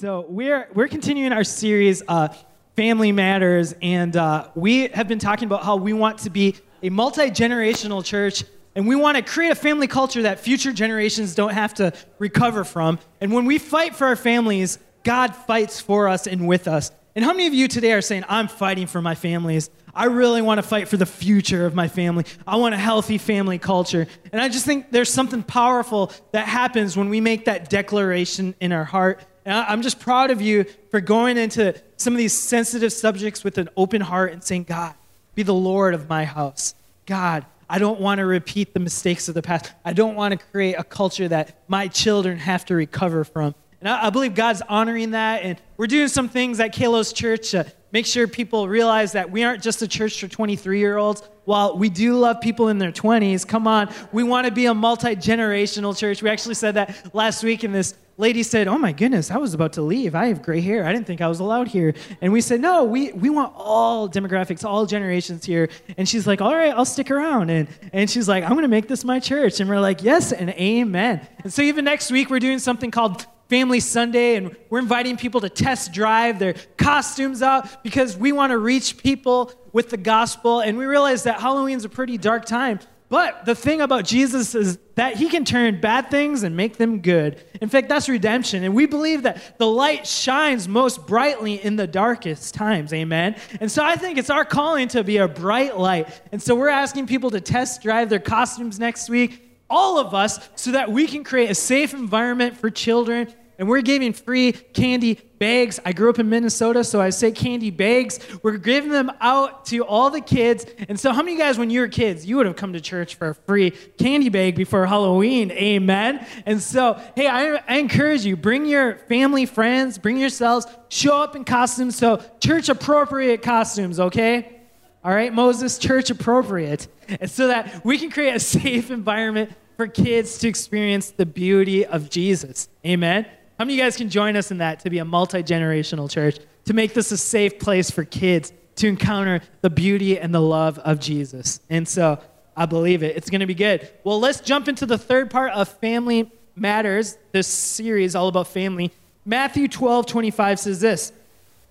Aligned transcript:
So 0.00 0.24
we're 0.30 0.66
we're 0.72 0.88
continuing 0.88 1.30
our 1.30 1.44
series, 1.44 2.02
uh, 2.08 2.28
Family 2.74 3.12
Matters, 3.12 3.74
and 3.82 4.16
uh, 4.16 4.48
we 4.54 4.88
have 4.88 5.08
been 5.08 5.18
talking 5.18 5.44
about 5.44 5.62
how 5.62 5.76
we 5.76 5.92
want 5.92 6.20
to 6.20 6.30
be 6.30 6.56
a 6.82 6.88
multi 6.88 7.30
generational 7.30 8.02
church, 8.02 8.42
and 8.74 8.88
we 8.88 8.96
want 8.96 9.18
to 9.18 9.22
create 9.22 9.52
a 9.52 9.54
family 9.54 9.86
culture 9.86 10.22
that 10.22 10.40
future 10.40 10.72
generations 10.72 11.34
don't 11.34 11.52
have 11.52 11.74
to 11.74 11.92
recover 12.18 12.64
from. 12.64 12.98
And 13.20 13.30
when 13.30 13.44
we 13.44 13.58
fight 13.58 13.94
for 13.94 14.06
our 14.06 14.16
families, 14.16 14.78
God 15.04 15.36
fights 15.36 15.82
for 15.82 16.08
us 16.08 16.26
and 16.26 16.48
with 16.48 16.66
us. 16.66 16.92
And 17.14 17.22
how 17.22 17.32
many 17.32 17.46
of 17.46 17.52
you 17.52 17.68
today 17.68 17.92
are 17.92 18.00
saying, 18.00 18.24
"I'm 18.26 18.48
fighting 18.48 18.86
for 18.86 19.02
my 19.02 19.14
families"? 19.14 19.68
I 19.94 20.06
really 20.06 20.40
want 20.40 20.56
to 20.56 20.62
fight 20.62 20.88
for 20.88 20.96
the 20.96 21.04
future 21.04 21.66
of 21.66 21.74
my 21.74 21.88
family. 21.88 22.24
I 22.46 22.56
want 22.56 22.74
a 22.74 22.78
healthy 22.78 23.18
family 23.18 23.58
culture. 23.58 24.06
And 24.32 24.40
I 24.40 24.48
just 24.48 24.64
think 24.64 24.92
there's 24.92 25.12
something 25.12 25.42
powerful 25.42 26.10
that 26.32 26.46
happens 26.46 26.96
when 26.96 27.10
we 27.10 27.20
make 27.20 27.44
that 27.44 27.68
declaration 27.68 28.54
in 28.60 28.72
our 28.72 28.84
heart 28.84 29.20
and 29.44 29.54
I'm 29.54 29.82
just 29.82 30.00
proud 30.00 30.30
of 30.30 30.40
you 30.40 30.64
for 30.90 31.00
going 31.00 31.36
into 31.36 31.74
some 31.96 32.12
of 32.12 32.18
these 32.18 32.32
sensitive 32.32 32.92
subjects 32.92 33.42
with 33.42 33.58
an 33.58 33.68
open 33.76 34.00
heart 34.00 34.32
and 34.32 34.42
saying, 34.42 34.64
God, 34.64 34.94
be 35.34 35.42
the 35.42 35.54
Lord 35.54 35.94
of 35.94 36.08
my 36.08 36.24
house. 36.24 36.74
God, 37.06 37.46
I 37.68 37.78
don't 37.78 38.00
want 38.00 38.18
to 38.18 38.26
repeat 38.26 38.74
the 38.74 38.80
mistakes 38.80 39.28
of 39.28 39.34
the 39.34 39.42
past. 39.42 39.72
I 39.84 39.92
don't 39.92 40.16
want 40.16 40.32
to 40.32 40.46
create 40.46 40.74
a 40.74 40.84
culture 40.84 41.28
that 41.28 41.62
my 41.68 41.88
children 41.88 42.38
have 42.38 42.64
to 42.66 42.74
recover 42.74 43.24
from. 43.24 43.54
And 43.80 43.88
I, 43.88 44.06
I 44.06 44.10
believe 44.10 44.34
God's 44.34 44.60
honoring 44.68 45.12
that. 45.12 45.42
And 45.42 45.60
we're 45.76 45.86
doing 45.86 46.08
some 46.08 46.28
things 46.28 46.60
at 46.60 46.74
Kalos 46.74 47.14
Church 47.14 47.52
to 47.52 47.72
make 47.92 48.06
sure 48.06 48.26
people 48.26 48.68
realize 48.68 49.12
that 49.12 49.30
we 49.30 49.44
aren't 49.44 49.62
just 49.62 49.82
a 49.82 49.88
church 49.88 50.20
for 50.20 50.28
23 50.28 50.78
year 50.78 50.96
olds. 50.96 51.22
While 51.44 51.76
we 51.76 51.88
do 51.88 52.16
love 52.16 52.40
people 52.40 52.68
in 52.68 52.78
their 52.78 52.92
20s, 52.92 53.46
come 53.46 53.66
on, 53.66 53.92
we 54.12 54.22
want 54.22 54.46
to 54.46 54.52
be 54.52 54.66
a 54.66 54.74
multi 54.74 55.16
generational 55.16 55.96
church. 55.96 56.22
We 56.22 56.30
actually 56.30 56.54
said 56.54 56.74
that 56.74 57.14
last 57.14 57.42
week 57.42 57.64
in 57.64 57.72
this 57.72 57.94
lady 58.20 58.42
said, 58.42 58.68
Oh 58.68 58.78
my 58.78 58.92
goodness, 58.92 59.30
I 59.30 59.38
was 59.38 59.54
about 59.54 59.72
to 59.74 59.82
leave. 59.82 60.14
I 60.14 60.26
have 60.26 60.42
gray 60.42 60.60
hair. 60.60 60.84
I 60.84 60.92
didn't 60.92 61.06
think 61.06 61.20
I 61.20 61.28
was 61.28 61.40
allowed 61.40 61.68
here. 61.68 61.94
And 62.20 62.32
we 62.32 62.40
said, 62.40 62.60
No, 62.60 62.84
we, 62.84 63.12
we 63.12 63.30
want 63.30 63.52
all 63.56 64.08
demographics, 64.08 64.64
all 64.64 64.86
generations 64.86 65.44
here. 65.44 65.68
And 65.96 66.08
she's 66.08 66.26
like, 66.26 66.40
All 66.40 66.54
right, 66.54 66.72
I'll 66.72 66.84
stick 66.84 67.10
around. 67.10 67.50
And, 67.50 67.68
and 67.92 68.08
she's 68.08 68.28
like, 68.28 68.44
I'm 68.44 68.50
going 68.50 68.62
to 68.62 68.68
make 68.68 68.86
this 68.86 69.04
my 69.04 69.18
church. 69.18 69.58
And 69.60 69.68
we're 69.68 69.80
like, 69.80 70.02
Yes, 70.02 70.32
and 70.32 70.50
amen. 70.50 71.26
And 71.42 71.52
so 71.52 71.62
even 71.62 71.84
next 71.84 72.10
week, 72.12 72.30
we're 72.30 72.38
doing 72.38 72.58
something 72.58 72.90
called 72.90 73.26
Family 73.48 73.80
Sunday, 73.80 74.36
and 74.36 74.54
we're 74.68 74.78
inviting 74.78 75.16
people 75.16 75.40
to 75.40 75.48
test 75.48 75.92
drive 75.92 76.38
their 76.38 76.54
costumes 76.76 77.42
out 77.42 77.82
because 77.82 78.16
we 78.16 78.30
want 78.30 78.52
to 78.52 78.58
reach 78.58 78.98
people 78.98 79.52
with 79.72 79.90
the 79.90 79.96
gospel. 79.96 80.60
And 80.60 80.78
we 80.78 80.84
realize 80.84 81.24
that 81.24 81.40
Halloween's 81.40 81.84
a 81.84 81.88
pretty 81.88 82.16
dark 82.16 82.44
time. 82.44 82.78
But 83.10 83.44
the 83.44 83.54
thing 83.54 83.82
about 83.82 84.04
Jesus 84.04 84.54
is 84.54 84.78
that 84.94 85.16
he 85.16 85.28
can 85.28 85.44
turn 85.44 85.80
bad 85.80 86.10
things 86.10 86.44
and 86.44 86.56
make 86.56 86.78
them 86.78 87.00
good. 87.00 87.44
In 87.60 87.68
fact, 87.68 87.88
that's 87.88 88.08
redemption. 88.08 88.64
And 88.64 88.74
we 88.74 88.86
believe 88.86 89.24
that 89.24 89.58
the 89.58 89.66
light 89.66 90.06
shines 90.06 90.68
most 90.68 91.06
brightly 91.06 91.62
in 91.62 91.76
the 91.76 91.88
darkest 91.88 92.54
times. 92.54 92.94
Amen. 92.94 93.34
And 93.60 93.70
so 93.70 93.84
I 93.84 93.96
think 93.96 94.16
it's 94.16 94.30
our 94.30 94.44
calling 94.44 94.88
to 94.88 95.04
be 95.04 95.18
a 95.18 95.28
bright 95.28 95.76
light. 95.76 96.08
And 96.30 96.40
so 96.40 96.54
we're 96.54 96.68
asking 96.68 97.08
people 97.08 97.30
to 97.32 97.40
test 97.40 97.82
drive 97.82 98.08
their 98.08 98.20
costumes 98.20 98.78
next 98.78 99.10
week 99.10 99.48
all 99.70 99.98
of 99.98 100.14
us 100.14 100.48
so 100.56 100.72
that 100.72 100.90
we 100.90 101.06
can 101.06 101.22
create 101.22 101.48
a 101.48 101.54
safe 101.54 101.94
environment 101.94 102.56
for 102.56 102.68
children 102.70 103.32
and 103.58 103.68
we're 103.68 103.82
giving 103.82 104.12
free 104.12 104.52
candy 104.52 105.20
bags. 105.40 105.80
I 105.84 105.92
grew 105.92 106.10
up 106.10 106.20
in 106.20 106.28
Minnesota, 106.28 106.84
so 106.84 107.00
I 107.00 107.10
say 107.10 107.32
candy 107.32 107.70
bags. 107.70 108.20
We're 108.44 108.58
giving 108.58 108.90
them 108.90 109.10
out 109.20 109.64
to 109.66 109.84
all 109.84 110.10
the 110.10 110.20
kids. 110.20 110.64
And 110.88 111.00
so, 111.00 111.12
how 111.12 111.22
many 111.22 111.32
of 111.32 111.38
you 111.38 111.44
guys, 111.44 111.58
when 111.58 111.70
you 111.70 111.80
were 111.80 111.88
kids, 111.88 112.24
you 112.24 112.36
would 112.36 112.46
have 112.46 112.54
come 112.54 112.74
to 112.74 112.80
church 112.80 113.16
for 113.16 113.30
a 113.30 113.34
free 113.34 113.72
candy 113.98 114.28
bag 114.28 114.54
before 114.54 114.86
Halloween? 114.86 115.50
Amen. 115.50 116.24
And 116.46 116.62
so, 116.62 117.00
hey, 117.16 117.26
I, 117.26 117.60
I 117.66 117.78
encourage 117.78 118.24
you 118.24 118.36
bring 118.36 118.66
your 118.66 118.98
family, 119.08 119.46
friends, 119.46 119.98
bring 119.98 120.18
yourselves, 120.18 120.66
show 120.90 121.16
up 121.16 121.34
in 121.34 121.44
costumes. 121.44 121.96
So, 121.96 122.22
church 122.38 122.68
appropriate 122.68 123.42
costumes, 123.42 123.98
okay? 123.98 124.60
All 125.02 125.12
right, 125.12 125.32
Moses, 125.32 125.78
church 125.78 126.10
appropriate. 126.10 126.86
And 127.08 127.30
so 127.30 127.48
that 127.48 127.82
we 127.84 127.98
can 127.98 128.10
create 128.10 128.36
a 128.36 128.40
safe 128.40 128.90
environment 128.90 129.50
for 129.78 129.86
kids 129.86 130.36
to 130.38 130.48
experience 130.48 131.10
the 131.10 131.24
beauty 131.24 131.86
of 131.86 132.10
Jesus. 132.10 132.68
Amen. 132.84 133.24
How 133.60 133.66
many 133.66 133.74
of 133.74 133.78
you 133.80 133.84
guys 133.84 133.98
can 133.98 134.08
join 134.08 134.36
us 134.36 134.50
in 134.50 134.56
that 134.56 134.80
to 134.80 134.88
be 134.88 135.00
a 135.00 135.04
multi 135.04 135.42
generational 135.42 136.10
church, 136.10 136.38
to 136.64 136.72
make 136.72 136.94
this 136.94 137.12
a 137.12 137.18
safe 137.18 137.58
place 137.58 137.90
for 137.90 138.04
kids 138.06 138.54
to 138.76 138.88
encounter 138.88 139.42
the 139.60 139.68
beauty 139.68 140.18
and 140.18 140.34
the 140.34 140.40
love 140.40 140.78
of 140.78 140.98
Jesus? 140.98 141.60
And 141.68 141.86
so 141.86 142.18
I 142.56 142.64
believe 142.64 143.02
it. 143.02 143.18
It's 143.18 143.28
going 143.28 143.42
to 143.42 143.46
be 143.46 143.54
good. 143.54 143.86
Well, 144.02 144.18
let's 144.18 144.40
jump 144.40 144.66
into 144.66 144.86
the 144.86 144.96
third 144.96 145.30
part 145.30 145.52
of 145.52 145.68
Family 145.68 146.32
Matters, 146.56 147.18
this 147.32 147.48
series 147.48 148.14
all 148.14 148.28
about 148.28 148.48
family. 148.48 148.92
Matthew 149.26 149.68
12 149.68 150.06
25 150.06 150.58
says 150.58 150.80
this 150.80 151.12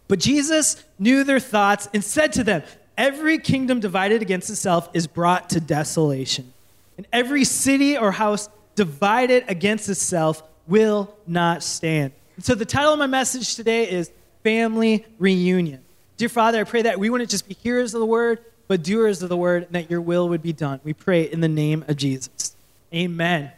But 0.08 0.20
Jesus 0.20 0.84
knew 1.00 1.24
their 1.24 1.40
thoughts 1.40 1.90
and 1.92 2.04
said 2.04 2.34
to 2.34 2.44
them, 2.44 2.62
Every 3.00 3.40
kingdom 3.40 3.80
divided 3.80 4.22
against 4.22 4.52
itself 4.52 4.90
is 4.94 5.08
brought 5.08 5.50
to 5.50 5.60
desolation, 5.60 6.54
and 6.98 7.08
every 7.12 7.46
city 7.46 7.98
or 7.98 8.12
house 8.12 8.48
divided 8.76 9.46
against 9.48 9.90
itself 9.90 10.44
will 10.70 11.14
not 11.28 11.64
stand. 11.64 12.14
And 12.36 12.46
so 12.46 12.56
the 12.56 12.64
title 12.64 12.94
of 12.94 13.00
my 13.00 13.08
message 13.08 13.56
today 13.56 13.90
is 13.90 14.12
Family 14.44 15.06
Reunion. 15.18 15.82
Dear 16.16 16.30
Father, 16.30 16.62
I 16.62 16.64
pray 16.64 16.84
that 16.84 17.00
we 17.00 17.10
wouldn't 17.10 17.30
just 17.30 17.48
be 17.48 17.56
hearers 17.56 17.94
of 17.94 18.00
the 18.00 18.06
word, 18.06 18.40
but 18.68 18.84
doers 18.84 19.24
of 19.24 19.30
the 19.30 19.36
word, 19.36 19.64
and 19.64 19.74
that 19.74 19.90
your 19.90 20.00
will 20.00 20.30
would 20.30 20.44
be 20.44 20.54
done. 20.54 20.80
We 20.84 20.94
pray 20.94 21.24
in 21.24 21.42
the 21.42 21.48
name 21.48 21.84
of 21.88 21.98
Jesus. 21.98 22.56
Amen. 22.94 23.52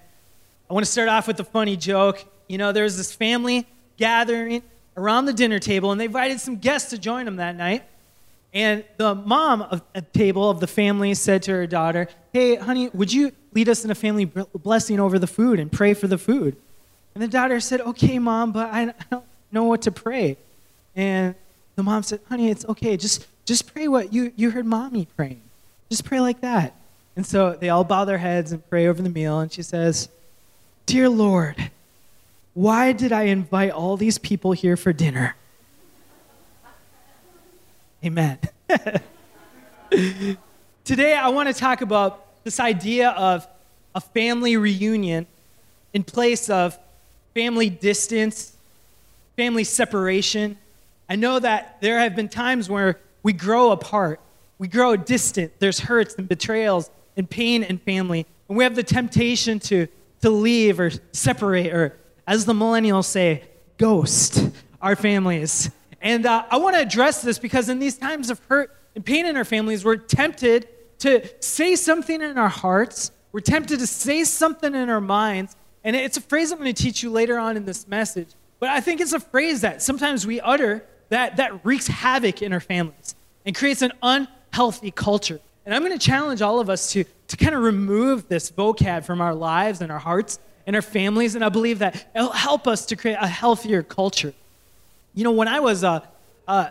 I 0.70 0.74
want 0.74 0.86
to 0.86 0.92
start 0.92 1.10
off 1.10 1.28
with 1.28 1.40
a 1.40 1.44
funny 1.44 1.76
joke. 1.76 2.24
You 2.48 2.58
know, 2.58 2.72
there 2.72 2.86
was 2.86 2.98
this 2.98 3.14
family 3.14 3.68
gathering 3.98 4.64
around 4.96 5.26
the 5.26 5.34
dinner 5.34 5.60
table, 5.60 5.92
and 5.92 6.00
they 6.00 6.06
invited 6.06 6.40
some 6.40 6.56
guests 6.58 6.92
to 6.92 6.98
join 6.98 7.26
them 7.26 7.36
that 7.36 7.56
night. 7.58 7.84
And 8.54 8.84
the 8.98 9.16
mom 9.16 9.62
of 9.62 9.82
the 9.94 10.02
table 10.02 10.50
of 10.50 10.60
the 10.60 10.68
family 10.68 11.14
said 11.14 11.44
to 11.44 11.52
her 11.52 11.68
daughter, 11.68 12.08
Hey, 12.34 12.56
honey, 12.56 12.90
would 12.94 13.12
you 13.12 13.32
lead 13.54 13.70
us 13.70 13.84
in 13.84 13.92
a 13.92 13.96
family 13.96 14.26
blessing 14.26 15.00
over 15.00 15.20
the 15.20 15.28
food 15.28 15.60
and 15.60 15.72
pray 15.72 15.94
for 15.94 16.08
the 16.08 16.18
food? 16.18 16.56
And 17.14 17.24
the 17.24 17.28
daughter 17.28 17.60
said, 17.60 17.82
Okay, 17.82 18.20
mom, 18.20 18.52
but 18.52 18.72
I 18.72 18.94
don't 19.10 19.26
know 19.52 19.66
what 19.66 19.84
to 19.84 19.92
pray. 19.92 20.38
And 20.96 21.36
the 21.76 21.84
mom 21.84 22.04
said, 22.04 22.20
Honey, 22.30 22.50
it's 22.50 22.66
okay. 22.66 22.98
Just, 22.98 23.28
just 23.46 23.74
pray 23.74 23.88
what 23.88 24.14
you, 24.14 24.32
you 24.36 24.52
heard 24.52 24.66
mommy 24.66 25.08
praying. 25.16 25.42
Just 25.90 26.06
pray 26.06 26.20
like 26.20 26.42
that. 26.42 26.76
And 27.16 27.26
so 27.26 27.54
they 27.54 27.70
all 27.70 27.84
bow 27.84 28.06
their 28.06 28.18
heads 28.18 28.52
and 28.52 28.68
pray 28.70 28.88
over 28.88 29.02
the 29.02 29.10
meal. 29.10 29.40
And 29.40 29.52
she 29.52 29.62
says, 29.62 30.10
Dear 30.86 31.10
Lord, 31.10 31.72
why 32.54 32.92
did 32.92 33.12
I 33.12 33.24
invite 33.24 33.72
all 33.72 33.98
these 33.98 34.18
people 34.18 34.52
here 34.52 34.78
for 34.78 34.94
dinner? 34.94 35.36
Amen. 38.04 38.40
Today, 40.84 41.16
I 41.16 41.30
want 41.30 41.48
to 41.48 41.54
talk 41.54 41.82
about 41.82 42.44
this 42.44 42.60
idea 42.60 43.10
of 43.12 43.48
a 43.94 44.02
family 44.02 44.58
reunion 44.58 45.28
in 45.94 46.04
place 46.04 46.50
of 46.50 46.80
family 47.34 47.70
distance, 47.70 48.56
family 49.36 49.64
separation. 49.64 50.58
I 51.10 51.16
know 51.16 51.40
that 51.40 51.78
there 51.82 52.00
have 52.00 52.16
been 52.16 52.30
times 52.30 52.70
where 52.70 53.00
we 53.24 53.34
grow 53.34 53.72
apart, 53.72 54.20
we 54.58 54.68
grow 54.68 54.96
distant. 54.96 55.54
There's 55.60 55.80
hurts 55.80 56.16
and 56.16 56.28
betrayals 56.28 56.90
and 57.18 57.30
pain 57.30 57.64
in 57.64 57.78
family. 57.80 58.26
And 58.48 58.58
we 58.58 58.64
have 58.64 58.76
the 58.76 58.84
temptation 58.84 59.60
to, 59.62 59.88
to 60.22 60.30
leave 60.30 60.80
or 60.80 60.92
separate, 61.14 61.74
or 61.74 61.98
as 62.28 62.46
the 62.46 62.54
millennials 62.54 63.06
say, 63.06 63.44
ghost 63.78 64.50
our 64.82 64.96
families. 64.96 65.72
And 66.02 66.26
uh, 66.26 66.46
I 66.50 66.58
want 66.58 66.76
to 66.76 66.82
address 66.82 67.22
this 67.22 67.40
because 67.40 67.70
in 67.70 67.80
these 67.80 67.98
times 67.98 68.30
of 68.30 68.40
hurt 68.46 68.76
and 68.96 69.06
pain 69.06 69.26
in 69.26 69.38
our 69.38 69.46
families, 69.46 69.86
we're 69.86 69.98
tempted 69.98 70.68
to 71.00 71.28
say 71.40 71.76
something 71.76 72.22
in 72.22 72.38
our 72.38 72.50
hearts, 72.50 73.12
we're 73.32 73.40
tempted 73.40 73.80
to 73.80 73.88
say 73.88 74.24
something 74.24 74.76
in 74.76 74.90
our 74.90 75.02
minds 75.02 75.56
and 75.84 75.96
it's 75.96 76.18
a 76.18 76.22
phrase 76.22 76.52
I'm 76.52 76.60
going 76.60 76.74
to 76.74 76.84
teach 76.84 77.02
you 77.02 77.10
later 77.10 77.38
on 77.38 77.58
in 77.58 77.66
this 77.66 77.88
message. 77.88 78.30
But 78.60 78.70
I 78.70 78.80
think 78.80 79.02
it's 79.02 79.14
a 79.14 79.20
phrase 79.20 79.62
that 79.62 79.82
sometimes 79.82 80.28
we 80.28 80.40
utter 80.40 80.86
that, 81.10 81.38
that 81.38 81.66
wreaks 81.66 81.88
havoc 81.88 82.42
in 82.42 82.54
our 82.54 82.60
families 82.60 83.16
and 83.46 83.56
creates 83.56 83.82
an 83.82 83.92
unhealthy 84.04 84.92
culture. 84.92 85.40
And 85.66 85.74
I'm 85.74 85.84
going 85.84 85.98
to 85.98 86.06
challenge 86.06 86.42
all 86.42 86.60
of 86.60 86.70
us 86.70 86.92
to, 86.94 87.04
to 87.28 87.38
kind 87.38 87.56
of 87.56 87.64
remove 87.64 88.28
this 88.28 88.52
vocab 88.52 89.04
from 89.06 89.22
our 89.22 89.34
lives 89.34 89.82
and 89.82 89.92
our 89.92 90.00
hearts 90.00 90.40
and 90.68 90.76
our 90.76 90.82
families. 90.82 91.36
And 91.36 91.44
I 91.44 91.50
believe 91.50 91.80
that 91.80 92.08
it'll 92.16 92.32
help 92.32 92.68
us 92.68 92.86
to 92.88 92.96
create 92.96 93.18
a 93.20 93.28
healthier 93.28 93.84
culture. 93.84 94.34
You 95.14 95.24
know, 95.24 95.32
when 95.32 95.48
I 95.48 95.60
was 95.60 95.84
uh, 95.84 96.02
uh, 96.48 96.70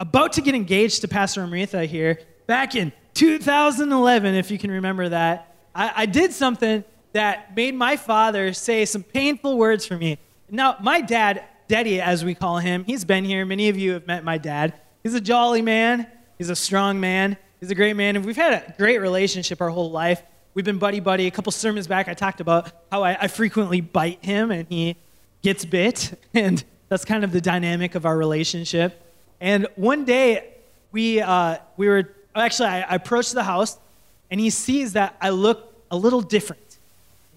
about 0.00 0.34
to 0.34 0.40
get 0.40 0.54
engaged 0.54 1.00
to 1.02 1.08
Pastor 1.08 1.42
Amrita 1.42 1.84
here, 1.84 2.18
back 2.46 2.74
in 2.74 2.92
2011, 3.14 4.34
if 4.34 4.50
you 4.50 4.58
can 4.58 4.70
remember 4.70 5.08
that, 5.08 5.54
I, 5.74 5.92
I 5.96 6.06
did 6.06 6.32
something 6.32 6.84
that 7.12 7.54
made 7.56 7.74
my 7.74 7.96
father 7.96 8.52
say 8.52 8.84
some 8.84 9.02
painful 9.02 9.58
words 9.58 9.86
for 9.86 9.96
me. 9.96 10.18
Now, 10.50 10.76
my 10.80 11.00
dad, 11.00 11.44
Daddy, 11.68 12.00
as 12.00 12.24
we 12.24 12.34
call 12.34 12.58
him, 12.58 12.84
he's 12.84 13.04
been 13.04 13.24
here. 13.24 13.44
Many 13.44 13.68
of 13.68 13.78
you 13.78 13.92
have 13.92 14.06
met 14.06 14.24
my 14.24 14.38
dad. 14.38 14.74
He's 15.02 15.14
a 15.14 15.20
jolly 15.20 15.62
man, 15.62 16.06
he's 16.38 16.50
a 16.50 16.56
strong 16.56 17.00
man, 17.00 17.36
he's 17.60 17.70
a 17.70 17.74
great 17.74 17.96
man, 17.96 18.16
and 18.16 18.24
we've 18.24 18.36
had 18.36 18.52
a 18.52 18.74
great 18.76 18.98
relationship 18.98 19.60
our 19.60 19.70
whole 19.70 19.90
life. 19.90 20.22
We've 20.54 20.64
been 20.64 20.78
buddy 20.78 21.00
buddy. 21.00 21.26
A 21.26 21.30
couple 21.30 21.50
sermons 21.50 21.86
back, 21.86 22.08
I 22.08 22.14
talked 22.14 22.40
about 22.40 22.70
how 22.90 23.02
I, 23.02 23.22
I 23.22 23.28
frequently 23.28 23.80
bite 23.80 24.24
him 24.24 24.50
and 24.50 24.66
he 24.68 24.96
gets 25.42 25.64
bit, 25.64 26.18
and 26.34 26.62
That's 26.92 27.06
kind 27.06 27.24
of 27.24 27.32
the 27.32 27.40
dynamic 27.40 27.94
of 27.94 28.04
our 28.04 28.14
relationship. 28.14 29.02
And 29.40 29.66
one 29.76 30.04
day, 30.04 30.56
we, 30.90 31.22
uh, 31.22 31.56
we 31.78 31.88
were 31.88 32.14
actually, 32.34 32.68
I, 32.68 32.82
I 32.82 32.96
approached 32.96 33.32
the 33.32 33.44
house, 33.44 33.78
and 34.30 34.38
he 34.38 34.50
sees 34.50 34.92
that 34.92 35.16
I 35.18 35.30
look 35.30 35.74
a 35.90 35.96
little 35.96 36.20
different. 36.20 36.71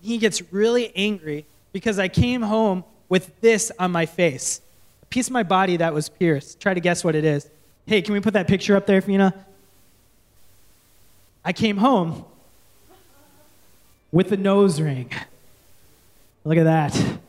He 0.05 0.17
gets 0.17 0.53
really 0.53 0.95
angry 0.95 1.45
because 1.73 1.97
I 1.97 2.07
came 2.07 2.41
home 2.43 2.83
with 3.09 3.39
this 3.41 3.71
on 3.79 3.91
my 3.91 4.05
face 4.05 4.61
a 5.01 5.05
piece 5.07 5.27
of 5.27 5.33
my 5.33 5.43
body 5.43 5.77
that 5.77 5.93
was 5.93 6.09
pierced. 6.09 6.59
Try 6.59 6.73
to 6.73 6.79
guess 6.79 7.03
what 7.03 7.15
it 7.15 7.23
is. 7.23 7.49
Hey, 7.85 8.01
can 8.01 8.13
we 8.13 8.19
put 8.19 8.33
that 8.33 8.47
picture 8.47 8.75
up 8.75 8.87
there, 8.87 9.01
Fina? 9.01 9.33
I 11.43 11.53
came 11.53 11.77
home 11.77 12.25
with 14.11 14.31
a 14.31 14.37
nose 14.37 14.81
ring. 14.81 15.11
Look 16.43 16.57
at 16.57 16.63
that. 16.63 17.19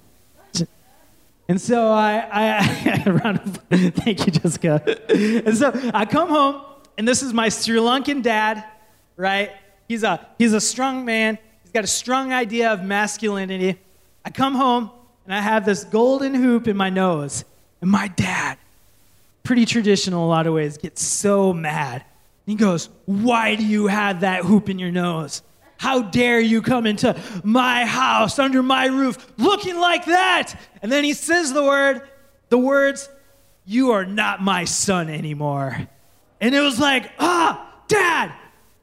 And 1.49 1.61
so 1.61 1.93
I, 1.93 2.26
I, 2.32 3.02
round 3.11 3.38
of, 3.38 3.56
thank 3.94 4.26
you, 4.26 4.32
Jessica. 4.32 4.82
And 5.11 5.56
so 5.56 5.73
I 5.94 6.05
come 6.06 6.28
home, 6.28 6.62
and 6.99 7.06
this 7.06 7.23
is 7.23 7.32
my 7.32 7.49
Sri 7.50 7.78
Lankan 7.78 8.23
dad, 8.23 8.64
right? 9.17 9.52
He's 9.87 10.02
a, 10.02 10.26
he's 10.38 10.55
a 10.55 10.61
strong 10.61 11.05
man. 11.05 11.38
Got 11.76 11.84
a 11.84 11.88
strong 11.88 12.32
idea 12.32 12.73
of 12.73 12.82
masculinity. 12.82 13.78
I 14.25 14.31
come 14.31 14.55
home, 14.55 14.90
and 15.26 15.34
I 15.34 15.43
have 15.43 15.67
this 15.67 15.84
golden 15.84 16.32
hoop 16.32 16.69
in 16.69 16.75
my 16.75 16.88
nose. 16.88 17.44
And 17.82 17.90
my 17.90 18.08
dad, 18.08 18.56
pretty 19.43 19.67
traditional 19.67 20.20
in 20.20 20.25
a 20.25 20.26
lot 20.26 20.46
of 20.46 20.55
ways, 20.55 20.78
gets 20.78 21.02
so 21.02 21.52
mad. 21.52 22.02
He 22.46 22.55
goes, 22.55 22.88
Why 23.05 23.56
do 23.56 23.62
you 23.67 23.88
have 23.88 24.20
that 24.20 24.44
hoop 24.44 24.70
in 24.70 24.78
your 24.78 24.90
nose? 24.90 25.43
How 25.76 26.00
dare 26.00 26.40
you 26.40 26.62
come 26.62 26.87
into 26.87 27.14
my 27.44 27.84
house 27.84 28.38
under 28.38 28.62
my 28.62 28.87
roof 28.87 29.34
looking 29.37 29.76
like 29.76 30.06
that? 30.06 30.58
And 30.81 30.90
then 30.90 31.05
he 31.05 31.12
says 31.12 31.52
the 31.52 31.62
word, 31.62 32.00
the 32.49 32.56
words, 32.56 33.06
You 33.67 33.90
are 33.90 34.06
not 34.06 34.40
my 34.40 34.64
son 34.64 35.11
anymore. 35.11 35.76
And 36.40 36.55
it 36.55 36.61
was 36.62 36.81
like, 36.81 37.12
ah, 37.19 37.82
dad, 37.87 38.32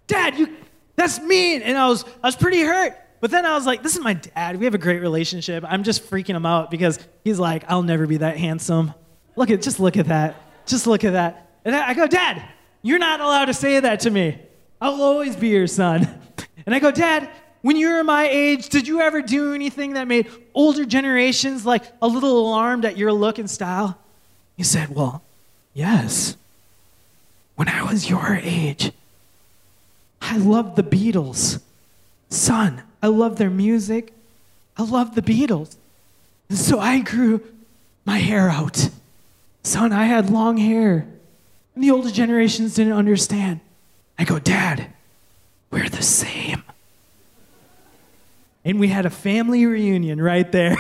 dad, 0.06 0.38
you 0.38 0.56
that's 0.96 1.20
mean. 1.20 1.62
And 1.62 1.78
I 1.78 1.88
was 1.88 2.06
I 2.24 2.28
was 2.28 2.36
pretty 2.36 2.62
hurt. 2.62 2.98
But 3.20 3.32
then 3.32 3.46
I 3.46 3.56
was 3.56 3.66
like, 3.66 3.82
this 3.84 3.96
is 3.96 4.02
my 4.02 4.16
dad. 4.16 4.58
We 4.58 4.66
have 4.66 4.74
a 4.74 4.80
great 4.80 5.00
relationship. 5.00 5.64
I'm 5.66 5.84
just 5.84 6.04
freaking 6.10 6.36
him 6.36 6.46
out 6.46 6.70
because 6.70 7.00
he's 7.24 7.40
like, 7.40 7.64
I'll 7.70 7.84
never 7.84 8.06
be 8.06 8.18
that 8.18 8.36
handsome. 8.36 8.94
Look 9.38 9.50
at 9.50 9.62
just 9.62 9.80
look 9.80 9.96
at 9.96 10.08
that. 10.08 10.36
Just 10.66 10.88
look 10.88 11.04
at 11.04 11.14
that. 11.14 11.50
And 11.64 11.74
I 11.76 11.94
go, 11.94 12.06
Dad, 12.06 12.44
you're 12.82 13.00
not 13.00 13.22
allowed 13.22 13.46
to 13.46 13.54
say 13.54 13.80
that 13.80 14.02
to 14.02 14.10
me. 14.10 14.38
I'll 14.82 15.02
always 15.02 15.36
be 15.36 15.50
your 15.50 15.68
son. 15.68 16.08
And 16.66 16.74
I 16.74 16.80
go, 16.80 16.92
Dad, 16.92 17.30
when 17.62 17.76
you 17.76 17.90
were 17.90 18.04
my 18.06 18.26
age, 18.26 18.70
did 18.70 18.88
you 18.88 19.02
ever 19.02 19.22
do 19.22 19.54
anything 19.54 19.94
that 19.94 20.08
made 20.08 20.30
older 20.54 20.86
generations 20.86 21.66
like 21.66 21.84
a 22.02 22.08
little 22.08 22.40
alarmed 22.40 22.86
at 22.86 22.98
your 22.98 23.12
look 23.12 23.38
and 23.38 23.50
style? 23.50 23.98
He 24.56 24.64
said, 24.64 24.96
Well, 24.96 25.22
yes. 25.74 26.38
When 27.56 27.68
I 27.68 27.84
was 27.84 28.10
your 28.10 28.40
age, 28.42 28.92
I 30.26 30.38
love 30.38 30.76
the 30.76 30.84
Beatles. 30.84 31.62
Son, 32.30 32.82
I 33.02 33.08
love 33.08 33.38
their 33.38 33.50
music. 33.50 34.14
I 34.78 34.84
love 34.84 35.16
the 35.16 35.22
Beatles. 35.22 35.76
And 36.50 36.58
so 36.58 36.80
I 36.80 37.02
grew 37.02 37.42
my 38.06 38.18
hair 38.18 38.50
out. 38.50 38.90
Son, 39.64 39.92
I 39.92 40.06
had 40.06 40.30
long 40.30 40.58
hair. 40.58 41.06
And 41.76 41.84
the 41.84 41.92
older 41.92 42.10
generations 42.10 42.76
didn't 42.76 42.94
understand. 42.94 43.60
I 44.18 44.24
go, 44.24 44.40
Dad, 44.40 44.88
we're 45.72 45.90
the 45.90 46.02
same. 46.02 46.64
And 48.64 48.80
we 48.80 48.88
had 48.88 49.06
a 49.06 49.10
family 49.10 49.66
reunion 49.66 50.22
right 50.22 50.50
there. 50.54 50.78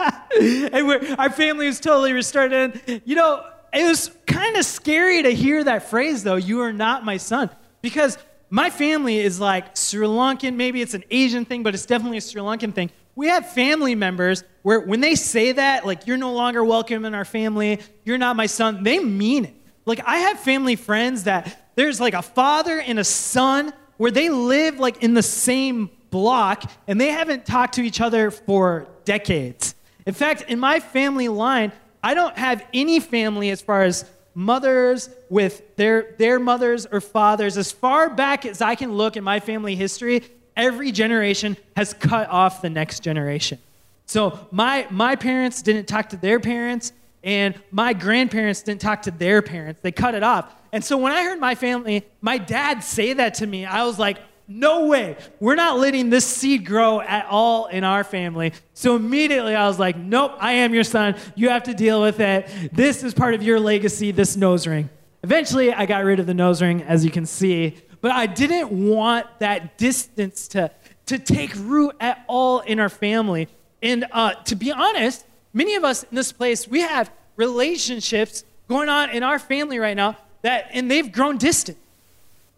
and 0.40 1.16
our 1.16 1.30
family 1.30 1.66
was 1.66 1.78
totally 1.78 2.12
restored. 2.12 2.52
And, 2.52 3.02
you 3.04 3.14
know, 3.14 3.46
it 3.72 3.84
was 3.84 4.10
kind 4.26 4.56
of 4.56 4.64
scary 4.64 5.22
to 5.22 5.30
hear 5.30 5.62
that 5.62 5.88
phrase, 5.88 6.24
though, 6.24 6.36
you 6.36 6.60
are 6.60 6.72
not 6.72 7.04
my 7.04 7.18
son. 7.18 7.50
Because 7.82 8.18
my 8.50 8.68
family 8.68 9.18
is 9.18 9.38
like 9.38 9.76
Sri 9.76 10.06
Lankan, 10.06 10.56
maybe 10.56 10.82
it's 10.82 10.94
an 10.94 11.04
Asian 11.10 11.44
thing, 11.44 11.62
but 11.62 11.72
it's 11.72 11.86
definitely 11.86 12.18
a 12.18 12.20
Sri 12.20 12.42
Lankan 12.42 12.74
thing. 12.74 12.90
We 13.14 13.28
have 13.28 13.48
family 13.48 13.94
members 13.94 14.44
where 14.62 14.80
when 14.80 15.00
they 15.00 15.14
say 15.14 15.52
that, 15.52 15.86
like, 15.86 16.06
you're 16.06 16.16
no 16.16 16.32
longer 16.32 16.64
welcome 16.64 17.04
in 17.04 17.14
our 17.14 17.24
family, 17.24 17.80
you're 18.04 18.18
not 18.18 18.36
my 18.36 18.46
son, 18.46 18.82
they 18.82 18.98
mean 18.98 19.46
it. 19.46 19.54
Like, 19.86 20.00
I 20.04 20.18
have 20.18 20.40
family 20.40 20.76
friends 20.76 21.24
that 21.24 21.72
there's 21.76 22.00
like 22.00 22.14
a 22.14 22.22
father 22.22 22.80
and 22.80 22.98
a 22.98 23.04
son 23.04 23.72
where 23.96 24.10
they 24.10 24.28
live 24.28 24.78
like 24.78 25.02
in 25.02 25.14
the 25.14 25.22
same 25.22 25.90
block 26.10 26.70
and 26.86 27.00
they 27.00 27.08
haven't 27.08 27.46
talked 27.46 27.74
to 27.74 27.82
each 27.82 28.00
other 28.00 28.30
for 28.30 28.88
decades. 29.04 29.74
In 30.06 30.14
fact, 30.14 30.44
in 30.48 30.58
my 30.58 30.80
family 30.80 31.28
line, 31.28 31.72
I 32.02 32.14
don't 32.14 32.36
have 32.36 32.64
any 32.72 32.98
family 33.00 33.50
as 33.50 33.60
far 33.60 33.82
as 33.82 34.04
mothers 34.34 35.10
with 35.28 35.76
their, 35.76 36.14
their 36.18 36.38
mothers 36.38 36.86
or 36.86 37.00
fathers. 37.00 37.56
As 37.56 37.72
far 37.72 38.10
back 38.10 38.46
as 38.46 38.60
I 38.60 38.74
can 38.74 38.92
look 38.92 39.16
in 39.16 39.24
my 39.24 39.40
family 39.40 39.74
history, 39.76 40.22
every 40.56 40.92
generation 40.92 41.56
has 41.76 41.94
cut 41.94 42.28
off 42.28 42.62
the 42.62 42.70
next 42.70 43.00
generation. 43.00 43.58
So 44.06 44.48
my, 44.50 44.86
my 44.90 45.16
parents 45.16 45.62
didn't 45.62 45.86
talk 45.86 46.08
to 46.10 46.16
their 46.16 46.40
parents, 46.40 46.92
and 47.22 47.54
my 47.70 47.92
grandparents 47.92 48.62
didn't 48.62 48.80
talk 48.80 49.02
to 49.02 49.10
their 49.10 49.42
parents. 49.42 49.80
They 49.82 49.92
cut 49.92 50.14
it 50.14 50.22
off. 50.22 50.54
And 50.72 50.84
so 50.84 50.96
when 50.96 51.12
I 51.12 51.22
heard 51.22 51.38
my 51.38 51.54
family, 51.54 52.04
my 52.20 52.38
dad 52.38 52.82
say 52.82 53.12
that 53.12 53.34
to 53.34 53.46
me, 53.46 53.64
I 53.64 53.84
was 53.84 53.98
like, 53.98 54.18
no 54.50 54.86
way. 54.86 55.16
We're 55.38 55.54
not 55.54 55.78
letting 55.78 56.10
this 56.10 56.26
seed 56.26 56.66
grow 56.66 57.00
at 57.00 57.26
all 57.26 57.66
in 57.66 57.84
our 57.84 58.02
family. 58.02 58.52
So 58.74 58.96
immediately 58.96 59.54
I 59.54 59.68
was 59.68 59.78
like, 59.78 59.96
nope, 59.96 60.32
I 60.38 60.52
am 60.52 60.74
your 60.74 60.84
son. 60.84 61.14
You 61.36 61.50
have 61.50 61.62
to 61.64 61.74
deal 61.74 62.02
with 62.02 62.20
it. 62.20 62.50
This 62.72 63.04
is 63.04 63.14
part 63.14 63.34
of 63.34 63.42
your 63.42 63.60
legacy, 63.60 64.10
this 64.10 64.36
nose 64.36 64.66
ring. 64.66 64.90
Eventually, 65.22 65.72
I 65.72 65.86
got 65.86 66.04
rid 66.04 66.18
of 66.18 66.26
the 66.26 66.34
nose 66.34 66.60
ring, 66.62 66.82
as 66.82 67.04
you 67.04 67.10
can 67.10 67.26
see, 67.26 67.76
but 68.00 68.10
I 68.10 68.26
didn't 68.26 68.70
want 68.70 69.26
that 69.38 69.76
distance 69.78 70.48
to, 70.48 70.70
to 71.06 71.18
take 71.18 71.54
root 71.56 71.94
at 72.00 72.24
all 72.26 72.60
in 72.60 72.80
our 72.80 72.88
family. 72.88 73.48
And 73.82 74.06
uh, 74.12 74.34
to 74.34 74.56
be 74.56 74.72
honest, 74.72 75.24
many 75.52 75.74
of 75.74 75.84
us 75.84 76.02
in 76.04 76.14
this 76.16 76.32
place, 76.32 76.66
we 76.66 76.80
have 76.80 77.10
relationships 77.36 78.44
going 78.68 78.88
on 78.88 79.10
in 79.10 79.22
our 79.22 79.38
family 79.38 79.78
right 79.78 79.96
now 79.96 80.16
that, 80.42 80.70
and 80.72 80.90
they've 80.90 81.12
grown 81.12 81.36
distant. 81.36 81.78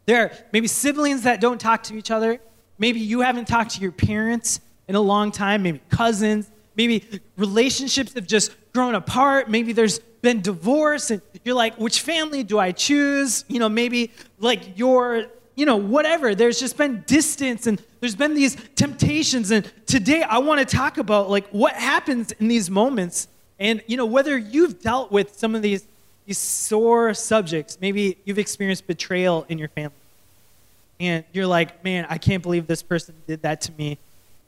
There 0.06 0.24
are 0.24 0.32
maybe 0.52 0.66
siblings 0.66 1.22
that 1.22 1.40
don't 1.40 1.60
talk 1.60 1.84
to 1.84 1.94
each 1.94 2.10
other. 2.10 2.40
Maybe 2.78 3.00
you 3.00 3.20
haven't 3.20 3.46
talked 3.46 3.72
to 3.72 3.80
your 3.80 3.92
parents 3.92 4.60
in 4.88 4.94
a 4.94 5.00
long 5.00 5.30
time, 5.30 5.62
maybe 5.62 5.80
cousins. 5.90 6.50
Maybe 6.74 7.20
relationships 7.36 8.14
have 8.14 8.26
just 8.26 8.50
grown 8.72 8.94
apart. 8.94 9.48
Maybe 9.48 9.72
there's 9.72 9.98
been 9.98 10.40
divorce, 10.40 11.10
and 11.10 11.20
you're 11.44 11.54
like, 11.54 11.74
which 11.76 12.00
family 12.00 12.42
do 12.42 12.58
I 12.58 12.72
choose? 12.72 13.44
You 13.48 13.58
know, 13.58 13.68
maybe 13.68 14.10
like 14.38 14.78
your, 14.78 15.26
you 15.54 15.66
know, 15.66 15.76
whatever. 15.76 16.34
There's 16.34 16.58
just 16.58 16.76
been 16.76 17.02
distance 17.06 17.66
and 17.66 17.82
there's 18.00 18.14
been 18.14 18.34
these 18.34 18.56
temptations. 18.74 19.50
And 19.50 19.70
today 19.86 20.22
I 20.22 20.38
want 20.38 20.60
to 20.60 20.76
talk 20.76 20.98
about 20.98 21.28
like 21.28 21.48
what 21.50 21.74
happens 21.74 22.32
in 22.32 22.48
these 22.48 22.70
moments 22.70 23.28
and, 23.58 23.82
you 23.86 23.96
know, 23.96 24.06
whether 24.06 24.36
you've 24.38 24.80
dealt 24.80 25.12
with 25.12 25.36
some 25.36 25.54
of 25.54 25.62
these 25.62 25.86
these 26.26 26.38
sore 26.38 27.14
subjects. 27.14 27.78
Maybe 27.80 28.18
you've 28.24 28.38
experienced 28.38 28.86
betrayal 28.86 29.46
in 29.48 29.58
your 29.58 29.68
family. 29.68 29.96
And 31.00 31.24
you're 31.32 31.46
like, 31.46 31.82
man, 31.82 32.06
I 32.08 32.18
can't 32.18 32.42
believe 32.42 32.66
this 32.66 32.82
person 32.82 33.14
did 33.26 33.42
that 33.42 33.60
to 33.62 33.72
me. 33.72 33.98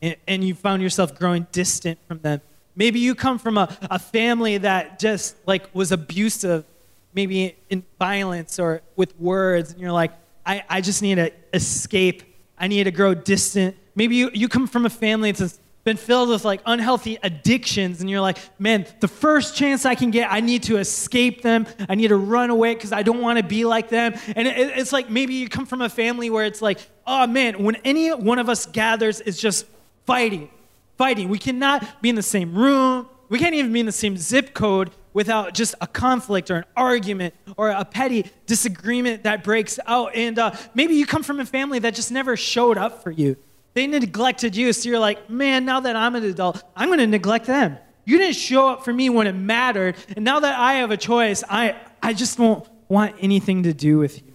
And, 0.01 0.17
and 0.29 0.45
you 0.45 0.55
found 0.55 0.83
yourself 0.83 1.19
growing 1.19 1.47
distant 1.51 1.99
from 2.07 2.21
them. 2.21 2.41
Maybe 2.77 3.01
you 3.01 3.15
come 3.15 3.39
from 3.39 3.59
a, 3.59 3.77
a 3.91 3.99
family 3.99 4.59
that 4.59 4.99
just 4.99 5.37
like 5.47 5.75
was 5.75 5.93
abusive, 5.93 6.65
maybe 7.13 7.57
in 7.71 7.85
violence 7.99 8.59
or 8.59 8.83
with 8.97 9.19
words, 9.19 9.73
and 9.73 9.81
you're 9.81 9.93
like, 9.93 10.13
I, 10.45 10.65
I 10.69 10.81
just 10.81 11.01
need 11.03 11.17
to 11.17 11.33
escape. 11.53 12.23
I 12.59 12.69
need 12.69 12.85
to 12.85 12.91
grow 12.91 13.15
distant. 13.15 13.77
Maybe 13.95 14.17
you, 14.17 14.31
you 14.35 14.49
come 14.49 14.67
from 14.67 14.87
a 14.87 14.91
family 14.91 15.33
that's 15.33 15.59
been 15.85 15.97
filled 15.97 16.31
with 16.31 16.45
like 16.45 16.61
unhealthy 16.67 17.19
addictions 17.23 18.01
and 18.01 18.09
you're 18.09 18.21
like 18.21 18.39
man 18.59 18.87
the 19.01 19.09
first 19.09 19.55
chance 19.55 19.85
i 19.85 19.95
can 19.95 20.11
get 20.11 20.33
i 20.33 20.41
need 20.41 20.63
to 20.63 20.79
escape 20.79 21.43
them. 21.43 21.67
I 21.89 21.95
need 21.95 22.09
to 22.09 22.17
run 22.17 22.51
away 22.51 22.75
because 22.75 22.93
i 22.93 23.03
don't 23.03 23.21
want 23.21 23.39
to 23.39 23.45
be 23.45 23.65
like 23.65 23.89
them. 23.91 24.15
And 24.35 24.49
it, 24.49 24.79
it's 24.79 24.93
like 24.93 25.11
maybe 25.11 25.35
you 25.35 25.49
come 25.49 25.67
from 25.67 25.83
a 25.83 25.89
family 25.89 26.31
where 26.31 26.45
it's 26.45 26.63
like 26.63 26.79
oh 27.07 27.27
man 27.27 27.63
when 27.63 27.77
any 27.85 28.09
one 28.11 28.39
of 28.39 28.49
us 28.49 28.67
gathers 28.67 29.21
it's 29.21 29.39
just 29.39 29.67
fighting 30.07 30.51
fighting. 30.97 31.29
We 31.29 31.39
cannot 31.39 32.03
be 32.03 32.09
in 32.09 32.15
the 32.15 32.23
same 32.23 32.55
room. 32.55 33.09
We 33.29 33.39
can't 33.39 33.55
even 33.55 33.73
be 33.73 33.81
in 33.81 33.87
the 33.87 33.93
same 33.93 34.17
zip 34.17 34.55
code 34.55 34.91
without 35.13 35.55
just 35.55 35.75
a 35.81 35.87
conflict 35.87 36.51
or 36.51 36.57
an 36.57 36.65
argument 36.77 37.35
or 37.57 37.71
a 37.71 37.85
petty 37.85 38.31
disagreement 38.47 39.23
that 39.25 39.45
breaks 39.45 39.79
out. 39.87 40.15
And 40.15 40.39
uh, 40.39 40.55
maybe 40.75 40.95
you 40.95 41.07
come 41.07 41.23
from 41.23 41.41
a 41.41 41.47
family 41.47 41.79
that 41.81 41.95
just 41.95 42.11
never 42.11 42.37
showed 42.37 42.79
up 42.79 43.03
for 43.03 43.11
you 43.11 43.37
they 43.75 43.87
neglected 43.87 44.57
you, 44.57 44.73
so 44.73 44.89
you're 44.89 44.99
like, 44.99 45.29
man, 45.29 45.65
now 45.65 45.81
that 45.81 45.97
I'm 45.97 46.15
an 46.15 46.25
adult, 46.25 46.63
I'm 46.75 46.89
going 46.89 47.01
to 47.01 47.07
neglect 47.07 47.47
them. 47.47 47.79
You 48.05 48.19
didn't 48.19 48.37
show 48.37 48.69
up 48.69 48.85
for 48.85 48.93
me 48.93 49.11
when 49.11 49.27
it 49.27 49.33
mattered, 49.33 49.97
and 50.17 50.25
now 50.25 50.41
that 50.41 50.59
I 50.59 50.75
have 50.75 50.91
a 50.91 50.97
choice, 50.97 51.43
I, 51.49 51.77
I 52.03 52.13
just 52.13 52.39
won't 52.39 52.69
want 52.89 53.17
anything 53.21 53.65
to 53.65 53.73
do 53.73 53.99
with 53.99 54.19
you. 54.19 54.33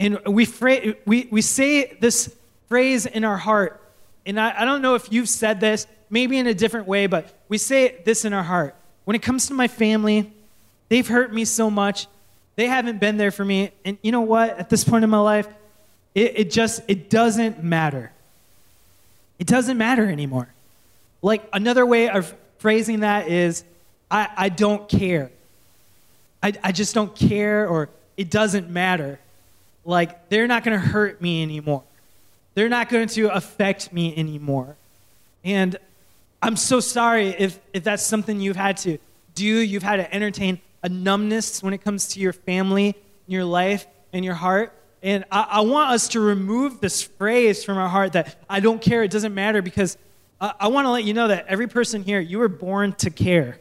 And 0.00 0.18
we, 0.26 0.44
fra- 0.44 0.94
we, 1.06 1.28
we 1.30 1.42
say 1.42 1.96
this 2.00 2.34
phrase 2.68 3.06
in 3.06 3.24
our 3.24 3.36
heart, 3.36 3.80
and 4.26 4.38
I, 4.38 4.62
I 4.62 4.64
don't 4.64 4.82
know 4.82 4.94
if 4.94 5.12
you've 5.12 5.28
said 5.28 5.60
this, 5.60 5.86
maybe 6.10 6.38
in 6.38 6.46
a 6.46 6.54
different 6.54 6.86
way, 6.86 7.06
but 7.06 7.32
we 7.48 7.58
say 7.58 8.00
this 8.04 8.24
in 8.24 8.32
our 8.32 8.42
heart 8.42 8.74
when 9.04 9.14
it 9.14 9.22
comes 9.22 9.46
to 9.46 9.54
my 9.54 9.68
family, 9.68 10.30
they've 10.88 11.06
hurt 11.06 11.32
me 11.32 11.44
so 11.44 11.70
much. 11.70 12.06
They 12.56 12.66
haven't 12.66 13.00
been 13.00 13.16
there 13.16 13.30
for 13.30 13.44
me. 13.44 13.72
And 13.84 13.98
you 14.02 14.12
know 14.12 14.20
what? 14.20 14.58
At 14.58 14.70
this 14.70 14.84
point 14.84 15.04
in 15.04 15.10
my 15.10 15.20
life, 15.20 15.48
it, 16.14 16.38
it 16.38 16.50
just 16.50 16.82
it 16.88 17.10
doesn't 17.10 17.62
matter. 17.62 18.12
It 19.42 19.48
doesn't 19.48 19.76
matter 19.76 20.08
anymore. 20.08 20.46
Like 21.20 21.42
another 21.52 21.84
way 21.84 22.08
of 22.08 22.32
phrasing 22.58 23.00
that 23.00 23.26
is 23.26 23.64
I, 24.08 24.28
I 24.36 24.48
don't 24.50 24.88
care. 24.88 25.32
I, 26.40 26.52
I 26.62 26.70
just 26.70 26.94
don't 26.94 27.12
care 27.12 27.66
or 27.66 27.88
it 28.16 28.30
doesn't 28.30 28.70
matter. 28.70 29.18
Like 29.84 30.28
they're 30.28 30.46
not 30.46 30.62
going 30.62 30.80
to 30.80 30.86
hurt 30.86 31.20
me 31.20 31.42
anymore. 31.42 31.82
They're 32.54 32.68
not 32.68 32.88
going 32.88 33.08
to 33.08 33.34
affect 33.34 33.92
me 33.92 34.16
anymore. 34.16 34.76
And 35.42 35.76
I'm 36.40 36.54
so 36.54 36.78
sorry 36.78 37.30
if, 37.30 37.58
if 37.74 37.82
that's 37.82 38.04
something 38.04 38.40
you've 38.40 38.54
had 38.54 38.76
to 38.76 38.98
do. 39.34 39.44
You've 39.44 39.82
had 39.82 39.96
to 39.96 40.14
entertain 40.14 40.60
a 40.84 40.88
numbness 40.88 41.64
when 41.64 41.74
it 41.74 41.82
comes 41.82 42.06
to 42.10 42.20
your 42.20 42.32
family, 42.32 42.94
your 43.26 43.44
life, 43.44 43.88
and 44.12 44.24
your 44.24 44.34
heart. 44.34 44.72
And 45.02 45.24
I, 45.32 45.46
I 45.50 45.60
want 45.60 45.90
us 45.90 46.08
to 46.08 46.20
remove 46.20 46.80
this 46.80 47.02
phrase 47.02 47.64
from 47.64 47.76
our 47.76 47.88
heart 47.88 48.12
that 48.12 48.36
I 48.48 48.60
don't 48.60 48.80
care, 48.80 49.02
it 49.02 49.10
doesn't 49.10 49.34
matter, 49.34 49.60
because 49.60 49.98
I, 50.40 50.52
I 50.60 50.68
want 50.68 50.86
to 50.86 50.90
let 50.90 51.04
you 51.04 51.12
know 51.12 51.28
that 51.28 51.46
every 51.48 51.66
person 51.66 52.02
here, 52.04 52.20
you 52.20 52.38
were 52.38 52.48
born 52.48 52.92
to 52.94 53.10
care. 53.10 53.58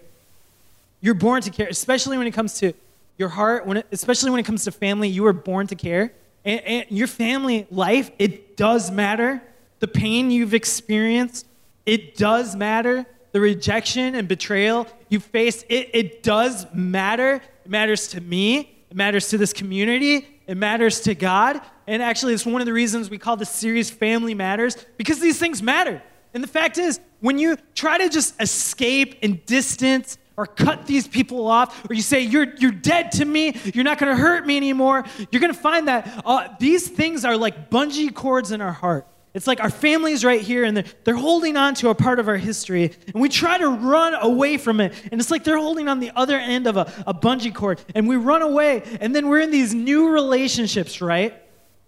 You're 1.01 1.15
born 1.15 1.41
to 1.41 1.49
care, 1.49 1.67
especially 1.67 2.17
when 2.17 2.27
it 2.27 2.31
comes 2.31 2.59
to 2.59 2.73
your 3.17 3.29
heart, 3.29 3.65
when 3.65 3.77
it, 3.77 3.87
especially 3.91 4.29
when 4.29 4.39
it 4.39 4.45
comes 4.45 4.65
to 4.65 4.71
family, 4.71 5.07
you 5.07 5.23
were 5.23 5.33
born 5.33 5.67
to 5.67 5.75
care. 5.75 6.13
And, 6.45 6.61
and 6.61 6.85
your 6.89 7.07
family 7.07 7.65
life, 7.71 8.11
it 8.19 8.55
does 8.55 8.91
matter. 8.91 9.41
The 9.79 9.87
pain 9.87 10.29
you've 10.29 10.53
experienced, 10.53 11.47
it 11.85 12.15
does 12.17 12.55
matter. 12.55 13.05
The 13.31 13.39
rejection 13.39 14.13
and 14.13 14.27
betrayal 14.27 14.87
you 15.09 15.19
faced, 15.19 15.65
it, 15.69 15.89
it 15.93 16.23
does 16.23 16.67
matter. 16.73 17.41
It 17.65 17.69
matters 17.69 18.09
to 18.09 18.21
me. 18.21 18.77
It 18.89 18.97
matters 18.97 19.29
to 19.29 19.37
this 19.37 19.53
community. 19.53 20.27
It 20.51 20.57
matters 20.57 20.99
to 21.01 21.15
God. 21.15 21.61
And 21.87 22.03
actually, 22.03 22.33
it's 22.33 22.45
one 22.45 22.61
of 22.61 22.65
the 22.65 22.73
reasons 22.73 23.09
we 23.09 23.17
call 23.17 23.37
this 23.37 23.49
series 23.49 23.89
Family 23.89 24.33
Matters, 24.33 24.75
because 24.97 25.21
these 25.21 25.39
things 25.39 25.63
matter. 25.63 26.03
And 26.33 26.43
the 26.43 26.47
fact 26.47 26.77
is, 26.77 26.99
when 27.21 27.39
you 27.39 27.55
try 27.73 27.97
to 27.97 28.09
just 28.09 28.35
escape 28.41 29.17
and 29.23 29.45
distance 29.45 30.17
or 30.35 30.45
cut 30.45 30.87
these 30.87 31.07
people 31.07 31.47
off, 31.47 31.89
or 31.89 31.93
you 31.93 32.01
say, 32.01 32.19
You're, 32.19 32.53
you're 32.55 32.71
dead 32.71 33.13
to 33.13 33.23
me, 33.23 33.55
you're 33.73 33.85
not 33.85 33.97
gonna 33.97 34.17
hurt 34.17 34.45
me 34.45 34.57
anymore, 34.57 35.05
you're 35.31 35.39
gonna 35.39 35.53
find 35.53 35.87
that 35.87 36.21
uh, 36.25 36.49
these 36.59 36.85
things 36.85 37.23
are 37.23 37.37
like 37.37 37.69
bungee 37.69 38.13
cords 38.13 38.51
in 38.51 38.59
our 38.59 38.73
heart. 38.73 39.07
It's 39.33 39.47
like 39.47 39.61
our 39.61 39.69
family's 39.69 40.25
right 40.25 40.41
here 40.41 40.65
and 40.65 40.75
they're, 40.75 40.85
they're 41.05 41.15
holding 41.15 41.55
on 41.55 41.73
to 41.75 41.89
a 41.89 41.95
part 41.95 42.19
of 42.19 42.27
our 42.27 42.37
history, 42.37 42.91
and 43.13 43.21
we 43.21 43.29
try 43.29 43.57
to 43.57 43.69
run 43.69 44.13
away 44.13 44.57
from 44.57 44.81
it. 44.81 44.93
And 45.11 45.21
it's 45.21 45.31
like 45.31 45.43
they're 45.43 45.57
holding 45.57 45.87
on 45.87 45.99
the 45.99 46.11
other 46.15 46.37
end 46.37 46.67
of 46.67 46.75
a, 46.75 46.91
a 47.07 47.13
bungee 47.13 47.53
cord, 47.53 47.81
and 47.95 48.07
we 48.07 48.17
run 48.17 48.41
away, 48.41 48.83
and 48.99 49.15
then 49.15 49.29
we're 49.29 49.39
in 49.39 49.51
these 49.51 49.73
new 49.73 50.09
relationships, 50.09 51.01
right? 51.01 51.33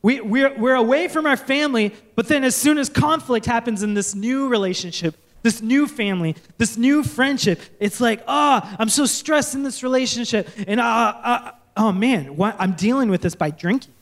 We, 0.01 0.21
we're, 0.21 0.53
we're 0.57 0.75
away 0.75 1.07
from 1.07 1.25
our 1.25 1.37
family, 1.37 1.93
but 2.15 2.27
then 2.27 2.43
as 2.43 2.55
soon 2.55 2.77
as 2.77 2.89
conflict 2.89 3.45
happens 3.45 3.83
in 3.83 3.93
this 3.93 4.15
new 4.15 4.47
relationship, 4.47 5.15
this 5.43 5.61
new 5.61 5.87
family, 5.87 6.35
this 6.57 6.77
new 6.77 7.03
friendship, 7.03 7.59
it's 7.79 7.99
like, 7.99 8.23
oh, 8.27 8.75
I'm 8.79 8.89
so 8.89 9.05
stressed 9.05 9.55
in 9.55 9.63
this 9.63 9.83
relationship. 9.83 10.49
And 10.67 10.79
uh, 10.79 10.83
uh, 10.83 11.51
oh 11.75 11.91
man, 11.91 12.35
I'm 12.41 12.73
dealing 12.73 13.09
with 13.09 13.21
this 13.21 13.35
by 13.35 13.49
drinking. 13.49 13.93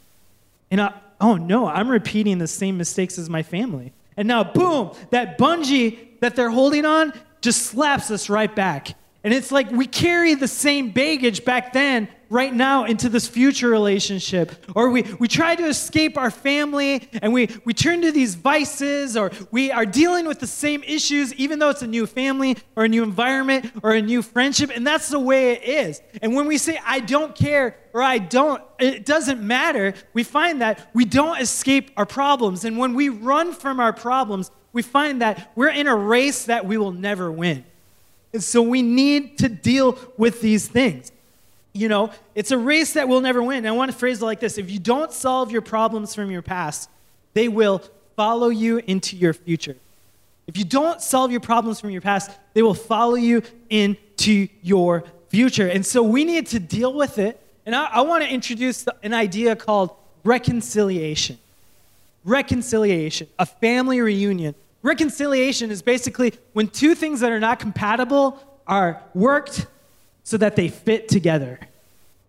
And 0.70 0.82
uh, 0.82 0.92
oh 1.22 1.36
no, 1.36 1.68
I'm 1.68 1.90
repeating 1.90 2.40
the 2.40 2.48
same 2.48 2.78
mistakes 2.78 3.18
as 3.18 3.30
my 3.30 3.44
family. 3.44 3.94
And 4.18 4.28
now, 4.28 4.44
boom, 4.44 4.92
that 5.12 5.38
bungee 5.38 6.20
that 6.20 6.36
they're 6.36 6.50
holding 6.50 6.86
on 6.86 7.14
just 7.42 7.64
slaps 7.64 8.12
us 8.12 8.30
right 8.30 8.54
back. 8.54 8.96
And 9.24 9.34
it's 9.34 9.52
like 9.52 9.72
we 9.72 9.88
carry 9.88 10.34
the 10.34 10.48
same 10.48 10.92
baggage 10.92 11.46
back 11.46 11.74
then, 11.74 12.08
right 12.32 12.54
now, 12.54 12.86
into 12.86 13.10
this 13.10 13.28
future 13.28 13.68
relationship. 13.68 14.54
Or 14.74 14.90
we, 14.90 15.04
we 15.20 15.28
try 15.28 15.54
to 15.54 15.68
escape 15.68 16.18
our 16.18 16.32
family 16.32 17.10
and 17.22 17.34
we, 17.34 17.50
we 17.66 17.74
turn 17.74 18.02
to 18.04 18.12
these 18.14 18.36
vices, 18.36 19.18
or 19.18 19.32
we 19.52 19.70
are 19.70 19.86
dealing 19.86 20.26
with 20.26 20.40
the 20.40 20.48
same 20.48 20.82
issues, 20.84 21.34
even 21.34 21.60
though 21.60 21.70
it's 21.70 21.82
a 21.82 21.88
new 21.88 22.08
family 22.08 22.56
or 22.78 22.86
a 22.86 22.88
new 22.88 23.04
environment 23.04 23.70
or 23.84 23.92
a 23.92 24.02
new 24.02 24.22
friendship. 24.22 24.72
And 24.74 24.88
that's 24.88 25.10
the 25.10 25.20
way 25.20 25.52
it 25.52 25.64
is. 25.64 26.02
And 26.22 26.34
when 26.34 26.48
we 26.48 26.58
say, 26.58 26.80
I 26.86 27.02
don't 27.02 27.36
care 27.36 27.76
or 27.94 28.02
I 28.02 28.18
don't, 28.18 28.64
it 28.80 29.06
doesn't 29.06 29.46
matter, 29.46 29.94
we 30.14 30.24
find 30.24 30.62
that 30.62 30.90
we 30.94 31.04
don't 31.04 31.42
escape 31.42 31.92
our 31.98 32.06
problems. 32.06 32.64
And 32.64 32.78
when 32.78 32.94
we 32.94 33.10
run 33.10 33.52
from 33.52 33.82
our 33.82 33.92
problems, 33.92 34.52
we 34.72 34.84
find 34.84 35.22
that 35.22 35.52
we're 35.56 35.68
in 35.68 35.88
a 35.88 35.96
race 35.96 36.46
that 36.46 36.66
we 36.66 36.78
will 36.78 36.94
never 36.94 37.30
win. 37.30 37.66
And 38.32 38.42
so 38.42 38.62
we 38.62 38.82
need 38.82 39.38
to 39.40 39.50
deal 39.50 40.00
with 40.18 40.40
these 40.40 40.70
things. 40.70 41.12
You 41.74 41.88
know, 41.88 42.12
it's 42.36 42.52
a 42.52 42.58
race 42.58 42.94
that 42.94 43.08
we'll 43.08 43.22
never 43.22 43.42
win. 43.42 43.60
And 43.60 43.68
I 43.68 43.72
want 43.72 43.92
to 43.92 43.98
phrase 43.98 44.22
it 44.22 44.26
like 44.26 44.40
this 44.40 44.58
if 44.58 44.70
you 44.70 44.80
don't 44.80 45.12
solve 45.12 45.52
your 45.52 45.62
problems 45.62 46.14
from 46.14 46.32
your 46.32 46.42
past, 46.42 46.90
they 47.34 47.48
will 47.48 47.82
follow 48.16 48.50
you 48.50 48.82
into 48.88 49.16
your 49.16 49.34
future. 49.34 49.76
If 50.48 50.58
you 50.58 50.66
don't 50.66 51.02
solve 51.02 51.32
your 51.32 51.40
problems 51.40 51.80
from 51.80 51.92
your 51.92 52.02
past, 52.02 52.32
they 52.54 52.62
will 52.62 52.74
follow 52.74 53.16
you 53.16 53.42
into 53.70 54.50
your 54.62 55.06
future. 55.30 55.68
And 55.68 55.86
so 55.86 56.04
we 56.04 56.26
need 56.26 56.48
to 56.48 56.60
deal 56.60 56.94
with 56.94 57.18
it. 57.20 57.40
And 57.66 57.76
I, 57.76 57.86
I 57.86 58.02
want 58.02 58.24
to 58.24 58.30
introduce 58.30 58.86
an 59.02 59.14
idea 59.14 59.56
called 59.56 59.92
reconciliation. 60.24 61.38
Reconciliation, 62.26 63.28
a 63.40 63.46
family 63.46 64.02
reunion 64.02 64.56
Reconciliation 64.84 65.70
is 65.70 65.82
basically 65.82 66.34
when 66.54 66.68
two 66.68 66.96
things 66.96 67.20
that 67.20 67.32
are 67.32 67.40
not 67.40 67.60
compatible 67.60 68.40
are 68.66 69.02
worked 69.14 69.68
so 70.24 70.38
that 70.38 70.56
they 70.56 70.68
fit 70.68 71.08
together. 71.08 71.60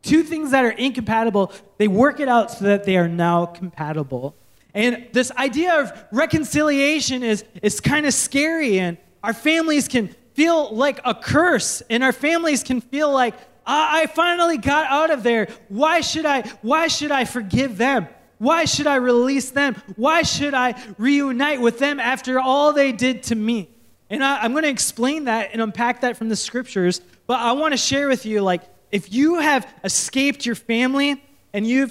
Two 0.02 0.22
things 0.22 0.50
that 0.50 0.64
are 0.64 0.70
incompatible, 0.70 1.52
they 1.78 1.88
work 1.88 2.18
it 2.20 2.28
out 2.28 2.50
so 2.50 2.64
that 2.64 2.84
they 2.84 2.96
are 2.96 3.08
now 3.08 3.46
compatible. 3.46 4.34
And 4.74 5.06
this 5.12 5.30
idea 5.32 5.80
of 5.80 5.92
reconciliation 6.10 7.22
is, 7.22 7.44
is 7.62 7.80
kind 7.80 8.06
of 8.06 8.14
scary, 8.14 8.78
and 8.78 8.96
our 9.22 9.34
families 9.34 9.86
can 9.86 10.08
feel 10.34 10.74
like 10.74 11.00
a 11.04 11.14
curse, 11.14 11.82
and 11.90 12.02
our 12.02 12.12
families 12.12 12.62
can 12.62 12.80
feel 12.80 13.12
like, 13.12 13.34
I 13.64 14.06
finally 14.06 14.58
got 14.58 14.90
out 14.90 15.10
of 15.10 15.22
there. 15.22 15.46
Why 15.68 16.00
should 16.00 16.26
I, 16.26 16.42
why 16.62 16.88
should 16.88 17.12
I 17.12 17.24
forgive 17.24 17.78
them? 17.78 18.08
Why 18.38 18.64
should 18.64 18.88
I 18.88 18.96
release 18.96 19.50
them? 19.50 19.80
Why 19.94 20.22
should 20.22 20.52
I 20.52 20.74
reunite 20.98 21.60
with 21.60 21.78
them 21.78 22.00
after 22.00 22.40
all 22.40 22.72
they 22.72 22.90
did 22.90 23.22
to 23.24 23.36
me? 23.36 23.68
And 24.10 24.24
I, 24.24 24.44
am 24.44 24.50
going 24.50 24.64
to 24.64 24.68
explain 24.68 25.24
that 25.24 25.50
and 25.52 25.62
unpack 25.62 26.00
that 26.00 26.16
from 26.16 26.28
the 26.28 26.34
scriptures. 26.34 27.00
But 27.32 27.40
I 27.40 27.52
want 27.52 27.72
to 27.72 27.78
share 27.78 28.08
with 28.08 28.26
you, 28.26 28.42
like, 28.42 28.60
if 28.90 29.10
you 29.10 29.38
have 29.38 29.66
escaped 29.84 30.44
your 30.44 30.54
family 30.54 31.24
and 31.54 31.66
you've 31.66 31.90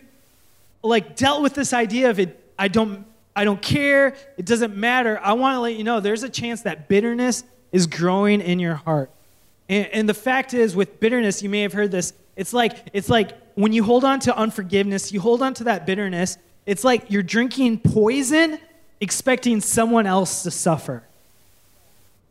like 0.83 1.15
dealt 1.15 1.41
with 1.41 1.55
this 1.55 1.73
idea 1.73 2.11
of 2.11 2.19
it, 2.19 2.39
I 2.59 2.67
don't, 2.67 3.07
I 3.35 3.43
don't 3.43 3.59
care, 3.59 4.15
it 4.37 4.45
doesn't 4.45 4.77
matter. 4.77 5.19
I 5.19 5.33
want 5.33 5.55
to 5.55 5.59
let 5.61 5.73
you 5.77 5.83
know 5.83 5.99
there's 5.99 6.21
a 6.21 6.29
chance 6.29 6.61
that 6.61 6.87
bitterness 6.87 7.43
is 7.71 7.87
growing 7.87 8.39
in 8.39 8.59
your 8.59 8.75
heart. 8.75 9.09
And, 9.67 9.87
and 9.87 10.07
the 10.07 10.13
fact 10.13 10.53
is, 10.53 10.75
with 10.75 10.99
bitterness, 10.99 11.41
you 11.41 11.49
may 11.49 11.63
have 11.63 11.73
heard 11.73 11.89
this. 11.89 12.13
It's 12.35 12.53
like 12.53 12.77
it's 12.93 13.09
like 13.09 13.31
when 13.55 13.73
you 13.73 13.83
hold 13.83 14.03
on 14.03 14.19
to 14.19 14.37
unforgiveness, 14.37 15.11
you 15.11 15.21
hold 15.21 15.41
on 15.41 15.55
to 15.55 15.63
that 15.63 15.87
bitterness, 15.87 16.37
it's 16.67 16.83
like 16.83 17.09
you're 17.09 17.23
drinking 17.23 17.79
poison 17.79 18.59
expecting 18.99 19.59
someone 19.59 20.05
else 20.05 20.43
to 20.43 20.51
suffer. 20.51 21.01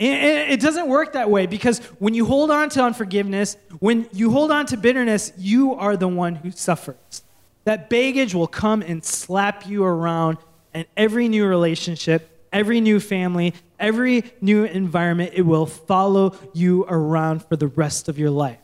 It 0.02 0.60
doesn't 0.60 0.88
work 0.88 1.12
that 1.12 1.30
way 1.30 1.44
because 1.44 1.78
when 1.98 2.14
you 2.14 2.24
hold 2.24 2.50
on 2.50 2.70
to 2.70 2.82
unforgiveness, 2.82 3.58
when 3.80 4.08
you 4.12 4.30
hold 4.30 4.50
on 4.50 4.64
to 4.66 4.78
bitterness, 4.78 5.30
you 5.36 5.74
are 5.74 5.94
the 5.94 6.08
one 6.08 6.36
who 6.36 6.50
suffers. 6.50 7.22
That 7.64 7.90
baggage 7.90 8.34
will 8.34 8.46
come 8.46 8.80
and 8.80 9.04
slap 9.04 9.66
you 9.66 9.84
around, 9.84 10.38
and 10.72 10.86
every 10.96 11.28
new 11.28 11.44
relationship, 11.44 12.30
every 12.50 12.80
new 12.80 12.98
family, 12.98 13.52
every 13.78 14.24
new 14.40 14.64
environment, 14.64 15.32
it 15.34 15.42
will 15.42 15.66
follow 15.66 16.34
you 16.54 16.86
around 16.88 17.44
for 17.44 17.56
the 17.56 17.66
rest 17.66 18.08
of 18.08 18.18
your 18.18 18.30
life. 18.30 18.58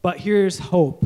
But 0.00 0.18
here's 0.18 0.60
hope 0.60 1.04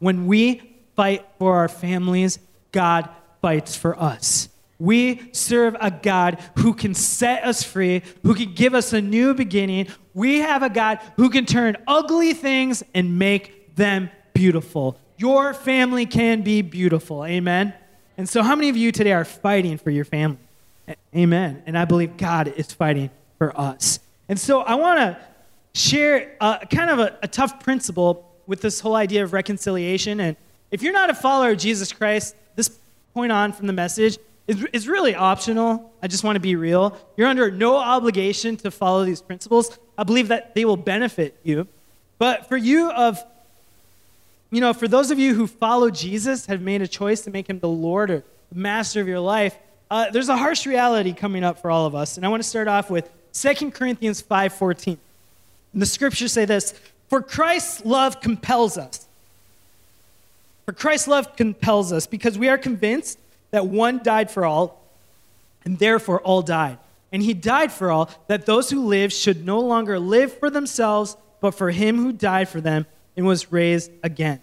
when 0.00 0.26
we 0.26 0.62
fight 0.96 1.24
for 1.38 1.56
our 1.58 1.68
families, 1.68 2.40
God 2.72 3.08
fights 3.40 3.76
for 3.76 3.96
us. 3.98 4.48
We 4.78 5.30
serve 5.32 5.76
a 5.80 5.90
God 5.90 6.38
who 6.58 6.74
can 6.74 6.94
set 6.94 7.44
us 7.44 7.62
free, 7.62 8.02
who 8.22 8.34
can 8.34 8.52
give 8.54 8.74
us 8.74 8.92
a 8.92 9.00
new 9.00 9.34
beginning. 9.34 9.88
We 10.12 10.40
have 10.40 10.62
a 10.62 10.68
God 10.68 11.00
who 11.16 11.30
can 11.30 11.46
turn 11.46 11.76
ugly 11.86 12.34
things 12.34 12.82
and 12.94 13.18
make 13.18 13.74
them 13.76 14.10
beautiful. 14.34 14.98
Your 15.16 15.54
family 15.54 16.04
can 16.04 16.42
be 16.42 16.60
beautiful. 16.60 17.24
Amen. 17.24 17.72
And 18.18 18.28
so, 18.28 18.42
how 18.42 18.54
many 18.54 18.68
of 18.68 18.76
you 18.76 18.92
today 18.92 19.12
are 19.12 19.24
fighting 19.24 19.78
for 19.78 19.90
your 19.90 20.04
family? 20.04 20.38
Amen. 21.14 21.62
And 21.66 21.76
I 21.76 21.84
believe 21.84 22.16
God 22.16 22.48
is 22.48 22.72
fighting 22.72 23.10
for 23.38 23.58
us. 23.58 23.98
And 24.28 24.38
so, 24.38 24.60
I 24.60 24.74
want 24.74 24.98
to 24.98 25.18
share 25.74 26.36
a, 26.40 26.66
kind 26.70 26.90
of 26.90 26.98
a, 26.98 27.18
a 27.22 27.28
tough 27.28 27.60
principle 27.60 28.30
with 28.46 28.60
this 28.60 28.80
whole 28.80 28.94
idea 28.94 29.24
of 29.24 29.32
reconciliation. 29.32 30.20
And 30.20 30.36
if 30.70 30.82
you're 30.82 30.92
not 30.92 31.10
a 31.10 31.14
follower 31.14 31.50
of 31.50 31.58
Jesus 31.58 31.92
Christ, 31.92 32.34
this 32.54 32.70
point 33.12 33.32
on 33.32 33.52
from 33.52 33.66
the 33.66 33.72
message 33.72 34.18
is, 34.46 34.86
really 34.86 35.14
optional. 35.14 35.92
I 36.02 36.06
just 36.06 36.22
want 36.22 36.36
to 36.36 36.40
be 36.40 36.54
real. 36.54 36.96
You're 37.16 37.28
under 37.28 37.50
no 37.50 37.76
obligation 37.76 38.56
to 38.58 38.70
follow 38.70 39.04
these 39.04 39.20
principles. 39.20 39.76
I 39.98 40.04
believe 40.04 40.28
that 40.28 40.54
they 40.54 40.64
will 40.64 40.76
benefit 40.76 41.36
you. 41.42 41.66
But 42.18 42.48
for 42.48 42.56
you 42.56 42.90
of 42.90 43.22
you 44.50 44.60
know, 44.60 44.72
for 44.72 44.86
those 44.86 45.10
of 45.10 45.18
you 45.18 45.34
who 45.34 45.46
follow 45.46 45.90
Jesus, 45.90 46.46
have 46.46 46.60
made 46.60 46.80
a 46.80 46.86
choice 46.86 47.22
to 47.22 47.30
make 47.30 47.50
him 47.50 47.58
the 47.58 47.68
Lord 47.68 48.10
or 48.10 48.24
the 48.52 48.58
master 48.58 49.00
of 49.00 49.08
your 49.08 49.20
life, 49.20 49.58
uh, 49.90 50.10
there's 50.10 50.28
a 50.28 50.36
harsh 50.36 50.66
reality 50.66 51.12
coming 51.12 51.42
up 51.42 51.60
for 51.60 51.70
all 51.70 51.84
of 51.84 51.94
us. 51.94 52.16
And 52.16 52.24
I 52.24 52.28
want 52.28 52.42
to 52.42 52.48
start 52.48 52.68
off 52.68 52.88
with 52.88 53.10
2 53.32 53.70
Corinthians 53.72 54.22
5.14. 54.22 54.98
And 55.72 55.82
the 55.82 55.86
scriptures 55.86 56.32
say 56.32 56.44
this, 56.44 56.74
For 57.08 57.20
Christ's 57.20 57.84
love 57.84 58.20
compels 58.20 58.78
us. 58.78 59.06
For 60.64 60.72
Christ's 60.72 61.08
love 61.08 61.36
compels 61.36 61.92
us 61.92 62.06
because 62.06 62.38
we 62.38 62.48
are 62.48 62.58
convinced 62.58 63.18
that 63.50 63.66
one 63.66 64.02
died 64.02 64.30
for 64.30 64.44
all, 64.44 64.82
and 65.64 65.78
therefore 65.78 66.20
all 66.20 66.42
died. 66.42 66.78
And 67.12 67.22
he 67.22 67.34
died 67.34 67.72
for 67.72 67.90
all, 67.90 68.10
that 68.26 68.46
those 68.46 68.70
who 68.70 68.86
live 68.86 69.12
should 69.12 69.44
no 69.44 69.60
longer 69.60 69.98
live 69.98 70.38
for 70.38 70.50
themselves, 70.50 71.16
but 71.40 71.52
for 71.52 71.70
him 71.70 71.96
who 71.96 72.12
died 72.12 72.48
for 72.48 72.60
them 72.60 72.86
and 73.16 73.26
was 73.26 73.52
raised 73.52 73.90
again. 74.02 74.40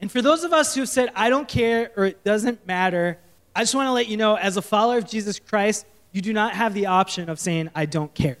And 0.00 0.10
for 0.10 0.22
those 0.22 0.44
of 0.44 0.52
us 0.52 0.74
who 0.74 0.80
have 0.80 0.88
said, 0.88 1.10
I 1.14 1.28
don't 1.28 1.46
care 1.46 1.92
or 1.96 2.06
it 2.06 2.24
doesn't 2.24 2.66
matter, 2.66 3.18
I 3.54 3.60
just 3.60 3.74
want 3.74 3.86
to 3.88 3.92
let 3.92 4.08
you 4.08 4.16
know, 4.16 4.36
as 4.36 4.56
a 4.56 4.62
follower 4.62 4.98
of 4.98 5.06
Jesus 5.06 5.38
Christ, 5.38 5.84
you 6.12 6.22
do 6.22 6.32
not 6.32 6.54
have 6.54 6.74
the 6.74 6.86
option 6.86 7.28
of 7.28 7.38
saying, 7.38 7.70
I 7.74 7.86
don't 7.86 8.12
care. 8.14 8.38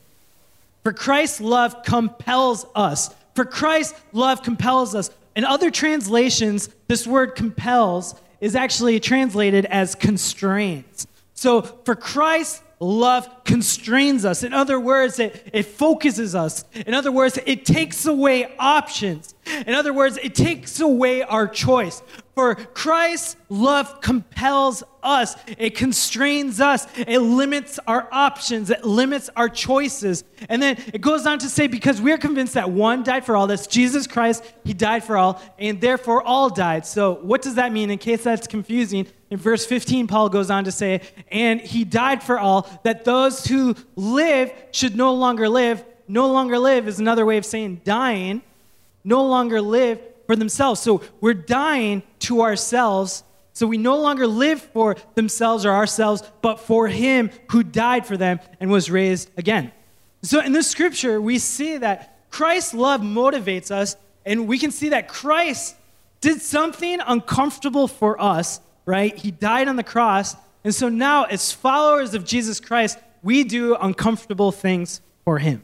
For 0.82 0.92
Christ's 0.92 1.40
love 1.40 1.82
compels 1.84 2.64
us. 2.74 3.14
For 3.34 3.44
Christ's 3.44 4.00
love 4.12 4.42
compels 4.42 4.94
us. 4.94 5.10
In 5.36 5.44
other 5.44 5.70
translations, 5.70 6.68
this 6.88 7.06
word 7.06 7.34
compels 7.34 8.14
is 8.40 8.56
actually 8.56 9.00
translated 9.00 9.66
as 9.66 9.94
constrains. 9.94 11.06
So 11.34 11.62
for 11.62 11.94
Christ, 11.94 12.62
love 12.80 13.44
constrains 13.44 14.24
us. 14.24 14.42
In 14.42 14.54
other 14.54 14.80
words, 14.80 15.18
it, 15.18 15.50
it 15.52 15.64
focuses 15.64 16.34
us. 16.34 16.64
In 16.74 16.94
other 16.94 17.12
words, 17.12 17.38
it 17.46 17.66
takes 17.66 18.06
away 18.06 18.54
options. 18.58 19.34
In 19.66 19.74
other 19.74 19.92
words, 19.92 20.18
it 20.22 20.34
takes 20.34 20.80
away 20.80 21.22
our 21.22 21.46
choice. 21.46 22.02
For 22.40 22.54
Christ's 22.54 23.36
love 23.50 24.00
compels 24.00 24.82
us, 25.02 25.36
it 25.58 25.76
constrains 25.76 26.58
us, 26.58 26.86
it 26.96 27.18
limits 27.18 27.78
our 27.86 28.08
options, 28.10 28.70
it 28.70 28.82
limits 28.82 29.28
our 29.36 29.50
choices. 29.50 30.24
And 30.48 30.62
then 30.62 30.82
it 30.94 31.02
goes 31.02 31.26
on 31.26 31.38
to 31.40 31.50
say, 31.50 31.66
because 31.66 32.00
we're 32.00 32.16
convinced 32.16 32.54
that 32.54 32.70
one 32.70 33.02
died 33.02 33.26
for 33.26 33.36
all, 33.36 33.46
that's 33.46 33.66
Jesus 33.66 34.06
Christ, 34.06 34.42
he 34.64 34.72
died 34.72 35.04
for 35.04 35.18
all, 35.18 35.38
and 35.58 35.82
therefore 35.82 36.22
all 36.22 36.48
died. 36.48 36.86
So, 36.86 37.16
what 37.16 37.42
does 37.42 37.56
that 37.56 37.72
mean? 37.72 37.90
In 37.90 37.98
case 37.98 38.24
that's 38.24 38.46
confusing, 38.46 39.06
in 39.28 39.36
verse 39.36 39.66
15, 39.66 40.06
Paul 40.06 40.30
goes 40.30 40.50
on 40.50 40.64
to 40.64 40.72
say, 40.72 41.02
and 41.30 41.60
he 41.60 41.84
died 41.84 42.22
for 42.22 42.38
all, 42.38 42.66
that 42.84 43.04
those 43.04 43.44
who 43.44 43.74
live 43.96 44.50
should 44.70 44.96
no 44.96 45.12
longer 45.12 45.46
live. 45.46 45.84
No 46.08 46.32
longer 46.32 46.58
live 46.58 46.88
is 46.88 47.00
another 47.00 47.26
way 47.26 47.36
of 47.36 47.44
saying 47.44 47.82
dying. 47.84 48.40
No 49.04 49.26
longer 49.26 49.60
live 49.60 50.00
for 50.30 50.36
themselves. 50.36 50.80
So 50.80 51.02
we're 51.20 51.34
dying 51.34 52.02
to 52.20 52.42
ourselves. 52.42 53.24
So 53.52 53.66
we 53.66 53.78
no 53.78 53.96
longer 53.98 54.26
live 54.26 54.62
for 54.62 54.96
themselves 55.14 55.66
or 55.66 55.72
ourselves, 55.72 56.22
but 56.40 56.60
for 56.60 56.86
him 56.88 57.30
who 57.50 57.62
died 57.62 58.06
for 58.06 58.16
them 58.16 58.40
and 58.60 58.70
was 58.70 58.90
raised 58.90 59.28
again. 59.36 59.72
So 60.22 60.40
in 60.40 60.52
this 60.52 60.68
scripture, 60.68 61.20
we 61.20 61.38
see 61.38 61.78
that 61.78 62.16
Christ's 62.30 62.74
love 62.74 63.00
motivates 63.00 63.70
us, 63.70 63.96
and 64.24 64.46
we 64.46 64.58
can 64.58 64.70
see 64.70 64.90
that 64.90 65.08
Christ 65.08 65.74
did 66.20 66.40
something 66.40 67.00
uncomfortable 67.06 67.88
for 67.88 68.20
us 68.20 68.60
right? 68.90 69.16
He 69.16 69.30
died 69.30 69.68
on 69.68 69.76
the 69.76 69.84
cross. 69.84 70.34
And 70.64 70.74
so 70.74 70.88
now, 70.88 71.24
as 71.24 71.52
followers 71.52 72.12
of 72.12 72.24
Jesus 72.24 72.58
Christ, 72.58 72.98
we 73.22 73.44
do 73.44 73.76
uncomfortable 73.76 74.50
things 74.50 75.00
for 75.24 75.38
him. 75.38 75.62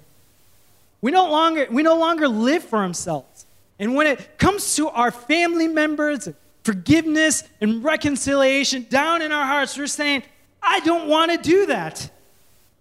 We 1.00 1.10
no 1.10 1.28
longer, 1.28 1.66
we 1.68 1.82
no 1.82 1.98
longer 1.98 2.28
live 2.28 2.62
for 2.62 2.78
ourselves. 2.78 3.35
And 3.78 3.94
when 3.94 4.06
it 4.06 4.38
comes 4.38 4.76
to 4.76 4.88
our 4.88 5.10
family 5.10 5.68
members, 5.68 6.28
forgiveness 6.64 7.44
and 7.60 7.84
reconciliation 7.84 8.86
down 8.88 9.22
in 9.22 9.32
our 9.32 9.44
hearts, 9.44 9.76
we're 9.76 9.86
saying, 9.86 10.22
I 10.62 10.80
don't 10.80 11.08
want 11.08 11.30
to 11.32 11.38
do 11.38 11.66
that. 11.66 12.10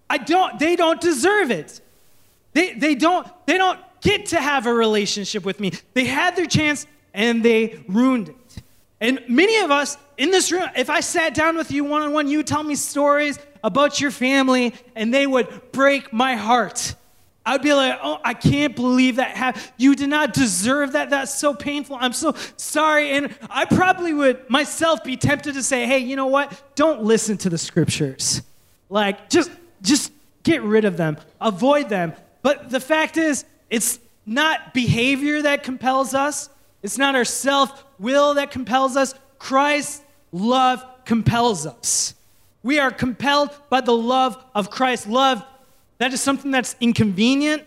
I 0.10 0.18
don't, 0.18 0.58
they 0.60 0.76
don't 0.76 1.02
deserve 1.02 1.52
it. 1.52 1.82
They, 2.54 2.74
they, 2.74 2.96
don't, 2.96 3.28
they 3.46 3.58
don't 3.58 3.80
get 4.02 4.28
to 4.28 4.40
have 4.40 4.66
a 4.66 4.74
relationship 4.74 5.44
with 5.44 5.60
me. 5.60 5.74
They 5.94 6.06
had 6.06 6.36
their 6.36 6.46
chance 6.46 6.88
and 7.14 7.44
they 7.44 7.84
ruined 7.88 8.30
it. 8.30 8.64
And 9.02 9.22
many 9.28 9.58
of 9.58 9.72
us 9.72 9.98
in 10.18 10.32
this 10.32 10.52
room, 10.52 10.68
if 10.76 10.90
I 10.90 11.02
sat 11.02 11.34
down 11.34 11.58
with 11.58 11.72
you 11.72 11.84
one 11.84 12.02
on 12.02 12.14
one, 12.14 12.28
you 12.28 12.38
would 12.38 12.48
tell 12.48 12.64
me 12.64 12.76
stories 12.76 13.38
about 13.64 14.00
your 14.00 14.12
family 14.12 14.74
and 14.96 15.14
they 15.14 15.28
would 15.28 15.72
break 15.72 16.14
my 16.14 16.36
heart. 16.36 16.96
I'd 17.46 17.62
be 17.62 17.74
like, 17.74 18.00
oh, 18.02 18.20
I 18.24 18.34
can't 18.34 18.76
believe 18.76 19.18
that 19.18 19.38
happened. 19.38 19.72
You 19.78 19.96
did 19.96 20.10
not 20.10 20.34
deserve 20.34 20.94
that. 20.94 21.12
That's 21.12 21.34
so 21.34 21.54
painful. 21.54 21.98
I'm 22.00 22.14
so 22.14 22.34
sorry. 22.58 23.12
And 23.12 23.36
I 23.50 23.66
probably 23.66 24.14
would 24.14 24.50
myself 24.50 25.04
be 25.04 25.16
tempted 25.16 25.54
to 25.54 25.62
say, 25.62 25.86
hey, 25.86 26.00
you 26.00 26.16
know 26.16 26.26
what? 26.26 26.76
Don't 26.76 27.04
listen 27.04 27.38
to 27.40 27.50
the 27.50 27.58
scriptures. 27.58 28.42
Like, 28.90 29.30
just, 29.30 29.52
just 29.82 30.12
get 30.44 30.64
rid 30.64 30.86
of 30.86 30.98
them, 30.98 31.18
avoid 31.42 31.90
them. 31.90 32.14
But 32.42 32.70
the 32.70 32.80
fact 32.80 33.18
is, 33.18 33.46
it's 33.70 34.00
not 34.26 34.74
behavior 34.74 35.42
that 35.44 35.64
compels 35.64 36.14
us, 36.14 36.50
it's 36.82 36.98
not 36.98 37.16
our 37.16 37.26
self 37.26 37.84
will 38.00 38.36
that 38.36 38.52
compels 38.52 38.96
us. 38.96 39.16
Christ's 39.40 40.02
love 40.32 40.86
compels 41.06 41.66
us. 41.66 42.14
We 42.62 42.80
are 42.80 42.92
compelled 42.92 43.52
by 43.70 43.82
the 43.82 43.96
love 43.96 44.44
of 44.54 44.70
Christ. 44.70 45.08
Love, 45.08 45.44
that 45.98 46.14
is 46.14 46.22
something 46.22 46.52
that's 46.52 46.76
inconvenient. 46.80 47.64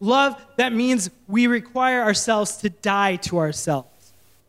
Love, 0.00 0.40
that 0.56 0.72
means 0.72 1.10
we 1.28 1.46
require 1.46 2.02
ourselves 2.02 2.56
to 2.58 2.68
die 2.68 3.16
to 3.16 3.38
ourselves. 3.38 3.88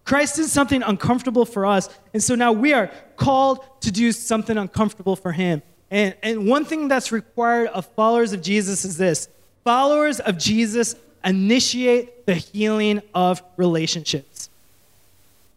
Christ 0.05 0.35
did 0.35 0.47
something 0.47 0.83
uncomfortable 0.83 1.45
for 1.45 1.65
us, 1.65 1.89
and 2.13 2.21
so 2.21 2.35
now 2.35 2.51
we 2.51 2.73
are 2.73 2.91
called 3.15 3.65
to 3.81 3.91
do 3.91 4.11
something 4.11 4.57
uncomfortable 4.57 5.15
for 5.15 5.31
Him. 5.31 5.61
And, 5.91 6.15
and 6.23 6.47
one 6.47 6.65
thing 6.65 6.87
that's 6.87 7.11
required 7.11 7.67
of 7.67 7.85
followers 7.85 8.33
of 8.33 8.41
Jesus 8.41 8.83
is 8.83 8.97
this 8.97 9.29
followers 9.63 10.19
of 10.19 10.37
Jesus 10.37 10.95
initiate 11.23 12.25
the 12.25 12.35
healing 12.35 13.01
of 13.13 13.41
relationships. 13.55 14.49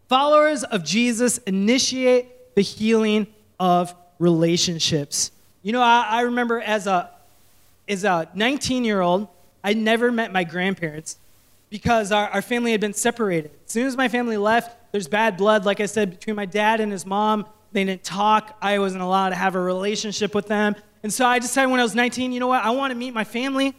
Followers 0.08 0.62
of 0.62 0.84
Jesus 0.84 1.38
initiate 1.38 2.54
the 2.54 2.62
healing 2.62 3.26
of 3.58 3.94
relationships. 4.18 5.32
You 5.62 5.72
know, 5.72 5.82
I, 5.82 6.06
I 6.08 6.20
remember 6.20 6.60
as 6.60 6.86
a 6.86 7.10
as 7.88 8.04
a 8.04 8.28
19 8.34 8.84
year 8.84 9.00
old, 9.00 9.28
I 9.62 9.74
never 9.74 10.12
met 10.12 10.32
my 10.32 10.44
grandparents 10.44 11.18
because 11.70 12.12
our, 12.12 12.28
our 12.28 12.42
family 12.42 12.72
had 12.72 12.80
been 12.80 12.94
separated. 12.94 13.50
As 13.66 13.72
soon 13.72 13.86
as 13.86 13.96
my 13.96 14.08
family 14.08 14.36
left, 14.36 14.92
there's 14.92 15.08
bad 15.08 15.36
blood, 15.36 15.64
like 15.64 15.80
I 15.80 15.86
said, 15.86 16.10
between 16.10 16.36
my 16.36 16.46
dad 16.46 16.80
and 16.80 16.92
his 16.92 17.04
mom. 17.04 17.46
They 17.72 17.84
didn't 17.84 18.04
talk. 18.04 18.56
I 18.62 18.78
wasn't 18.78 19.02
allowed 19.02 19.30
to 19.30 19.34
have 19.34 19.54
a 19.54 19.60
relationship 19.60 20.34
with 20.34 20.46
them. 20.46 20.76
And 21.02 21.12
so 21.12 21.26
I 21.26 21.38
decided 21.38 21.70
when 21.70 21.80
I 21.80 21.82
was 21.82 21.94
19, 21.94 22.32
you 22.32 22.40
know 22.40 22.46
what? 22.46 22.64
I 22.64 22.70
want 22.70 22.92
to 22.92 22.94
meet 22.94 23.12
my 23.12 23.24
family. 23.24 23.74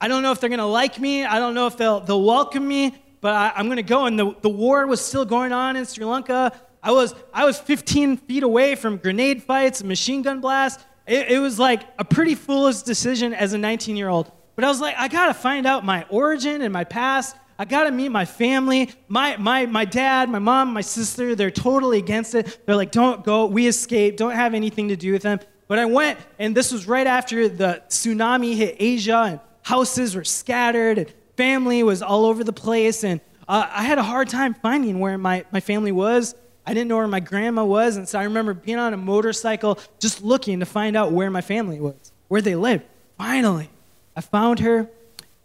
I 0.00 0.08
don't 0.08 0.22
know 0.22 0.32
if 0.32 0.40
they're 0.40 0.50
going 0.50 0.58
to 0.58 0.66
like 0.66 0.98
me. 0.98 1.24
I 1.24 1.38
don't 1.38 1.54
know 1.54 1.66
if 1.66 1.76
they'll, 1.76 2.00
they'll 2.00 2.22
welcome 2.22 2.66
me, 2.66 2.94
but 3.20 3.34
I, 3.34 3.60
am 3.60 3.66
going 3.66 3.76
to 3.76 3.82
go. 3.82 4.06
And 4.06 4.18
the, 4.18 4.34
the 4.40 4.48
war 4.48 4.86
was 4.86 5.00
still 5.00 5.24
going 5.24 5.52
on 5.52 5.76
in 5.76 5.84
Sri 5.84 6.04
Lanka. 6.04 6.52
I 6.82 6.92
was, 6.92 7.14
I 7.32 7.44
was 7.44 7.58
15 7.58 8.16
feet 8.16 8.42
away 8.42 8.74
from 8.74 8.96
grenade 8.96 9.42
fights, 9.42 9.82
machine 9.82 10.22
gun 10.22 10.40
blasts. 10.40 10.84
It, 11.10 11.28
it 11.28 11.38
was 11.40 11.58
like 11.58 11.82
a 11.98 12.04
pretty 12.04 12.36
foolish 12.36 12.82
decision 12.82 13.34
as 13.34 13.52
a 13.52 13.58
19 13.58 13.96
year 13.96 14.08
old. 14.08 14.30
But 14.54 14.64
I 14.64 14.68
was 14.68 14.80
like, 14.80 14.94
I 14.96 15.08
got 15.08 15.26
to 15.26 15.34
find 15.34 15.66
out 15.66 15.84
my 15.84 16.06
origin 16.08 16.62
and 16.62 16.72
my 16.72 16.84
past. 16.84 17.34
I 17.58 17.64
got 17.64 17.84
to 17.84 17.90
meet 17.90 18.10
my 18.10 18.24
family. 18.24 18.92
My, 19.08 19.36
my, 19.36 19.66
my 19.66 19.84
dad, 19.84 20.30
my 20.30 20.38
mom, 20.38 20.72
my 20.72 20.82
sister, 20.82 21.34
they're 21.34 21.50
totally 21.50 21.98
against 21.98 22.36
it. 22.36 22.60
They're 22.64 22.76
like, 22.76 22.92
don't 22.92 23.24
go. 23.24 23.46
We 23.46 23.66
escaped. 23.66 24.18
Don't 24.18 24.36
have 24.36 24.54
anything 24.54 24.88
to 24.88 24.96
do 24.96 25.12
with 25.12 25.22
them. 25.22 25.40
But 25.66 25.80
I 25.80 25.84
went, 25.84 26.18
and 26.38 26.56
this 26.56 26.70
was 26.70 26.86
right 26.86 27.06
after 27.06 27.48
the 27.48 27.82
tsunami 27.88 28.54
hit 28.54 28.76
Asia, 28.78 29.22
and 29.26 29.40
houses 29.62 30.14
were 30.14 30.24
scattered 30.24 30.98
and 30.98 31.12
family 31.36 31.82
was 31.82 32.02
all 32.02 32.24
over 32.24 32.44
the 32.44 32.52
place. 32.52 33.02
And 33.02 33.20
uh, 33.48 33.66
I 33.68 33.82
had 33.82 33.98
a 33.98 34.02
hard 34.04 34.28
time 34.28 34.54
finding 34.54 35.00
where 35.00 35.18
my, 35.18 35.44
my 35.50 35.60
family 35.60 35.92
was. 35.92 36.36
I 36.66 36.74
didn't 36.74 36.88
know 36.88 36.96
where 36.96 37.08
my 37.08 37.20
grandma 37.20 37.64
was. 37.64 37.96
And 37.96 38.08
so 38.08 38.18
I 38.18 38.24
remember 38.24 38.54
being 38.54 38.78
on 38.78 38.92
a 38.92 38.96
motorcycle 38.96 39.78
just 39.98 40.22
looking 40.22 40.60
to 40.60 40.66
find 40.66 40.96
out 40.96 41.12
where 41.12 41.30
my 41.30 41.40
family 41.40 41.80
was, 41.80 42.12
where 42.28 42.42
they 42.42 42.54
lived. 42.54 42.84
Finally, 43.18 43.70
I 44.16 44.20
found 44.20 44.60
her 44.60 44.88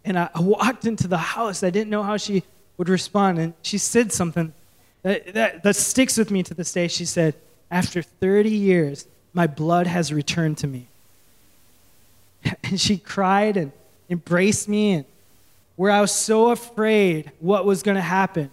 and 0.03 0.19
I 0.19 0.29
walked 0.35 0.85
into 0.85 1.07
the 1.07 1.17
house. 1.17 1.63
I 1.63 1.69
didn't 1.69 1.89
know 1.89 2.03
how 2.03 2.17
she 2.17 2.43
would 2.77 2.89
respond. 2.89 3.39
And 3.39 3.53
she 3.61 3.77
said 3.77 4.11
something 4.11 4.53
that, 5.01 5.33
that, 5.33 5.63
that 5.63 5.75
sticks 5.75 6.17
with 6.17 6.31
me 6.31 6.43
to 6.43 6.53
this 6.53 6.71
day. 6.71 6.87
She 6.87 7.05
said, 7.05 7.35
After 7.71 8.01
30 8.01 8.49
years, 8.49 9.07
my 9.33 9.47
blood 9.47 9.87
has 9.87 10.13
returned 10.13 10.57
to 10.59 10.67
me. 10.67 10.87
And 12.63 12.79
she 12.79 12.97
cried 12.97 13.57
and 13.57 13.71
embraced 14.09 14.67
me 14.69 14.93
and 14.93 15.05
where 15.75 15.91
I 15.91 16.01
was 16.01 16.11
so 16.11 16.51
afraid 16.51 17.31
what 17.39 17.65
was 17.65 17.83
going 17.83 17.95
to 17.95 18.01
happen. 18.01 18.51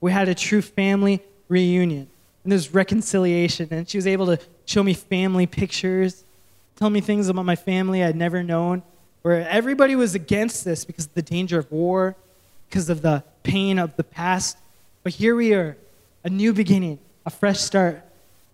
We 0.00 0.12
had 0.12 0.28
a 0.28 0.34
true 0.34 0.62
family 0.62 1.22
reunion 1.50 2.08
and 2.42 2.52
there's 2.52 2.72
reconciliation 2.72 3.68
and 3.70 3.86
she 3.86 3.98
was 3.98 4.06
able 4.06 4.24
to 4.26 4.38
show 4.64 4.82
me 4.82 4.94
family 4.94 5.46
pictures, 5.46 6.24
tell 6.76 6.88
me 6.88 7.02
things 7.02 7.28
about 7.28 7.44
my 7.44 7.56
family 7.56 8.02
I'd 8.02 8.16
never 8.16 8.42
known, 8.42 8.82
where 9.20 9.46
everybody 9.46 9.94
was 9.94 10.14
against 10.14 10.64
this 10.64 10.86
because 10.86 11.04
of 11.04 11.12
the 11.14 11.22
danger 11.22 11.58
of 11.58 11.70
war. 11.70 12.16
because 12.70 12.88
of 12.88 13.02
the 13.02 13.24
pain 13.42 13.78
of 13.80 13.96
the 13.96 14.04
past. 14.04 14.56
But 15.02 15.12
here 15.12 15.34
we 15.34 15.52
are, 15.54 15.76
a 16.22 16.30
new 16.30 16.52
beginning, 16.52 17.00
a 17.26 17.30
fresh 17.30 17.58
start. 17.58 18.00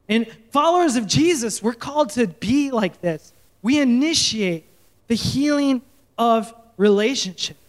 And 0.09 0.27
followers 0.51 0.97
of 0.97 1.07
Jesus, 1.07 1.63
we're 1.63 1.75
called 1.75 2.11
to 2.11 2.27
be 2.27 2.71
like 2.71 3.03
this. 3.03 3.33
We 3.63 3.79
initiate 3.79 4.65
the 5.09 5.17
healing 5.17 5.83
of 6.17 6.55
relationships. 6.79 7.61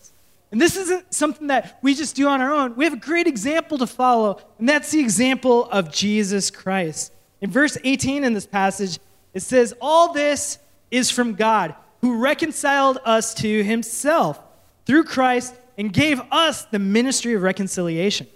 And 0.51 0.61
this 0.61 0.77
isn't 0.77 1.13
something 1.13 1.47
that 1.47 1.79
we 1.81 1.93
just 1.93 2.15
do 2.15 2.27
on 2.27 2.41
our 2.41 2.53
own. 2.53 2.75
We 2.75 2.85
have 2.85 2.93
a 2.93 2.97
great 2.97 3.27
example 3.27 3.77
to 3.79 3.87
follow, 3.87 4.39
and 4.59 4.67
that's 4.67 4.91
the 4.91 4.99
example 4.99 5.65
of 5.65 5.91
Jesus 5.91 6.49
Christ. 6.49 7.11
In 7.41 7.51
verse 7.51 7.77
18 7.83 8.23
in 8.23 8.33
this 8.33 8.47
passage, 8.47 8.99
it 9.33 9.41
says, 9.41 9.73
All 9.81 10.13
this 10.13 10.57
is 10.89 11.11
from 11.11 11.33
God, 11.33 11.75
who 12.01 12.17
reconciled 12.17 12.99
us 13.03 13.33
to 13.35 13.63
himself 13.63 14.39
through 14.85 15.03
Christ 15.03 15.53
and 15.77 15.91
gave 15.93 16.21
us 16.31 16.63
the 16.65 16.79
ministry 16.79 17.33
of 17.33 17.43
reconciliation. 17.43 18.27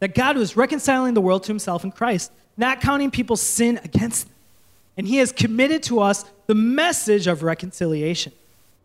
That 0.00 0.14
God 0.14 0.36
was 0.36 0.56
reconciling 0.56 1.14
the 1.14 1.20
world 1.20 1.44
to 1.44 1.48
himself 1.48 1.84
in 1.84 1.92
Christ, 1.92 2.30
not 2.56 2.80
counting 2.80 3.10
people's 3.10 3.40
sin 3.40 3.80
against 3.82 4.26
them. 4.26 4.34
And 4.98 5.06
he 5.06 5.18
has 5.18 5.32
committed 5.32 5.82
to 5.84 6.00
us 6.00 6.24
the 6.46 6.54
message 6.54 7.26
of 7.26 7.42
reconciliation. 7.42 8.32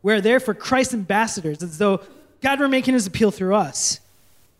We're 0.03 0.21
there 0.21 0.39
for 0.39 0.53
Christ's 0.53 0.93
ambassadors, 0.93 1.61
as 1.61 1.77
though 1.77 2.01
God 2.41 2.59
were 2.59 2.67
making 2.67 2.93
his 2.93 3.07
appeal 3.07 3.31
through 3.31 3.55
us. 3.55 3.99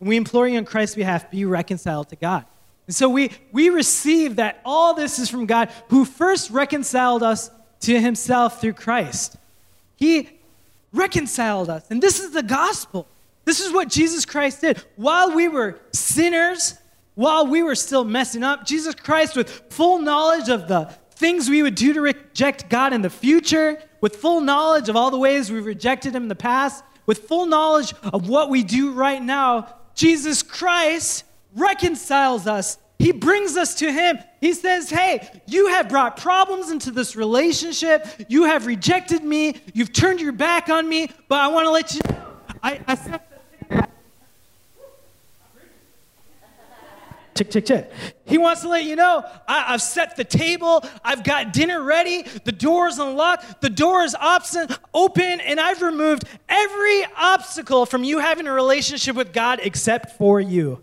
And 0.00 0.08
we 0.08 0.16
implore 0.16 0.48
you 0.48 0.58
on 0.58 0.64
Christ's 0.64 0.96
behalf, 0.96 1.30
be 1.30 1.44
reconciled 1.44 2.08
to 2.10 2.16
God. 2.16 2.44
And 2.86 2.94
so 2.94 3.08
we, 3.08 3.30
we 3.52 3.70
receive 3.70 4.36
that 4.36 4.60
all 4.64 4.94
this 4.94 5.18
is 5.18 5.28
from 5.28 5.46
God, 5.46 5.70
who 5.88 6.04
first 6.04 6.50
reconciled 6.50 7.22
us 7.22 7.50
to 7.80 8.00
himself 8.00 8.60
through 8.60 8.74
Christ. 8.74 9.36
He 9.96 10.28
reconciled 10.92 11.70
us. 11.70 11.84
And 11.90 12.02
this 12.02 12.20
is 12.20 12.32
the 12.32 12.42
gospel. 12.42 13.06
This 13.44 13.60
is 13.60 13.72
what 13.72 13.88
Jesus 13.88 14.24
Christ 14.24 14.60
did. 14.60 14.82
While 14.96 15.34
we 15.34 15.48
were 15.48 15.78
sinners, 15.92 16.74
while 17.14 17.46
we 17.46 17.62
were 17.62 17.74
still 17.74 18.04
messing 18.04 18.42
up, 18.42 18.66
Jesus 18.66 18.94
Christ, 18.94 19.36
with 19.36 19.50
full 19.70 19.98
knowledge 19.98 20.48
of 20.48 20.68
the 20.68 20.86
things 21.12 21.48
we 21.48 21.62
would 21.62 21.74
do 21.74 21.92
to 21.92 22.00
reject 22.00 22.68
God 22.68 22.92
in 22.92 23.02
the 23.02 23.10
future, 23.10 23.80
with 24.02 24.16
full 24.16 24.42
knowledge 24.42 24.90
of 24.90 24.96
all 24.96 25.10
the 25.10 25.18
ways 25.18 25.50
we've 25.50 25.64
rejected 25.64 26.14
Him 26.14 26.24
in 26.24 26.28
the 26.28 26.34
past, 26.34 26.84
with 27.06 27.26
full 27.26 27.46
knowledge 27.46 27.94
of 28.02 28.28
what 28.28 28.50
we 28.50 28.62
do 28.62 28.92
right 28.92 29.22
now, 29.22 29.74
Jesus 29.94 30.42
Christ 30.42 31.24
reconciles 31.54 32.46
us. 32.46 32.76
He 32.98 33.12
brings 33.12 33.56
us 33.56 33.76
to 33.76 33.90
Him. 33.90 34.18
He 34.40 34.52
says, 34.52 34.90
Hey, 34.90 35.28
you 35.46 35.68
have 35.68 35.88
brought 35.88 36.16
problems 36.16 36.70
into 36.70 36.90
this 36.90 37.16
relationship. 37.16 38.06
You 38.28 38.44
have 38.44 38.66
rejected 38.66 39.24
me. 39.24 39.56
You've 39.72 39.92
turned 39.92 40.20
your 40.20 40.32
back 40.32 40.68
on 40.68 40.88
me, 40.88 41.10
but 41.28 41.40
I 41.40 41.48
want 41.48 41.66
to 41.66 41.70
let 41.70 41.94
you 41.94 42.00
know 42.08 42.26
I, 42.62 43.18
Chick, 47.34 47.50
chick, 47.50 47.64
chick. 47.64 47.90
He 48.26 48.36
wants 48.36 48.60
to 48.60 48.68
let 48.68 48.84
you 48.84 48.94
know 48.94 49.24
I, 49.48 49.72
have 49.72 49.82
set 49.82 50.16
the 50.16 50.24
table, 50.24 50.84
I've 51.02 51.24
got 51.24 51.52
dinner 51.52 51.82
ready, 51.82 52.22
the 52.44 52.52
door 52.52 52.88
is 52.88 52.98
unlocked, 52.98 53.62
the 53.62 53.70
door 53.70 54.02
is 54.02 54.14
option, 54.14 54.68
open, 54.92 55.40
and 55.40 55.58
I've 55.58 55.80
removed 55.80 56.24
every 56.48 57.06
obstacle 57.16 57.86
from 57.86 58.04
you 58.04 58.18
having 58.18 58.46
a 58.46 58.52
relationship 58.52 59.16
with 59.16 59.32
God 59.32 59.60
except 59.62 60.18
for 60.18 60.40
you. 60.40 60.82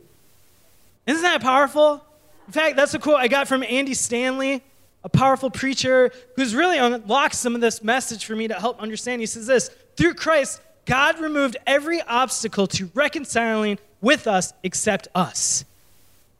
Isn't 1.05 1.21
that 1.21 1.41
powerful? 1.41 2.03
In 2.47 2.53
fact, 2.53 2.75
that's 2.75 2.95
a 2.95 2.99
quote 2.99 3.17
I 3.17 3.27
got 3.27 3.47
from 3.47 3.63
Andy 3.63 3.93
Stanley, 3.93 4.63
a 5.03 5.09
powerful 5.09 5.51
preacher 5.51 6.11
who's 6.35 6.55
really 6.55 6.79
unlocked 6.79 7.35
some 7.35 7.53
of 7.53 7.61
this 7.61 7.83
message 7.83 8.25
for 8.25 8.35
me 8.35 8.47
to 8.47 8.55
help 8.55 8.81
understand. 8.81 9.21
He 9.21 9.27
says 9.27 9.45
this 9.45 9.69
Through 9.97 10.15
Christ, 10.15 10.61
God 10.85 11.19
removed 11.19 11.57
every 11.67 12.01
obstacle 12.01 12.65
to 12.67 12.89
reconciling 12.95 13.77
with 14.01 14.25
us 14.25 14.53
except 14.63 15.07
us. 15.13 15.63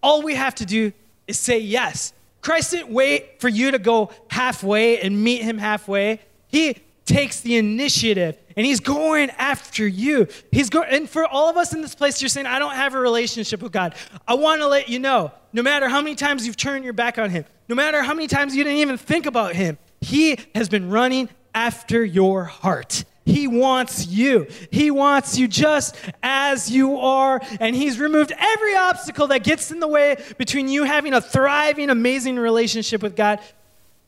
All 0.01 0.21
we 0.21 0.35
have 0.35 0.55
to 0.55 0.65
do 0.65 0.91
is 1.27 1.37
say 1.37 1.59
yes. 1.59 2.13
Christ 2.41 2.71
didn't 2.71 2.93
wait 2.93 3.41
for 3.41 3.49
you 3.49 3.71
to 3.71 3.79
go 3.79 4.11
halfway 4.29 4.99
and 4.99 5.23
meet 5.23 5.41
him 5.41 5.57
halfway. 5.57 6.19
He 6.47 6.77
takes 7.05 7.41
the 7.41 7.57
initiative 7.57 8.37
and 8.55 8.65
he's 8.65 8.79
going 8.79 9.29
after 9.31 9.85
you. 9.87 10.27
He's 10.51 10.69
going 10.69 10.89
and 10.89 11.09
for 11.09 11.25
all 11.25 11.49
of 11.49 11.57
us 11.57 11.73
in 11.73 11.81
this 11.81 11.95
place 11.95 12.21
you're 12.21 12.29
saying 12.29 12.45
I 12.45 12.59
don't 12.59 12.75
have 12.75 12.93
a 12.93 12.99
relationship 12.99 13.61
with 13.61 13.71
God. 13.71 13.95
I 14.27 14.35
want 14.35 14.61
to 14.61 14.67
let 14.67 14.89
you 14.89 14.99
know 14.99 15.31
no 15.51 15.63
matter 15.63 15.89
how 15.89 16.01
many 16.01 16.15
times 16.15 16.45
you've 16.45 16.57
turned 16.57 16.83
your 16.83 16.93
back 16.93 17.17
on 17.17 17.29
him, 17.29 17.45
no 17.67 17.75
matter 17.75 18.03
how 18.03 18.13
many 18.13 18.27
times 18.27 18.55
you 18.55 18.63
didn't 18.63 18.79
even 18.79 18.97
think 18.97 19.25
about 19.25 19.55
him, 19.55 19.77
he 20.01 20.37
has 20.55 20.69
been 20.69 20.89
running 20.89 21.29
after 21.53 22.03
your 22.05 22.43
heart. 22.43 23.03
He 23.29 23.47
wants 23.47 24.07
you. 24.07 24.47
He 24.71 24.91
wants 24.91 25.37
you 25.37 25.47
just 25.47 25.95
as 26.23 26.69
you 26.71 26.97
are. 26.97 27.41
And 27.59 27.75
He's 27.75 27.99
removed 27.99 28.33
every 28.37 28.75
obstacle 28.75 29.27
that 29.27 29.43
gets 29.43 29.71
in 29.71 29.79
the 29.79 29.87
way 29.87 30.17
between 30.37 30.67
you 30.67 30.83
having 30.83 31.13
a 31.13 31.21
thriving, 31.21 31.89
amazing 31.89 32.37
relationship 32.37 33.03
with 33.03 33.15
God, 33.15 33.39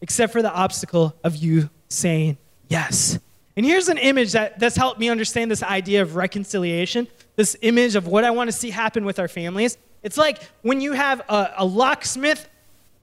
except 0.02 0.34
for 0.34 0.42
the 0.42 0.52
obstacle 0.52 1.16
of 1.24 1.36
you 1.36 1.70
saying 1.90 2.38
yes. 2.68 3.20
And 3.56 3.66
here's 3.66 3.90
an 3.90 3.98
image 3.98 4.32
that, 4.32 4.60
that's 4.60 4.76
helped 4.76 5.00
me 5.00 5.10
understand 5.10 5.52
this 5.52 5.62
idea 5.62 6.02
of 6.02 6.16
reconciliation, 6.16 7.08
this 7.36 7.56
image 7.62 7.96
of 7.96 8.08
what 8.08 8.24
I 8.24 8.32
want 8.32 8.48
to 8.48 8.52
see 8.52 8.70
happen 8.70 9.06
with 9.06 9.20
our 9.20 9.28
families. 9.28 9.78
It's 10.04 10.18
like 10.18 10.42
when 10.62 10.82
you 10.82 10.94
have 10.94 11.20
a, 11.30 11.54
a 11.58 11.66
locksmith 11.66 12.50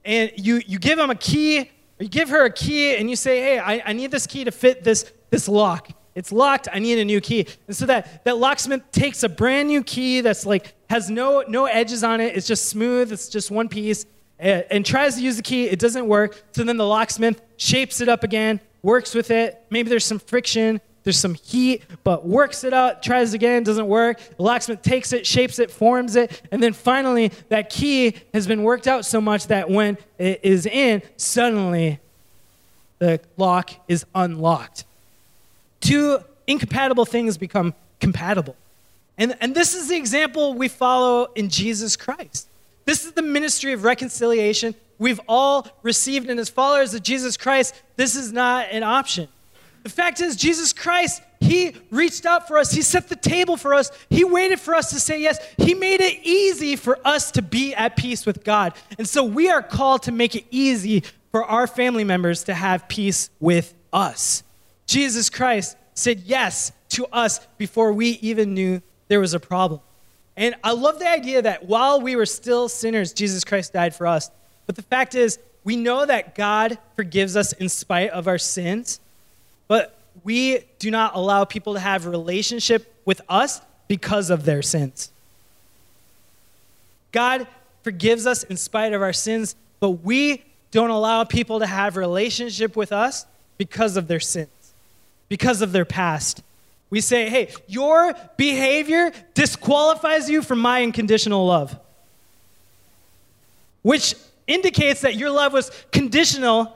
and 0.03 0.31
you, 0.35 0.61
you 0.65 0.79
give 0.79 0.99
him 0.99 1.09
a 1.09 1.15
key, 1.15 1.69
you 1.99 2.07
give 2.09 2.29
her 2.29 2.45
a 2.45 2.51
key, 2.51 2.95
and 2.95 3.09
you 3.09 3.15
say, 3.15 3.39
Hey, 3.41 3.59
I, 3.59 3.83
I 3.85 3.93
need 3.93 4.11
this 4.11 4.25
key 4.25 4.43
to 4.43 4.51
fit 4.51 4.83
this, 4.83 5.11
this 5.29 5.47
lock. 5.47 5.91
It's 6.19 6.33
locked. 6.33 6.67
I 6.73 6.79
need 6.79 6.99
a 6.99 7.05
new 7.05 7.21
key. 7.21 7.47
And 7.67 7.75
so 7.75 7.85
that, 7.85 8.25
that 8.25 8.37
locksmith 8.37 8.91
takes 8.91 9.23
a 9.23 9.29
brand 9.29 9.69
new 9.69 9.81
key 9.81 10.19
that's 10.19 10.45
like 10.45 10.73
has 10.89 11.09
no, 11.09 11.45
no 11.47 11.63
edges 11.63 12.03
on 12.03 12.19
it. 12.19 12.35
It's 12.35 12.45
just 12.45 12.65
smooth. 12.65 13.13
It's 13.13 13.29
just 13.29 13.49
one 13.49 13.69
piece. 13.69 14.05
And, 14.37 14.65
and 14.69 14.85
tries 14.85 15.15
to 15.15 15.21
use 15.21 15.37
the 15.37 15.43
key. 15.43 15.69
It 15.69 15.79
doesn't 15.79 16.05
work. 16.05 16.43
So 16.51 16.65
then 16.65 16.75
the 16.75 16.85
locksmith 16.85 17.41
shapes 17.55 18.01
it 18.01 18.09
up 18.09 18.25
again, 18.25 18.59
works 18.83 19.15
with 19.15 19.31
it. 19.31 19.63
Maybe 19.69 19.89
there's 19.89 20.05
some 20.05 20.19
friction. 20.19 20.81
There's 21.03 21.17
some 21.17 21.35
heat, 21.35 21.83
but 22.03 22.27
works 22.27 22.65
it 22.65 22.73
out, 22.73 23.01
tries 23.01 23.33
again, 23.33 23.63
doesn't 23.63 23.87
work. 23.87 24.19
The 24.35 24.43
locksmith 24.43 24.81
takes 24.81 25.13
it, 25.13 25.25
shapes 25.25 25.57
it, 25.57 25.71
forms 25.71 26.17
it, 26.17 26.41
and 26.51 26.61
then 26.61 26.73
finally 26.73 27.31
that 27.47 27.69
key 27.69 28.15
has 28.33 28.45
been 28.45 28.63
worked 28.63 28.85
out 28.85 29.05
so 29.05 29.21
much 29.21 29.47
that 29.47 29.69
when 29.69 29.97
it 30.17 30.41
is 30.43 30.65
in, 30.65 31.01
suddenly 31.15 31.99
the 32.99 33.21
lock 33.37 33.71
is 33.87 34.05
unlocked. 34.13 34.83
Two 35.79 36.19
incompatible 36.47 37.05
things 37.05 37.37
become 37.37 37.73
compatible. 37.99 38.55
And, 39.17 39.35
and 39.41 39.53
this 39.53 39.75
is 39.75 39.89
the 39.89 39.95
example 39.95 40.53
we 40.53 40.67
follow 40.67 41.25
in 41.35 41.49
Jesus 41.49 41.95
Christ. 41.95 42.47
This 42.85 43.05
is 43.05 43.11
the 43.11 43.21
ministry 43.21 43.73
of 43.73 43.83
reconciliation 43.83 44.75
we've 44.97 45.19
all 45.27 45.67
received. 45.83 46.29
And 46.29 46.39
as 46.39 46.49
followers 46.49 46.93
of 46.93 47.03
Jesus 47.03 47.37
Christ, 47.37 47.75
this 47.97 48.15
is 48.15 48.31
not 48.31 48.67
an 48.71 48.83
option. 48.83 49.27
The 49.83 49.89
fact 49.89 50.21
is, 50.21 50.35
Jesus 50.35 50.73
Christ, 50.73 51.21
He 51.39 51.73
reached 51.89 52.25
out 52.25 52.47
for 52.47 52.57
us. 52.57 52.71
He 52.71 52.81
set 52.81 53.07
the 53.07 53.15
table 53.15 53.57
for 53.57 53.73
us. 53.73 53.91
He 54.09 54.23
waited 54.23 54.59
for 54.59 54.75
us 54.75 54.89
to 54.91 54.99
say 54.99 55.21
yes. 55.21 55.39
He 55.57 55.73
made 55.73 56.01
it 56.01 56.19
easy 56.23 56.75
for 56.75 56.99
us 57.05 57.31
to 57.31 57.41
be 57.41 57.73
at 57.73 57.95
peace 57.95 58.25
with 58.25 58.43
God. 58.43 58.73
And 58.97 59.07
so 59.07 59.23
we 59.23 59.49
are 59.49 59.61
called 59.61 60.03
to 60.03 60.11
make 60.11 60.35
it 60.35 60.45
easy 60.51 61.03
for 61.31 61.45
our 61.45 61.67
family 61.67 62.03
members 62.03 62.43
to 62.45 62.53
have 62.53 62.87
peace 62.87 63.29
with 63.39 63.73
us. 63.93 64.43
Jesus 64.89 65.29
Christ 65.29 65.77
said 65.93 66.21
yes 66.21 66.71
to 66.89 67.05
us 67.13 67.45
before 67.59 67.93
we 67.93 68.17
even 68.23 68.55
knew 68.55 68.81
there 69.07 69.19
was 69.19 69.35
a 69.35 69.39
problem. 69.39 69.81
And 70.35 70.55
I 70.63 70.71
love 70.71 70.97
the 70.97 71.07
idea 71.07 71.43
that 71.43 71.65
while 71.65 72.01
we 72.01 72.15
were 72.15 72.25
still 72.25 72.67
sinners, 72.67 73.13
Jesus 73.13 73.43
Christ 73.43 73.71
died 73.71 73.93
for 73.93 74.07
us. 74.07 74.31
But 74.65 74.75
the 74.75 74.81
fact 74.81 75.13
is, 75.13 75.37
we 75.63 75.75
know 75.75 76.07
that 76.07 76.33
God 76.33 76.79
forgives 76.95 77.37
us 77.37 77.53
in 77.53 77.69
spite 77.69 78.09
of 78.09 78.27
our 78.27 78.39
sins, 78.39 78.99
but 79.67 79.95
we 80.23 80.61
do 80.79 80.89
not 80.89 81.13
allow 81.13 81.45
people 81.45 81.75
to 81.75 81.79
have 81.79 82.07
relationship 82.07 82.91
with 83.05 83.21
us 83.29 83.61
because 83.87 84.31
of 84.31 84.43
their 84.43 84.63
sins. 84.63 85.11
God 87.11 87.45
forgives 87.83 88.25
us 88.25 88.41
in 88.41 88.57
spite 88.57 88.93
of 88.93 89.03
our 89.03 89.13
sins, 89.13 89.55
but 89.79 90.03
we 90.03 90.43
don't 90.71 90.89
allow 90.89 91.25
people 91.25 91.59
to 91.59 91.67
have 91.67 91.95
relationship 91.95 92.75
with 92.75 92.91
us 92.91 93.27
because 93.59 93.95
of 93.95 94.07
their 94.07 94.19
sins 94.19 94.49
because 95.29 95.61
of 95.61 95.71
their 95.71 95.85
past. 95.85 96.43
We 96.89 97.01
say, 97.01 97.29
hey, 97.29 97.53
your 97.67 98.13
behavior 98.35 99.11
disqualifies 99.35 100.29
you 100.29 100.41
from 100.41 100.59
my 100.59 100.83
unconditional 100.83 101.45
love, 101.45 101.77
which 103.83 104.15
indicates 104.47 105.01
that 105.01 105.15
your 105.15 105.29
love 105.29 105.53
was 105.53 105.71
conditional 105.91 106.75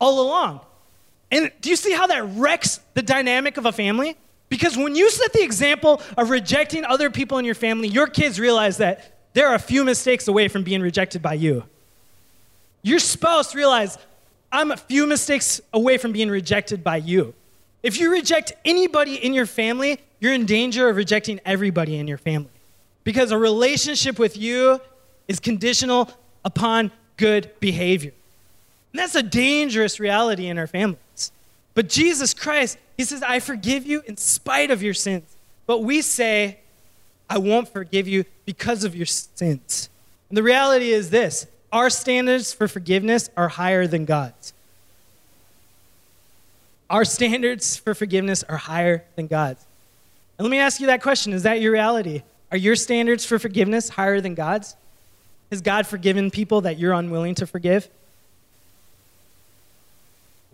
all 0.00 0.20
along. 0.20 0.60
And 1.30 1.50
do 1.60 1.70
you 1.70 1.76
see 1.76 1.92
how 1.92 2.08
that 2.08 2.24
wrecks 2.34 2.80
the 2.94 3.02
dynamic 3.02 3.56
of 3.56 3.66
a 3.66 3.72
family? 3.72 4.16
Because 4.48 4.76
when 4.76 4.94
you 4.94 5.10
set 5.10 5.32
the 5.32 5.42
example 5.42 6.00
of 6.16 6.30
rejecting 6.30 6.84
other 6.84 7.10
people 7.10 7.38
in 7.38 7.44
your 7.44 7.54
family, 7.54 7.88
your 7.88 8.06
kids 8.06 8.38
realize 8.38 8.78
that 8.78 9.16
there 9.32 9.48
are 9.48 9.54
a 9.54 9.60
few 9.60 9.84
mistakes 9.84 10.28
away 10.28 10.48
from 10.48 10.62
being 10.62 10.80
rejected 10.80 11.22
by 11.22 11.34
you. 11.34 11.64
Your 12.82 12.98
spouse 12.98 13.54
realizes, 13.54 13.98
I'm 14.52 14.70
a 14.70 14.76
few 14.76 15.06
mistakes 15.06 15.60
away 15.72 15.98
from 15.98 16.12
being 16.12 16.30
rejected 16.30 16.84
by 16.84 16.98
you. 16.98 17.34
If 17.86 18.00
you 18.00 18.10
reject 18.10 18.52
anybody 18.64 19.14
in 19.14 19.32
your 19.32 19.46
family, 19.46 20.00
you're 20.18 20.32
in 20.32 20.44
danger 20.44 20.88
of 20.88 20.96
rejecting 20.96 21.38
everybody 21.44 21.96
in 21.96 22.08
your 22.08 22.18
family. 22.18 22.50
Because 23.04 23.30
a 23.30 23.38
relationship 23.38 24.18
with 24.18 24.36
you 24.36 24.80
is 25.28 25.38
conditional 25.38 26.10
upon 26.44 26.90
good 27.16 27.48
behavior. 27.60 28.10
And 28.92 28.98
that's 28.98 29.14
a 29.14 29.22
dangerous 29.22 30.00
reality 30.00 30.48
in 30.48 30.58
our 30.58 30.66
families. 30.66 31.30
But 31.74 31.88
Jesus 31.88 32.34
Christ, 32.34 32.76
He 32.96 33.04
says, 33.04 33.22
I 33.22 33.38
forgive 33.38 33.86
you 33.86 34.02
in 34.04 34.16
spite 34.16 34.72
of 34.72 34.82
your 34.82 34.92
sins. 34.92 35.36
But 35.64 35.84
we 35.84 36.02
say, 36.02 36.58
I 37.30 37.38
won't 37.38 37.68
forgive 37.68 38.08
you 38.08 38.24
because 38.46 38.82
of 38.82 38.96
your 38.96 39.06
sins. 39.06 39.90
And 40.28 40.36
the 40.36 40.42
reality 40.42 40.90
is 40.90 41.10
this 41.10 41.46
our 41.72 41.88
standards 41.88 42.52
for 42.52 42.66
forgiveness 42.66 43.30
are 43.36 43.46
higher 43.46 43.86
than 43.86 44.06
God's. 44.06 44.54
Our 46.88 47.04
standards 47.04 47.76
for 47.76 47.94
forgiveness 47.94 48.44
are 48.44 48.56
higher 48.56 49.04
than 49.16 49.26
God's. 49.26 49.64
And 50.38 50.44
let 50.44 50.50
me 50.50 50.58
ask 50.58 50.80
you 50.80 50.86
that 50.86 51.02
question 51.02 51.32
Is 51.32 51.42
that 51.42 51.60
your 51.60 51.72
reality? 51.72 52.22
Are 52.52 52.56
your 52.56 52.76
standards 52.76 53.24
for 53.24 53.38
forgiveness 53.38 53.88
higher 53.88 54.20
than 54.20 54.34
God's? 54.34 54.76
Has 55.50 55.60
God 55.60 55.86
forgiven 55.86 56.30
people 56.30 56.62
that 56.62 56.78
you're 56.78 56.92
unwilling 56.92 57.34
to 57.36 57.46
forgive? 57.46 57.88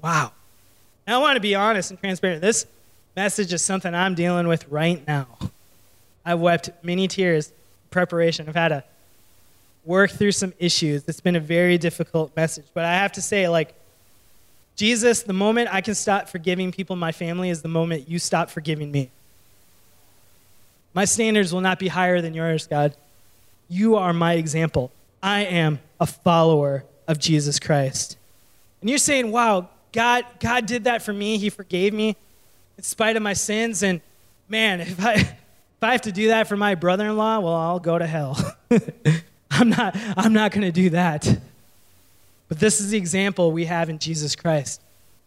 Wow. 0.03 0.33
Now, 1.07 1.19
I 1.19 1.23
want 1.23 1.37
to 1.37 1.41
be 1.41 1.55
honest 1.55 1.91
and 1.91 2.01
transparent. 2.01 2.41
This 2.41 2.67
message 3.17 3.53
is 3.53 3.63
something 3.63 3.95
I'm 3.95 4.15
dealing 4.15 4.49
with 4.49 4.69
right 4.69 5.07
now. 5.07 5.27
I've 6.25 6.41
wept 6.41 6.71
many 6.83 7.09
tears 7.09 7.49
in 7.49 7.55
preparation. 7.91 8.49
I've 8.49 8.55
had 8.55 8.69
to 8.69 8.85
work 9.85 10.11
through 10.11 10.33
some 10.33 10.53
issues. 10.59 11.05
It's 11.07 11.21
been 11.21 11.37
a 11.37 11.41
very 11.41 11.79
difficult 11.79 12.35
message. 12.37 12.67
But 12.75 12.85
I 12.85 12.95
have 12.95 13.13
to 13.13 13.23
say, 13.23 13.49
like, 13.49 13.75
Jesus, 14.77 15.23
the 15.23 15.33
moment 15.33 15.69
I 15.73 15.81
can 15.81 15.95
stop 15.95 16.29
forgiving 16.29 16.73
people 16.73 16.95
in 16.95 17.01
my 17.01 17.13
family 17.13 17.51
is 17.51 17.63
the 17.63 17.69
moment 17.69 18.09
you 18.09 18.19
stop 18.19 18.51
forgiving 18.51 18.91
me. 18.91 19.11
My 20.95 21.05
standards 21.05 21.53
will 21.53 21.61
not 21.61 21.79
be 21.79 21.89
higher 21.89 22.21
than 22.21 22.35
yours, 22.35 22.67
God. 22.67 22.95
You 23.69 23.97
are 23.97 24.13
my 24.13 24.35
example. 24.35 24.91
I 25.23 25.45
am 25.45 25.81
a 26.01 26.07
follower 26.07 26.85
of 27.07 27.19
Jesus 27.19 27.59
Christ. 27.59 28.17
And 28.81 28.91
you're 28.91 28.99
saying, 28.99 29.31
wow, 29.31 29.69
God, 29.93 30.25
God 30.41 30.67
did 30.67 30.85
that 30.85 31.03
for 31.03 31.13
me. 31.13 31.39
He 31.39 31.51
forgave 31.51 31.93
me 31.93 32.17
in 32.77 32.83
spite 32.83 33.17
of 33.17 33.23
my 33.23 33.33
sins. 33.33 33.83
And 33.83 34.01
man, 34.49 34.81
if 34.81 35.05
I, 35.05 35.15
if 35.15 35.37
I 35.83 35.93
have 35.93 36.03
to 36.03 36.13
do 36.13 36.29
that 36.29 36.49
for 36.49 36.57
my 36.57 36.75
brother 36.75 37.07
in 37.07 37.17
law, 37.17 37.41
well, 37.41 37.55
I'll 37.55 37.81
go 37.81 37.99
to 37.99 38.07
hell. 38.07 38.37
I'm 39.51 39.69
not, 39.69 39.97
I'm 40.17 40.33
not 40.33 40.53
going 40.53 40.63
to 40.63 40.73
do 40.73 40.91
that. 40.91 41.29
But 42.53 42.61
this 42.61 42.83
is 42.83 42.91
the 42.91 42.99
example 42.99 43.51
we 43.51 43.65
have 43.65 43.89
in 43.89 43.99
Jesus 43.99 44.37
Christ. 44.37 44.83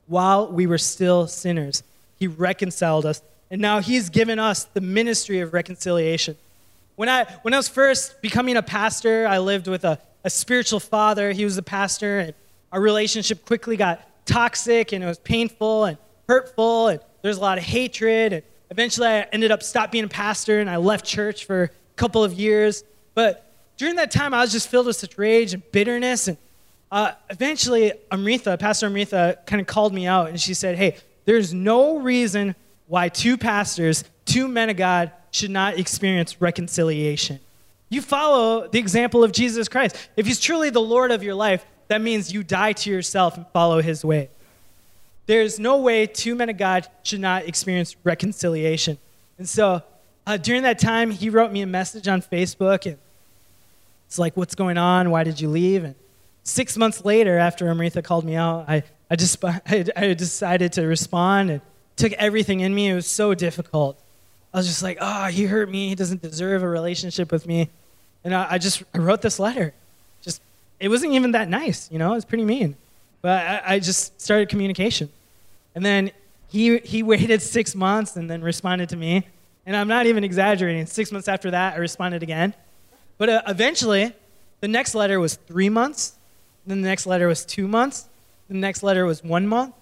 While 0.06 0.52
we 0.52 0.68
were 0.68 0.78
still 0.78 1.26
sinners, 1.26 1.82
he 2.18 2.28
reconciled 2.28 3.04
us. 3.04 3.24
And 3.50 3.60
now 3.60 3.80
he's 3.80 4.12
given 4.12 4.38
us 4.38 4.66
the 4.66 4.80
ministry 4.80 5.40
of 5.40 5.52
reconciliation. 5.52 6.38
When 6.98 7.10
I, 7.10 7.26
when 7.42 7.56
I 7.56 7.58
was 7.58 7.68
first 7.68 8.22
becoming 8.22 8.58
a 8.58 8.62
pastor, 8.62 9.26
I 9.26 9.40
lived 9.40 9.66
with 9.66 9.86
a, 9.86 9.98
a 10.24 10.30
spiritual 10.30 10.80
father. 10.80 11.32
He 11.32 11.46
was 11.46 11.58
a 11.58 11.64
pastor, 11.64 12.20
and 12.20 12.36
our 12.72 12.80
relationship 12.80 13.44
quickly 13.44 13.76
got 13.76 14.08
toxic, 14.28 14.92
and 14.92 15.04
it 15.04 15.08
was 15.08 15.18
painful 15.18 15.86
and 15.86 15.98
hurtful, 16.30 16.90
and 16.90 17.00
there's 17.24 17.38
a 17.38 17.42
lot 17.42 17.58
of 17.58 17.64
hatred. 17.64 18.34
And 18.34 18.44
eventually, 18.70 19.08
I 19.08 19.22
ended 19.34 19.50
up 19.50 19.64
stopped 19.64 19.92
being 19.92 20.04
a 20.04 20.10
pastor, 20.10 20.60
and 20.60 20.70
I 20.70 20.78
left 20.78 21.04
church 21.04 21.46
for 21.46 21.64
a 21.64 21.70
couple 21.96 22.24
of 22.24 22.34
years. 22.34 22.84
But 23.16 23.52
during 23.78 23.96
that 23.96 24.12
time, 24.12 24.36
I 24.36 24.42
was 24.42 24.52
just 24.52 24.68
filled 24.68 24.86
with 24.86 24.98
such 24.98 25.18
rage 25.18 25.56
and 25.56 25.64
bitterness. 25.72 26.28
And 26.28 26.38
uh, 26.92 27.12
eventually, 27.30 27.94
Amrita, 28.12 28.58
Pastor 28.58 28.86
Amrita, 28.86 29.40
kind 29.46 29.60
of 29.60 29.68
called 29.68 29.94
me 29.94 30.08
out 30.08 30.30
and 30.30 30.40
she 30.40 30.54
said, 30.54 30.78
Hey, 30.78 30.98
there's 31.26 31.54
no 31.54 31.98
reason 31.98 32.56
why 32.88 33.10
two 33.10 33.38
pastors, 33.38 34.04
two 34.26 34.48
men 34.48 34.70
of 34.70 34.78
God, 34.78 35.12
should 35.32 35.52
not 35.52 35.78
experience 35.78 36.42
reconciliation. 36.42 37.40
You 37.90 38.02
follow 38.02 38.68
the 38.68 38.80
example 38.80 39.24
of 39.24 39.32
Jesus 39.32 39.68
Christ. 39.68 39.96
If 40.16 40.26
he's 40.26 40.40
truly 40.40 40.70
the 40.70 40.82
Lord 40.82 41.12
of 41.12 41.24
your 41.24 41.36
life, 41.36 41.66
that 41.88 42.02
means 42.02 42.34
you 42.34 42.44
die 42.44 42.74
to 42.74 42.90
yourself 42.90 43.38
and 43.38 43.46
follow 43.54 43.82
his 43.82 44.04
way. 44.04 44.30
There's 45.28 45.60
no 45.60 45.78
way 45.78 46.08
two 46.08 46.36
men 46.36 46.50
of 46.50 46.58
God 46.58 46.88
should 47.04 47.20
not 47.20 47.48
experience 47.48 47.96
reconciliation. 48.04 48.98
And 49.38 49.50
so 49.50 49.82
uh, 50.26 50.38
during 50.38 50.64
that 50.64 50.80
time, 50.80 51.12
he 51.12 51.30
wrote 51.30 51.52
me 51.52 51.62
a 51.62 51.68
message 51.68 52.08
on 52.08 52.22
Facebook 52.22 52.86
and 52.86 52.98
it's 54.08 54.20
like, 54.20 54.38
what's 54.38 54.56
going 54.56 54.78
on? 54.78 55.10
Why 55.10 55.24
did 55.24 55.42
you 55.42 55.50
leave? 55.50 55.84
And 55.84 55.96
six 56.46 56.78
months 56.78 57.04
later, 57.04 57.38
after 57.38 57.68
Amrita 57.68 58.02
called 58.02 58.24
me 58.24 58.36
out, 58.36 58.70
I, 58.70 58.84
I, 59.12 59.18
just, 59.18 59.44
I, 59.46 59.86
I 59.96 60.14
decided 60.14 60.72
to 60.74 60.84
respond 60.84 61.50
and 61.52 61.62
took 61.98 62.14
everything 62.14 62.62
in 62.62 62.74
me. 62.74 62.90
It 62.90 62.96
was 62.96 63.08
so 63.08 63.34
difficult. 63.34 64.00
I 64.54 64.58
was 64.58 64.68
just 64.68 64.82
like, 64.82 64.98
oh, 65.02 65.26
he 65.26 65.46
hurt 65.46 65.70
me. 65.70 65.90
He 65.90 65.96
doesn't 65.96 66.22
deserve 66.22 66.64
a 66.64 66.70
relationship 66.70 67.30
with 67.32 67.46
me. 67.46 67.70
And 68.24 68.34
I, 68.34 68.48
I 68.52 68.58
just 68.58 68.84
I 68.94 69.00
wrote 69.00 69.22
this 69.22 69.38
letter. 69.38 69.74
Just, 70.22 70.42
it 70.80 70.88
wasn't 70.88 71.12
even 71.12 71.32
that 71.32 71.50
nice, 71.50 71.92
you 71.92 72.00
know, 72.00 72.14
it 72.14 72.16
was 72.16 72.26
pretty 72.26 72.46
mean. 72.46 72.78
But 73.22 73.46
I, 73.46 73.62
I 73.76 73.80
just 73.80 74.22
started 74.22 74.48
communication. 74.48 75.10
And 75.74 75.86
then 75.86 76.12
he, 76.48 76.78
he 76.80 77.04
waited 77.04 77.42
six 77.42 77.76
months 77.76 78.16
and 78.16 78.30
then 78.30 78.42
responded 78.42 78.90
to 78.90 78.96
me. 78.96 79.28
And 79.66 79.76
I'm 79.76 79.88
not 79.88 80.06
even 80.06 80.24
exaggerating. 80.24 80.86
Six 80.86 81.12
months 81.12 81.28
after 81.28 81.52
that, 81.52 81.74
I 81.74 81.78
responded 81.78 82.24
again. 82.24 82.54
But 83.18 83.30
uh, 83.30 83.42
eventually, 83.48 84.14
the 84.62 84.68
next 84.68 84.96
letter 84.96 85.20
was 85.20 85.36
three 85.36 85.70
months. 85.70 86.14
Then 86.68 86.82
the 86.82 86.88
next 86.88 87.06
letter 87.06 87.28
was 87.28 87.46
two 87.46 87.68
months. 87.68 88.08
The 88.48 88.56
next 88.56 88.84
letter 88.84 89.06
was 89.06 89.24
one 89.24 89.48
month. 89.48 89.74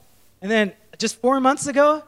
And 0.41 0.52
then 0.52 0.74
just 0.98 1.19
four 1.22 1.39
months 1.39 1.67
ago, 1.67 2.04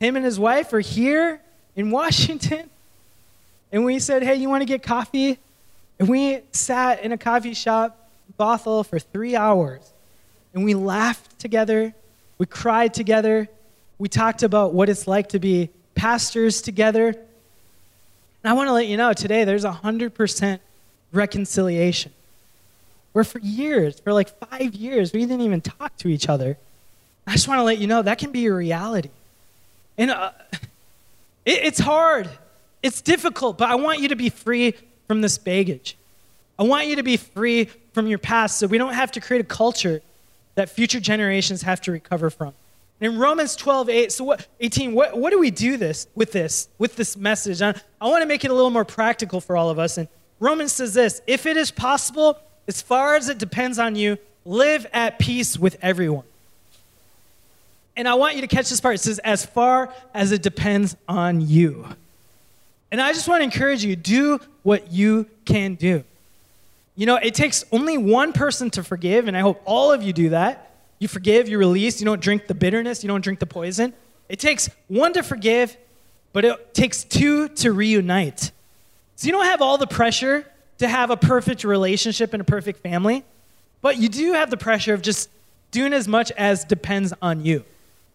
him 0.00 0.16
and 0.16 0.24
his 0.24 0.38
wife 0.38 0.72
are 0.72 0.80
here 0.80 1.40
in 1.76 1.90
Washington. 1.92 2.70
And 3.72 3.84
we 3.84 3.98
said, 3.98 4.22
hey, 4.22 4.36
you 4.36 4.48
want 4.48 4.62
to 4.62 4.66
get 4.66 4.82
coffee? 4.82 5.38
And 5.98 6.08
we 6.08 6.40
sat 6.52 7.02
in 7.02 7.12
a 7.12 7.18
coffee 7.18 7.54
shop, 7.54 8.08
Bothell, 8.38 8.86
for 8.86 8.98
three 8.98 9.36
hours. 9.36 9.92
And 10.54 10.64
we 10.64 10.74
laughed 10.74 11.38
together. 11.38 11.94
We 12.38 12.46
cried 12.46 12.94
together. 12.94 13.48
We 13.98 14.08
talked 14.08 14.42
about 14.42 14.72
what 14.72 14.88
it's 14.88 15.06
like 15.06 15.30
to 15.30 15.38
be 15.38 15.70
pastors 15.94 16.62
together. 16.62 17.08
And 17.08 18.50
I 18.50 18.52
want 18.52 18.68
to 18.68 18.72
let 18.72 18.86
you 18.86 18.96
know 18.96 19.12
today 19.12 19.44
there's 19.44 19.64
100% 19.64 20.60
reconciliation. 21.12 22.12
Where 23.12 23.24
for 23.24 23.38
years, 23.40 24.00
for 24.00 24.12
like 24.12 24.28
five 24.38 24.74
years, 24.74 25.12
we 25.12 25.20
didn't 25.20 25.40
even 25.40 25.60
talk 25.60 25.96
to 25.98 26.08
each 26.08 26.28
other. 26.28 26.56
I 27.26 27.32
just 27.32 27.48
want 27.48 27.58
to 27.58 27.64
let 27.64 27.78
you 27.78 27.86
know 27.86 28.02
that 28.02 28.18
can 28.18 28.32
be 28.32 28.46
a 28.46 28.54
reality. 28.54 29.10
And 29.96 30.10
uh, 30.10 30.32
it, 31.44 31.60
it's 31.64 31.78
hard, 31.78 32.28
it's 32.82 33.00
difficult, 33.00 33.58
but 33.58 33.68
I 33.68 33.74
want 33.74 34.00
you 34.00 34.08
to 34.08 34.16
be 34.16 34.30
free 34.30 34.74
from 35.06 35.20
this 35.20 35.38
baggage. 35.38 35.96
I 36.58 36.64
want 36.64 36.86
you 36.86 36.96
to 36.96 37.02
be 37.02 37.16
free 37.16 37.66
from 37.92 38.06
your 38.06 38.18
past 38.18 38.58
so 38.58 38.66
we 38.66 38.78
don't 38.78 38.94
have 38.94 39.12
to 39.12 39.20
create 39.20 39.40
a 39.40 39.44
culture 39.44 40.02
that 40.54 40.68
future 40.68 41.00
generations 41.00 41.62
have 41.62 41.80
to 41.82 41.92
recover 41.92 42.30
from. 42.30 42.52
In 43.00 43.16
Romans 43.16 43.54
12, 43.54 43.88
8, 43.88 44.12
so 44.12 44.24
what, 44.24 44.46
18, 44.58 44.92
what, 44.92 45.16
what 45.16 45.30
do 45.30 45.38
we 45.38 45.52
do 45.52 45.76
this 45.76 46.08
with 46.16 46.32
this, 46.32 46.68
with 46.78 46.96
this 46.96 47.16
message? 47.16 47.62
I, 47.62 47.74
I 48.00 48.08
want 48.08 48.22
to 48.22 48.26
make 48.26 48.44
it 48.44 48.50
a 48.50 48.54
little 48.54 48.70
more 48.70 48.84
practical 48.84 49.40
for 49.40 49.56
all 49.56 49.70
of 49.70 49.78
us. 49.78 49.98
And 49.98 50.08
Romans 50.40 50.72
says 50.72 50.94
this 50.94 51.22
if 51.26 51.46
it 51.46 51.56
is 51.56 51.70
possible, 51.70 52.38
as 52.68 52.82
far 52.82 53.16
as 53.16 53.28
it 53.28 53.38
depends 53.38 53.78
on 53.78 53.96
you, 53.96 54.18
live 54.44 54.86
at 54.92 55.18
peace 55.18 55.58
with 55.58 55.76
everyone. 55.82 56.24
And 57.96 58.06
I 58.06 58.14
want 58.14 58.36
you 58.36 58.42
to 58.42 58.46
catch 58.46 58.68
this 58.68 58.80
part. 58.80 58.94
It 58.94 58.98
says, 58.98 59.18
as 59.20 59.44
far 59.44 59.92
as 60.14 60.30
it 60.30 60.42
depends 60.42 60.96
on 61.08 61.40
you. 61.40 61.86
And 62.92 63.00
I 63.00 63.12
just 63.12 63.26
want 63.26 63.40
to 63.40 63.44
encourage 63.44 63.84
you 63.84 63.96
do 63.96 64.38
what 64.62 64.92
you 64.92 65.26
can 65.44 65.74
do. 65.74 66.04
You 66.94 67.06
know, 67.06 67.16
it 67.16 67.34
takes 67.34 67.64
only 67.72 67.98
one 67.98 68.32
person 68.32 68.70
to 68.70 68.84
forgive, 68.84 69.28
and 69.28 69.36
I 69.36 69.40
hope 69.40 69.60
all 69.64 69.92
of 69.92 70.02
you 70.02 70.12
do 70.12 70.30
that. 70.30 70.70
You 70.98 71.08
forgive, 71.08 71.48
you 71.48 71.58
release, 71.58 72.00
you 72.00 72.04
don't 72.04 72.20
drink 72.20 72.46
the 72.46 72.54
bitterness, 72.54 73.02
you 73.02 73.08
don't 73.08 73.20
drink 73.20 73.38
the 73.38 73.46
poison. 73.46 73.92
It 74.28 74.38
takes 74.40 74.68
one 74.88 75.12
to 75.14 75.22
forgive, 75.22 75.76
but 76.32 76.44
it 76.44 76.74
takes 76.74 77.04
two 77.04 77.48
to 77.48 77.72
reunite. 77.72 78.50
So 79.16 79.26
you 79.26 79.32
don't 79.32 79.44
have 79.44 79.62
all 79.62 79.78
the 79.78 79.86
pressure 79.86 80.44
to 80.78 80.88
have 80.88 81.10
a 81.10 81.16
perfect 81.16 81.64
relationship 81.64 82.32
and 82.32 82.40
a 82.40 82.44
perfect 82.44 82.80
family, 82.80 83.24
but 83.80 83.98
you 83.98 84.08
do 84.08 84.32
have 84.32 84.50
the 84.50 84.56
pressure 84.56 84.94
of 84.94 85.02
just 85.02 85.30
doing 85.70 85.92
as 85.92 86.08
much 86.08 86.30
as 86.32 86.64
depends 86.64 87.12
on 87.20 87.44
you. 87.44 87.64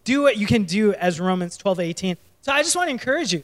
Do 0.04 0.22
what 0.22 0.36
you 0.36 0.46
can 0.46 0.64
do 0.64 0.92
as 0.94 1.20
Romans 1.20 1.56
12, 1.56 1.80
18. 1.80 2.16
So 2.42 2.52
I 2.52 2.62
just 2.62 2.76
want 2.76 2.88
to 2.88 2.90
encourage 2.90 3.32
you. 3.32 3.42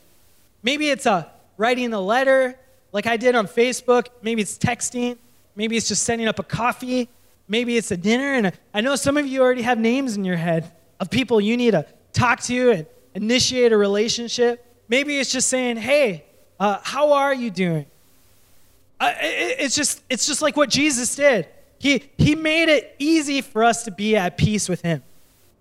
Maybe 0.63 0.91
it's 0.91 1.07
a 1.07 1.13
uh, 1.13 1.25
writing 1.57 1.93
a 1.93 2.01
letter 2.01 2.59
like 2.93 3.07
I 3.07 3.17
did 3.17 3.35
on 3.35 3.47
Facebook. 3.47 4.09
Maybe 4.23 4.43
it's 4.43 4.59
texting. 4.59 5.17
Maybe 5.57 5.77
it's 5.77 5.89
just 5.89 6.03
setting 6.03 6.27
up 6.27 6.39
a 6.39 6.43
coffee. 6.43 7.09
Maybe 7.49 7.77
it's 7.77 7.91
a 7.91 7.97
dinner. 7.97 8.35
And 8.35 8.53
I 8.75 8.81
know 8.81 8.97
some 8.97 9.17
of 9.17 9.27
you 9.27 9.43
already 9.43 9.63
have 9.63 9.79
names 9.79 10.17
in 10.17 10.25
your 10.25 10.37
head 10.37 10.71
of 10.99 11.11
people 11.11 11.41
you 11.41 11.57
need 11.57 11.73
to 11.73 11.87
talk 12.13 12.41
to 12.43 12.71
and 12.73 12.87
initiate 13.15 13.73
a 13.73 13.77
relationship. 13.77 14.65
Maybe 14.89 15.19
it's 15.19 15.33
just 15.33 15.49
saying, 15.49 15.77
hey, 15.77 16.25
uh, 16.59 16.79
how 16.83 17.13
are 17.13 17.35
you 17.35 17.51
doing? 17.51 17.87
It, 19.01 19.57
it's, 19.61 19.75
just, 19.75 20.03
it's 20.11 20.27
just 20.27 20.43
like 20.43 20.57
what 20.57 20.69
Jesus 20.69 21.15
did. 21.15 21.49
He, 21.79 22.11
he 22.19 22.35
made 22.35 22.69
it 22.69 22.95
easy 22.99 23.41
for 23.41 23.65
us 23.65 23.85
to 23.85 23.91
be 23.91 24.17
at 24.17 24.37
peace 24.37 24.69
with 24.69 24.83
Him. 24.83 25.03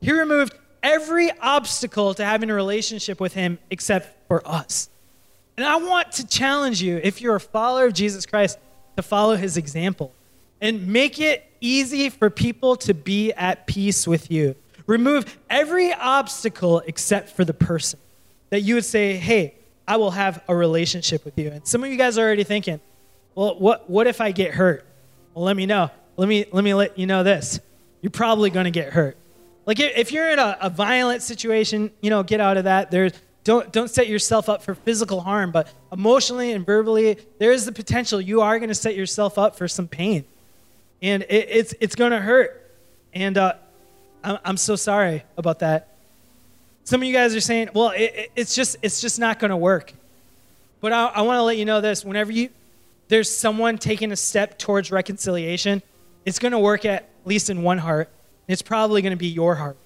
He 0.02 0.12
removed 0.12 0.54
every 0.84 1.32
obstacle 1.40 2.14
to 2.14 2.26
having 2.26 2.50
a 2.50 2.54
relationship 2.54 3.20
with 3.20 3.34
Him 3.34 3.58
except 3.70 4.28
for 4.28 4.46
us. 4.48 4.90
And 5.56 5.66
I 5.66 5.78
want 5.78 6.14
to 6.14 6.28
challenge 6.28 6.82
you, 6.82 7.00
if 7.04 7.22
you're 7.22 7.36
a 7.36 7.40
follower 7.40 7.86
of 7.86 7.94
Jesus 7.94 8.26
Christ, 8.26 8.58
to 8.98 9.04
follow 9.04 9.36
His 9.36 9.56
example 9.58 10.14
and 10.62 10.88
make 10.88 11.20
it 11.22 11.46
easy 11.62 12.10
for 12.10 12.30
people 12.30 12.76
to 12.78 12.94
be 12.94 13.32
at 13.34 13.66
peace 13.68 14.08
with 14.08 14.30
you. 14.30 14.56
Remove 14.88 15.38
every 15.50 15.94
obstacle 15.94 16.80
except 16.86 17.30
for 17.30 17.46
the 17.46 17.54
person. 17.54 18.00
That 18.50 18.62
you 18.62 18.76
would 18.76 18.86
say, 18.86 19.16
hey, 19.16 19.54
I 19.88 19.98
will 19.98 20.12
have 20.12 20.44
a 20.48 20.56
relationship 20.56 21.24
with 21.24 21.38
you. 21.38 21.50
And 21.52 21.66
some 21.66 21.84
of 21.84 21.90
you 21.90 21.98
guys 21.98 22.18
are 22.18 22.26
already 22.26 22.44
thinking, 22.44 22.80
well, 23.40 23.56
what, 23.58 23.90
what 23.90 24.06
if 24.06 24.20
I 24.20 24.32
get 24.32 24.54
hurt? 24.54 24.86
Well, 25.34 25.46
let 25.46 25.56
me 25.56 25.66
know. 25.66 25.90
Let 26.18 26.28
me, 26.28 26.46
let 26.52 26.62
me 26.62 26.74
let 26.74 27.00
you 27.00 27.06
know 27.06 27.24
this. 27.24 27.62
You're 28.02 28.12
probably 28.12 28.50
going 28.50 28.66
to 28.66 28.70
get 28.70 28.92
hurt. 28.92 29.16
Like 29.66 29.80
if 29.80 30.12
you're 30.12 30.30
in 30.30 30.40
a, 30.40 30.58
a 30.60 30.70
violent 30.70 31.22
situation, 31.22 31.90
you 32.02 32.10
know, 32.10 32.22
get 32.22 32.42
out 32.42 32.58
of 32.58 32.66
that. 32.66 32.92
There's, 32.92 33.14
don't, 33.46 33.72
don't 33.72 33.90
set 33.90 34.10
yourself 34.10 34.50
up 34.50 34.62
for 34.62 34.76
physical 34.76 35.22
harm, 35.22 35.52
but 35.52 35.72
emotionally 35.90 36.52
and 36.52 36.66
verbally, 36.66 37.18
there 37.38 37.54
is 37.54 37.64
the 37.64 37.72
potential 37.72 38.20
you 38.20 38.42
are 38.42 38.60
going 38.60 38.68
to 38.68 38.76
set 38.76 38.98
yourself 38.98 39.38
up 39.38 39.56
for 39.56 39.70
some 39.70 39.88
pain. 39.88 40.26
And 41.02 41.24
it, 41.24 41.48
it's, 41.50 41.74
it's 41.80 41.96
going 41.96 42.12
to 42.12 42.20
hurt. 42.20 42.70
And 43.14 43.38
uh, 43.38 43.54
I'm, 44.22 44.38
I'm 44.44 44.58
so 44.58 44.76
sorry 44.76 45.24
about 45.38 45.60
that. 45.60 45.96
Some 46.84 47.02
of 47.02 47.08
you 47.08 47.14
guys 47.14 47.34
are 47.38 47.40
saying, 47.40 47.70
well, 47.74 47.92
it, 47.92 48.02
it, 48.02 48.32
it's, 48.36 48.54
just, 48.54 48.76
it's 48.82 49.00
just 49.00 49.18
not 49.18 49.40
going 49.40 49.52
to 49.52 49.56
work. 49.56 49.94
But 50.82 50.92
I, 50.92 51.06
I 51.06 51.22
want 51.22 51.38
to 51.38 51.44
let 51.44 51.56
you 51.56 51.64
know 51.64 51.80
this 51.80 52.04
whenever 52.04 52.34
you, 52.34 52.50
there's 53.10 53.30
someone 53.30 53.78
taking 53.78 54.12
a 54.12 54.16
step 54.16 54.58
towards 54.58 54.92
reconciliation, 54.92 55.82
it's 56.26 56.40
going 56.40 56.52
to 56.54 56.60
work 56.60 56.86
at 56.86 57.10
least 57.26 57.50
in 57.50 57.64
one 57.64 57.80
heart. 57.80 58.10
It's 58.48 58.62
probably 58.62 59.02
going 59.02 59.12
to 59.12 59.18
be 59.18 59.28
your 59.28 59.56
heart. 59.56 59.78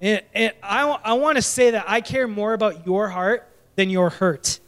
And, 0.00 0.22
and 0.34 0.52
I, 0.62 0.82
I 1.04 1.12
want 1.14 1.36
to 1.36 1.42
say 1.42 1.70
that 1.70 1.84
I 1.86 2.00
care 2.00 2.26
more 2.26 2.52
about 2.54 2.86
your 2.86 3.08
heart 3.08 3.48
than 3.76 3.90
your 3.90 4.10
hurt. 4.10 4.58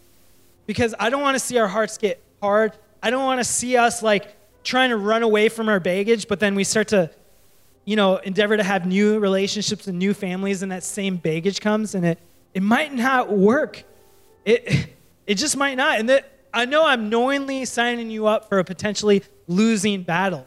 Because 0.66 0.94
I 0.98 1.10
don't 1.10 1.22
want 1.22 1.34
to 1.34 1.38
see 1.38 1.58
our 1.58 1.68
hearts 1.68 1.98
get 1.98 2.22
hard. 2.42 2.72
I 3.02 3.10
don't 3.10 3.24
want 3.24 3.40
to 3.40 3.44
see 3.44 3.76
us 3.76 4.02
like 4.02 4.36
trying 4.64 4.90
to 4.90 4.96
run 4.96 5.22
away 5.22 5.48
from 5.48 5.68
our 5.68 5.80
baggage, 5.80 6.28
but 6.28 6.40
then 6.40 6.54
we 6.54 6.64
start 6.64 6.88
to, 6.88 7.10
you 7.86 7.96
know, 7.96 8.16
endeavor 8.16 8.56
to 8.56 8.62
have 8.62 8.86
new 8.86 9.18
relationships 9.18 9.86
and 9.86 9.98
new 9.98 10.12
families, 10.12 10.62
and 10.62 10.72
that 10.72 10.84
same 10.84 11.16
baggage 11.16 11.60
comes, 11.60 11.94
and 11.94 12.04
it, 12.04 12.18
it 12.52 12.62
might 12.62 12.92
not 12.92 13.32
work. 13.32 13.82
It, 14.44 14.88
it 15.26 15.34
just 15.36 15.56
might 15.56 15.76
not. 15.76 15.98
And 16.00 16.08
that 16.10 16.37
I 16.52 16.64
know 16.64 16.86
I'm 16.86 17.08
knowingly 17.08 17.64
signing 17.64 18.10
you 18.10 18.26
up 18.26 18.48
for 18.48 18.58
a 18.58 18.64
potentially 18.64 19.22
losing 19.46 20.02
battle. 20.02 20.46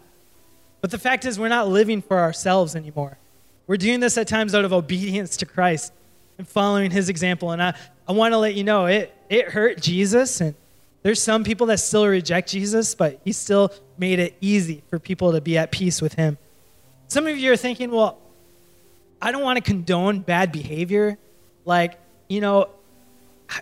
But 0.82 0.92
the 0.92 0.98
fact 0.98 1.26
is, 1.26 1.40
we're 1.40 1.50
not 1.50 1.68
living 1.68 2.02
for 2.02 2.20
ourselves 2.20 2.76
anymore. 2.76 3.18
We're 3.68 3.78
doing 3.78 4.00
this 4.00 4.18
at 4.18 4.28
times 4.28 4.56
out 4.56 4.66
of 4.66 4.74
obedience 4.74 5.38
to 5.38 5.46
Christ 5.46 5.94
and 6.38 6.48
following 6.48 6.92
his 6.92 7.08
example. 7.08 7.52
And 7.52 7.62
I, 7.62 7.76
I 8.08 8.14
want 8.14 8.34
to 8.34 8.38
let 8.38 8.56
you 8.56 8.64
know 8.64 8.88
it, 8.88 9.14
it 9.30 9.50
hurt 9.50 9.80
Jesus. 9.80 10.42
And 10.42 10.56
there's 11.04 11.22
some 11.22 11.44
people 11.44 11.68
that 11.68 11.80
still 11.80 12.08
reject 12.08 12.50
Jesus, 12.50 12.96
but 12.96 13.22
he 13.24 13.32
still 13.32 13.72
made 13.98 14.20
it 14.20 14.36
easy 14.42 14.84
for 14.90 14.98
people 14.98 15.32
to 15.34 15.42
be 15.42 15.58
at 15.58 15.72
peace 15.72 16.02
with 16.02 16.14
him. 16.14 16.38
Some 17.08 17.28
of 17.28 17.38
you 17.38 17.52
are 17.52 17.58
thinking, 17.58 17.92
well, 17.92 18.18
I 19.22 19.32
don't 19.32 19.44
want 19.44 19.58
to 19.58 19.64
condone 19.64 20.20
bad 20.20 20.52
behavior. 20.52 21.18
Like, 21.64 22.00
you 22.28 22.42
know, 22.42 22.70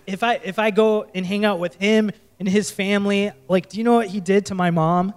if 0.08 0.24
I 0.24 0.36
if 0.36 0.60
I 0.60 0.72
go 0.72 1.08
and 1.14 1.26
hang 1.26 1.44
out 1.44 1.60
with 1.60 1.76
him 1.76 2.12
and 2.40 2.48
his 2.48 2.72
family, 2.72 3.32
like, 3.48 3.70
do 3.70 3.78
you 3.78 3.84
know 3.84 3.96
what 3.96 4.08
he 4.08 4.20
did 4.20 4.48
to 4.48 4.56
my 4.56 4.72
mom? 4.72 5.14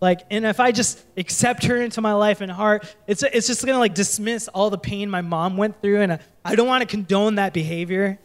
Like, 0.00 0.20
and 0.30 0.46
if 0.46 0.60
I 0.60 0.72
just 0.72 1.04
accept 1.16 1.64
her 1.64 1.76
into 1.76 2.00
my 2.00 2.14
life 2.14 2.40
and 2.40 2.50
heart, 2.50 2.86
it's, 3.06 3.22
it's 3.22 3.46
just 3.46 3.66
gonna 3.66 3.78
like 3.78 3.94
dismiss 3.94 4.48
all 4.48 4.70
the 4.70 4.78
pain 4.78 5.10
my 5.10 5.20
mom 5.20 5.56
went 5.56 5.82
through, 5.82 6.00
and 6.00 6.12
I, 6.14 6.20
I 6.44 6.54
don't 6.54 6.68
wanna 6.68 6.86
condone 6.86 7.34
that 7.34 7.52
behavior. 7.52 8.18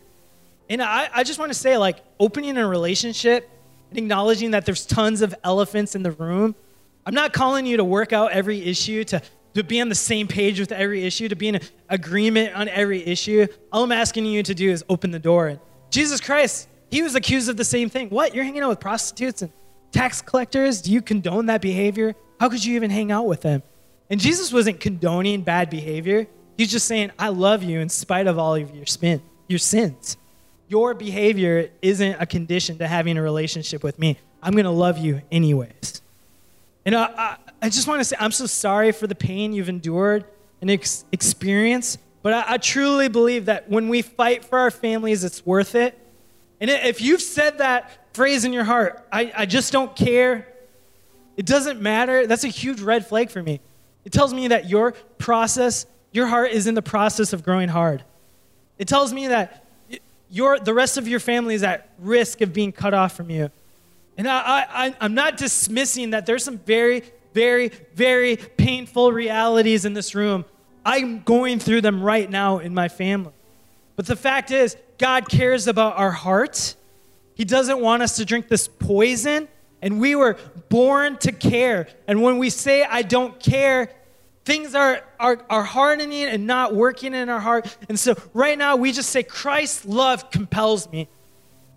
And 0.69 0.81
I, 0.81 1.09
I 1.13 1.23
just 1.23 1.37
wanna 1.37 1.53
say, 1.53 1.77
like, 1.77 1.97
opening 2.19 2.57
a 2.57 2.67
relationship 2.67 3.49
and 3.89 3.99
acknowledging 3.99 4.51
that 4.51 4.65
there's 4.65 4.85
tons 4.85 5.21
of 5.21 5.35
elephants 5.43 5.95
in 5.95 6.03
the 6.03 6.11
room. 6.11 6.55
I'm 7.05 7.13
not 7.13 7.33
calling 7.33 7.65
you 7.65 7.77
to 7.77 7.83
work 7.83 8.13
out 8.13 8.31
every 8.31 8.61
issue, 8.61 9.03
to, 9.05 9.21
to 9.53 9.63
be 9.63 9.81
on 9.81 9.89
the 9.89 9.95
same 9.95 10.27
page 10.27 10.59
with 10.59 10.71
every 10.71 11.03
issue, 11.03 11.27
to 11.27 11.35
be 11.35 11.49
in 11.49 11.59
agreement 11.89 12.55
on 12.55 12.67
every 12.69 13.05
issue. 13.05 13.47
All 13.71 13.83
I'm 13.83 13.91
asking 13.91 14.25
you 14.25 14.43
to 14.43 14.55
do 14.55 14.71
is 14.71 14.83
open 14.89 15.11
the 15.11 15.19
door. 15.19 15.59
Jesus 15.91 16.19
Christ, 16.19 16.67
he 16.95 17.01
was 17.01 17.13
accused 17.13 17.49
of 17.49 17.57
the 17.57 17.65
same 17.65 17.89
thing. 17.89 18.07
What? 18.07 18.33
You're 18.33 18.45
hanging 18.45 18.61
out 18.61 18.69
with 18.69 18.79
prostitutes 18.79 19.41
and 19.41 19.51
tax 19.91 20.21
collectors? 20.21 20.81
Do 20.81 20.93
you 20.93 21.01
condone 21.01 21.47
that 21.47 21.61
behavior? 21.61 22.15
How 22.39 22.47
could 22.47 22.63
you 22.63 22.77
even 22.77 22.89
hang 22.89 23.11
out 23.11 23.27
with 23.27 23.41
them? 23.41 23.63
And 24.09 24.17
Jesus 24.17 24.53
wasn't 24.53 24.79
condoning 24.79 25.41
bad 25.41 25.69
behavior. 25.69 26.25
He's 26.57 26.71
just 26.71 26.87
saying, 26.87 27.11
I 27.19 27.29
love 27.29 27.63
you 27.63 27.81
in 27.81 27.89
spite 27.89 28.27
of 28.27 28.39
all 28.39 28.55
of 28.55 28.73
your, 28.73 28.85
spin, 28.85 29.21
your 29.49 29.59
sins. 29.59 30.15
Your 30.69 30.93
behavior 30.93 31.69
isn't 31.81 32.15
a 32.17 32.25
condition 32.25 32.77
to 32.77 32.87
having 32.87 33.17
a 33.17 33.21
relationship 33.21 33.83
with 33.83 33.99
me. 33.99 34.17
I'm 34.41 34.53
going 34.53 34.63
to 34.63 34.71
love 34.71 34.97
you 34.97 35.21
anyways. 35.29 36.01
And 36.85 36.95
I, 36.95 37.03
I, 37.03 37.37
I 37.63 37.69
just 37.69 37.89
want 37.89 37.99
to 37.99 38.05
say, 38.05 38.15
I'm 38.21 38.31
so 38.31 38.45
sorry 38.45 38.93
for 38.93 39.05
the 39.05 39.15
pain 39.15 39.51
you've 39.51 39.67
endured 39.67 40.23
and 40.61 40.71
ex- 40.71 41.03
experienced, 41.11 41.99
but 42.21 42.31
I, 42.31 42.53
I 42.53 42.57
truly 42.57 43.09
believe 43.09 43.47
that 43.47 43.69
when 43.69 43.89
we 43.89 44.01
fight 44.01 44.45
for 44.45 44.59
our 44.59 44.71
families, 44.71 45.25
it's 45.25 45.45
worth 45.45 45.75
it. 45.75 45.99
And 46.59 46.69
if 46.69 47.01
you've 47.01 47.21
said 47.21 47.57
that 47.57 48.13
phrase 48.13 48.45
in 48.45 48.53
your 48.53 48.63
heart, 48.63 49.05
I, 49.11 49.31
I 49.35 49.45
just 49.45 49.71
don't 49.73 49.95
care, 49.95 50.47
it 51.35 51.45
doesn't 51.45 51.81
matter, 51.81 52.27
that's 52.27 52.43
a 52.43 52.49
huge 52.49 52.81
red 52.81 53.05
flag 53.05 53.29
for 53.29 53.43
me. 53.43 53.59
It 54.05 54.11
tells 54.11 54.33
me 54.33 54.47
that 54.49 54.69
your 54.69 54.91
process, 55.17 55.85
your 56.11 56.27
heart 56.27 56.51
is 56.51 56.67
in 56.67 56.75
the 56.75 56.81
process 56.81 57.33
of 57.33 57.43
growing 57.43 57.69
hard. 57.69 58.03
It 58.77 58.87
tells 58.87 59.11
me 59.11 59.27
that 59.27 59.65
your, 60.29 60.59
the 60.59 60.73
rest 60.73 60.97
of 60.97 61.07
your 61.07 61.19
family 61.19 61.55
is 61.55 61.63
at 61.63 61.89
risk 61.99 62.41
of 62.41 62.53
being 62.53 62.71
cut 62.71 62.93
off 62.93 63.15
from 63.15 63.29
you. 63.29 63.51
And 64.17 64.27
I, 64.27 64.65
I, 64.69 64.95
I'm 65.01 65.13
not 65.13 65.37
dismissing 65.37 66.11
that 66.11 66.25
there's 66.25 66.43
some 66.43 66.57
very, 66.59 67.03
very, 67.33 67.69
very 67.93 68.37
painful 68.37 69.11
realities 69.11 69.83
in 69.85 69.93
this 69.93 70.15
room. 70.15 70.45
I'm 70.85 71.21
going 71.23 71.59
through 71.59 71.81
them 71.81 72.01
right 72.01 72.29
now 72.29 72.59
in 72.59 72.73
my 72.73 72.87
family. 72.87 73.33
But 73.95 74.05
the 74.05 74.15
fact 74.15 74.51
is, 74.51 74.77
God 74.97 75.29
cares 75.29 75.67
about 75.67 75.97
our 75.97 76.11
heart. 76.11 76.75
he 77.33 77.43
doesn't 77.43 77.79
want 77.79 78.01
us 78.01 78.15
to 78.17 78.25
drink 78.25 78.47
this 78.47 78.67
poison. 78.67 79.47
And 79.81 79.99
we 79.99 80.15
were 80.15 80.37
born 80.69 81.17
to 81.17 81.31
care. 81.31 81.87
And 82.07 82.23
when 82.23 82.37
we 82.37 82.49
say, 82.49 82.83
I 82.83 83.01
don't 83.01 83.39
care, 83.39 83.91
things 84.45 84.73
are, 84.73 85.03
are, 85.19 85.39
are 85.49 85.63
hardening 85.63 86.23
and 86.23 86.47
not 86.47 86.73
working 86.73 87.13
in 87.13 87.29
our 87.29 87.39
heart. 87.39 87.77
And 87.89 87.99
so 87.99 88.15
right 88.33 88.57
now, 88.57 88.77
we 88.77 88.91
just 88.91 89.09
say, 89.09 89.21
Christ's 89.21 89.85
love 89.85 90.31
compels 90.31 90.89
me. 90.91 91.07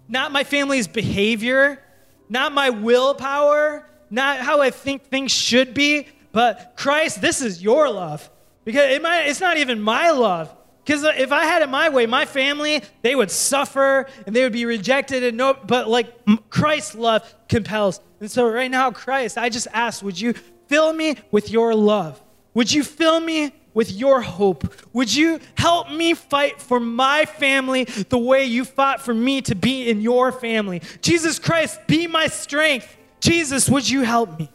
Not 0.09 0.33
my 0.33 0.45
family's 0.45 0.89
behavior, 0.89 1.83
not 2.29 2.53
my 2.53 2.71
willpower, 2.71 3.87
not 4.11 4.39
how 4.39 4.61
I 4.61 4.71
think 4.71 5.05
things 5.05 5.33
should 5.33 5.75
be, 5.75 6.09
but 6.33 6.75
Christ, 6.77 7.21
this 7.21 7.43
is 7.43 7.63
your 7.63 7.91
love. 7.91 8.31
Because 8.65 8.91
it 8.91 9.03
might, 9.03 9.25
it's 9.25 9.41
not 9.41 9.57
even 9.57 9.81
my 9.81 10.11
love. 10.11 10.55
Because 10.89 11.05
if 11.05 11.33
I 11.33 11.45
had 11.45 11.61
it 11.61 11.69
my 11.69 11.91
way, 11.91 12.07
my 12.07 12.25
family, 12.25 12.81
they 13.03 13.15
would 13.15 13.31
suffer 13.31 14.07
and 14.27 14.35
they 14.35 14.43
would 14.43 14.55
be 14.55 14.65
rejected 14.65 15.23
and 15.23 15.37
no, 15.37 15.53
but 15.53 15.87
like 15.87 16.15
Christ's 16.49 16.95
love 16.95 17.35
compels. 17.47 18.01
And 18.21 18.31
so 18.31 18.51
right 18.51 18.71
now, 18.71 18.91
Christ, 18.91 19.37
I 19.37 19.51
just 19.51 19.67
ask, 19.75 20.03
would 20.03 20.19
you 20.19 20.33
fill 20.67 20.95
me 20.95 21.17
with 21.31 21.51
your 21.51 21.75
love? 21.75 22.19
Would 22.55 22.73
you 22.73 22.83
fill 22.83 23.21
me 23.21 23.53
with 23.75 23.93
your 23.93 24.23
hope? 24.23 24.65
Would 24.95 25.15
you 25.15 25.41
help 25.59 25.91
me 25.91 26.15
fight 26.15 26.59
for 26.59 26.81
my 26.81 27.27
family 27.27 27.85
the 27.85 28.17
way 28.17 28.47
you 28.47 28.65
fought 28.65 29.03
for 29.03 29.13
me 29.13 29.43
to 29.43 29.55
be 29.55 29.91
in 29.91 30.01
your 30.01 30.33
family? 30.33 30.81
Jesus 31.03 31.39
Christ, 31.39 31.87
be 31.87 32.07
my 32.07 32.29
strength. 32.29 32.97
Jesus, 33.21 33.69
would 33.69 33.87
you 33.87 34.05
help 34.05 34.39
me? 34.39 34.51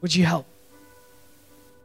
Would 0.00 0.14
you 0.14 0.24
help? 0.24 0.46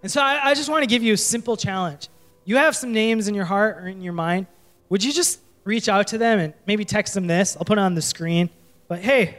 And 0.04 0.10
so 0.10 0.22
I, 0.22 0.52
I 0.52 0.54
just 0.54 0.70
want 0.70 0.84
to 0.84 0.88
give 0.88 1.04
you 1.04 1.12
a 1.12 1.18
simple 1.18 1.58
challenge 1.58 2.08
you 2.48 2.56
have 2.56 2.78
some 2.78 2.94
names 2.94 3.28
in 3.28 3.36
your 3.36 3.44
heart 3.44 3.78
or 3.78 3.88
in 3.88 4.02
your 4.02 4.14
mind, 4.14 4.48
would 4.88 5.04
you 5.04 5.12
just 5.12 5.42
reach 5.66 5.90
out 5.90 6.08
to 6.08 6.18
them 6.18 6.40
and 6.40 6.54
maybe 6.66 6.86
text 6.86 7.14
them 7.14 7.28
this? 7.28 7.58
I'll 7.58 7.66
put 7.66 7.78
it 7.78 7.82
on 7.82 7.94
the 7.94 8.02
screen. 8.02 8.50
But 8.88 9.00
hey, 9.00 9.36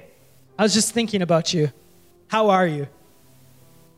I 0.59 0.62
was 0.62 0.74
just 0.74 0.92
thinking 0.92 1.22
about 1.22 1.54
you. 1.54 1.72
How 2.28 2.50
are 2.50 2.66
you? 2.66 2.86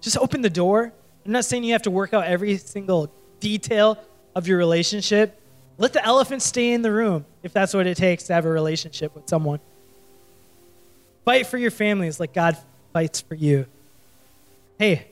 Just 0.00 0.16
open 0.16 0.42
the 0.42 0.48
door. 0.48 0.92
I'm 1.26 1.32
not 1.32 1.44
saying 1.44 1.64
you 1.64 1.72
have 1.72 1.82
to 1.82 1.90
work 1.90 2.14
out 2.14 2.24
every 2.24 2.56
single 2.56 3.11
detail 3.40 3.98
of 4.36 4.46
your 4.46 4.58
relationship. 4.58 5.36
Let 5.76 5.92
the 5.92 6.04
elephant 6.04 6.40
stay 6.40 6.72
in 6.72 6.82
the 6.82 6.92
room 6.92 7.24
if 7.42 7.52
that's 7.52 7.74
what 7.74 7.88
it 7.88 7.96
takes 7.96 8.24
to 8.28 8.34
have 8.34 8.44
a 8.44 8.48
relationship 8.48 9.12
with 9.16 9.28
someone. 9.28 9.58
Fight 11.24 11.48
for 11.48 11.58
your 11.58 11.72
families 11.72 12.20
like 12.20 12.32
God 12.32 12.56
fights 12.92 13.20
for 13.20 13.34
you. 13.34 13.66
Hey, 14.78 15.08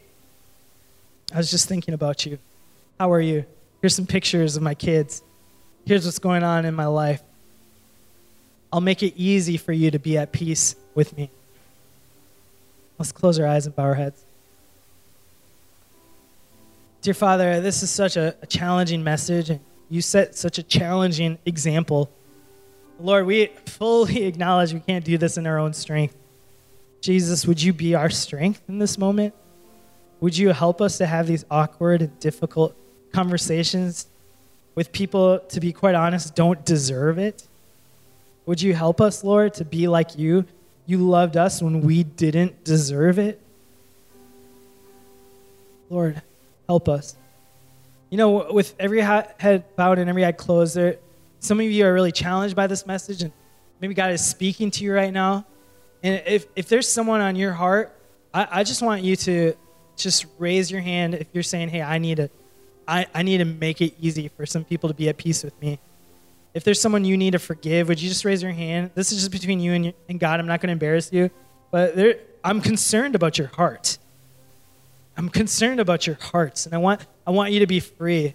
I 1.34 1.38
was 1.38 1.50
just 1.50 1.66
thinking 1.66 1.94
about 1.94 2.24
you. 2.24 2.38
How 3.00 3.12
are 3.12 3.20
you? 3.20 3.44
Here's 3.80 3.94
some 3.94 4.06
pictures 4.06 4.56
of 4.56 4.62
my 4.62 4.74
kids. 4.74 5.22
Here's 5.86 6.04
what's 6.04 6.18
going 6.18 6.42
on 6.42 6.64
in 6.64 6.74
my 6.74 6.86
life. 6.86 7.22
I'll 8.72 8.80
make 8.80 9.02
it 9.02 9.14
easy 9.16 9.56
for 9.56 9.72
you 9.72 9.90
to 9.90 9.98
be 9.98 10.18
at 10.18 10.32
peace 10.32 10.76
with 10.94 11.16
me. 11.16 11.30
Let's 12.98 13.12
close 13.12 13.38
our 13.38 13.46
eyes 13.46 13.66
and 13.66 13.74
bow 13.74 13.84
our 13.84 13.94
heads. 13.94 14.22
Dear 17.00 17.14
Father, 17.14 17.60
this 17.60 17.82
is 17.82 17.90
such 17.90 18.16
a, 18.16 18.34
a 18.42 18.46
challenging 18.46 19.04
message, 19.04 19.50
and 19.50 19.60
you 19.88 20.02
set 20.02 20.34
such 20.34 20.58
a 20.58 20.62
challenging 20.62 21.38
example. 21.46 22.10
Lord, 23.00 23.24
we 23.26 23.46
fully 23.64 24.24
acknowledge 24.24 24.74
we 24.74 24.80
can't 24.80 25.04
do 25.04 25.16
this 25.16 25.38
in 25.38 25.46
our 25.46 25.58
own 25.58 25.72
strength. 25.72 26.16
Jesus, 27.00 27.46
would 27.46 27.62
you 27.62 27.72
be 27.72 27.94
our 27.94 28.10
strength 28.10 28.60
in 28.68 28.80
this 28.80 28.98
moment? 28.98 29.32
Would 30.20 30.36
you 30.36 30.48
help 30.52 30.80
us 30.80 30.98
to 30.98 31.06
have 31.06 31.28
these 31.28 31.44
awkward 31.48 32.02
and 32.02 32.18
difficult 32.18 32.74
conversations 33.12 34.06
with 34.74 34.92
people, 34.92 35.40
to 35.40 35.60
be 35.60 35.72
quite 35.72 35.94
honest, 35.94 36.34
don't 36.34 36.64
deserve 36.64 37.18
it? 37.18 37.46
Would 38.46 38.62
you 38.62 38.74
help 38.74 39.00
us, 39.00 39.24
Lord, 39.24 39.54
to 39.54 39.64
be 39.64 39.88
like 39.88 40.16
you? 40.18 40.44
You 40.86 40.98
loved 40.98 41.36
us 41.36 41.60
when 41.60 41.82
we 41.82 42.04
didn't 42.04 42.64
deserve 42.64 43.18
it. 43.18 43.40
Lord, 45.90 46.22
help 46.66 46.88
us. 46.88 47.16
You 48.10 48.16
know, 48.16 48.50
with 48.50 48.74
every 48.78 49.00
head 49.00 49.64
bowed 49.76 49.98
and 49.98 50.08
every 50.08 50.24
eye 50.24 50.32
closed, 50.32 50.74
there, 50.76 50.96
some 51.40 51.60
of 51.60 51.66
you 51.66 51.84
are 51.84 51.92
really 51.92 52.12
challenged 52.12 52.56
by 52.56 52.66
this 52.66 52.86
message, 52.86 53.22
and 53.22 53.32
maybe 53.80 53.94
God 53.94 54.12
is 54.12 54.24
speaking 54.24 54.70
to 54.72 54.84
you 54.84 54.94
right 54.94 55.12
now. 55.12 55.44
And 56.02 56.22
if, 56.26 56.46
if 56.56 56.68
there's 56.68 56.88
someone 56.88 57.20
on 57.20 57.36
your 57.36 57.52
heart, 57.52 57.94
I, 58.32 58.48
I 58.50 58.64
just 58.64 58.80
want 58.80 59.02
you 59.02 59.16
to 59.16 59.54
just 59.96 60.26
raise 60.38 60.70
your 60.70 60.80
hand 60.80 61.14
if 61.14 61.26
you're 61.32 61.42
saying, 61.42 61.68
hey, 61.68 61.82
I 61.82 61.98
need 61.98 62.16
to, 62.16 62.30
I, 62.88 63.06
I 63.14 63.22
need 63.22 63.38
to 63.38 63.44
make 63.44 63.82
it 63.82 63.94
easy 64.00 64.28
for 64.28 64.46
some 64.46 64.64
people 64.64 64.88
to 64.88 64.94
be 64.94 65.10
at 65.10 65.18
peace 65.18 65.44
with 65.44 65.60
me. 65.60 65.78
If 66.54 66.64
there's 66.64 66.80
someone 66.80 67.04
you 67.04 67.18
need 67.18 67.32
to 67.32 67.38
forgive, 67.38 67.88
would 67.88 68.00
you 68.00 68.08
just 68.08 68.24
raise 68.24 68.42
your 68.42 68.52
hand? 68.52 68.90
This 68.94 69.12
is 69.12 69.18
just 69.18 69.30
between 69.30 69.60
you 69.60 69.74
and, 69.74 69.84
your, 69.84 69.94
and 70.08 70.18
God. 70.18 70.40
I'm 70.40 70.46
not 70.46 70.60
going 70.60 70.68
to 70.68 70.72
embarrass 70.72 71.12
you. 71.12 71.30
But 71.70 71.94
there, 71.94 72.16
I'm 72.42 72.62
concerned 72.62 73.14
about 73.14 73.36
your 73.36 73.48
heart. 73.48 73.98
I'm 75.18 75.28
concerned 75.28 75.80
about 75.80 76.06
your 76.06 76.16
hearts, 76.16 76.64
and 76.64 76.74
I 76.74 76.78
want, 76.78 77.04
I 77.26 77.30
want 77.30 77.52
you 77.52 77.60
to 77.60 77.66
be 77.66 77.80
free. 77.80 78.34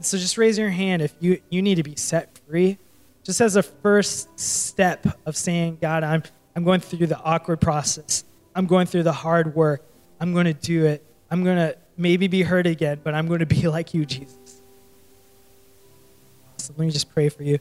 so 0.00 0.18
just 0.18 0.38
raise 0.38 0.56
your 0.56 0.70
hand 0.70 1.02
if 1.02 1.12
you, 1.18 1.40
you 1.50 1.60
need 1.60 1.76
to 1.76 1.82
be 1.82 1.96
set 1.96 2.38
free. 2.46 2.78
Just 3.24 3.40
as 3.40 3.56
a 3.56 3.62
first 3.62 4.38
step 4.38 5.06
of 5.26 5.36
saying, 5.36 5.78
God, 5.80 6.04
I'm, 6.04 6.22
I'm 6.54 6.62
going 6.62 6.80
through 6.80 7.08
the 7.08 7.18
awkward 7.18 7.60
process. 7.60 8.24
I'm 8.54 8.66
going 8.66 8.86
through 8.86 9.02
the 9.02 9.12
hard 9.12 9.54
work. 9.54 9.82
I'm 10.20 10.32
going 10.32 10.46
to 10.46 10.54
do 10.54 10.86
it. 10.86 11.04
I'm 11.30 11.42
going 11.42 11.56
to 11.56 11.76
maybe 12.00 12.26
be 12.26 12.42
hurt 12.42 12.66
again, 12.66 13.00
but 13.04 13.14
I'm 13.14 13.28
going 13.28 13.40
to 13.40 13.46
be 13.46 13.68
like 13.68 13.94
you, 13.94 14.04
Jesus. 14.04 14.62
So 16.56 16.74
let 16.76 16.86
me 16.86 16.90
just 16.90 17.12
pray 17.12 17.28
for 17.28 17.42
you. 17.42 17.58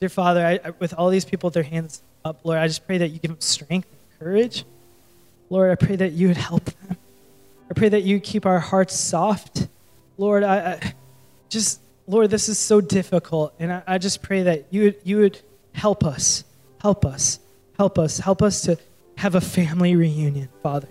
Dear 0.00 0.08
Father, 0.08 0.44
I, 0.44 0.60
I, 0.64 0.70
with 0.78 0.94
all 0.94 1.10
these 1.10 1.24
people 1.24 1.48
with 1.48 1.54
their 1.54 1.62
hands 1.62 2.02
up, 2.24 2.40
Lord, 2.44 2.58
I 2.58 2.68
just 2.68 2.86
pray 2.86 2.98
that 2.98 3.08
you 3.08 3.18
give 3.18 3.30
them 3.30 3.40
strength 3.40 3.88
and 3.90 4.18
courage. 4.20 4.64
Lord, 5.50 5.70
I 5.70 5.74
pray 5.74 5.96
that 5.96 6.12
you 6.12 6.28
would 6.28 6.36
help 6.36 6.64
them. 6.64 6.96
I 7.70 7.74
pray 7.74 7.88
that 7.88 8.02
you 8.02 8.20
keep 8.20 8.46
our 8.46 8.58
hearts 8.58 8.94
soft. 8.94 9.66
Lord, 10.16 10.42
I, 10.42 10.72
I 10.72 10.94
just, 11.48 11.80
Lord, 12.06 12.30
this 12.30 12.48
is 12.48 12.58
so 12.58 12.80
difficult. 12.80 13.54
And 13.58 13.72
I, 13.72 13.82
I 13.86 13.98
just 13.98 14.22
pray 14.22 14.44
that 14.44 14.66
you 14.70 14.94
you 15.04 15.18
would 15.18 15.40
help 15.72 16.04
us, 16.04 16.44
help 16.80 17.04
us, 17.04 17.40
help 17.76 17.98
us, 17.98 18.18
help 18.18 18.42
us 18.42 18.62
to 18.62 18.78
have 19.16 19.34
a 19.34 19.40
family 19.40 19.96
reunion, 19.96 20.48
Father. 20.62 20.88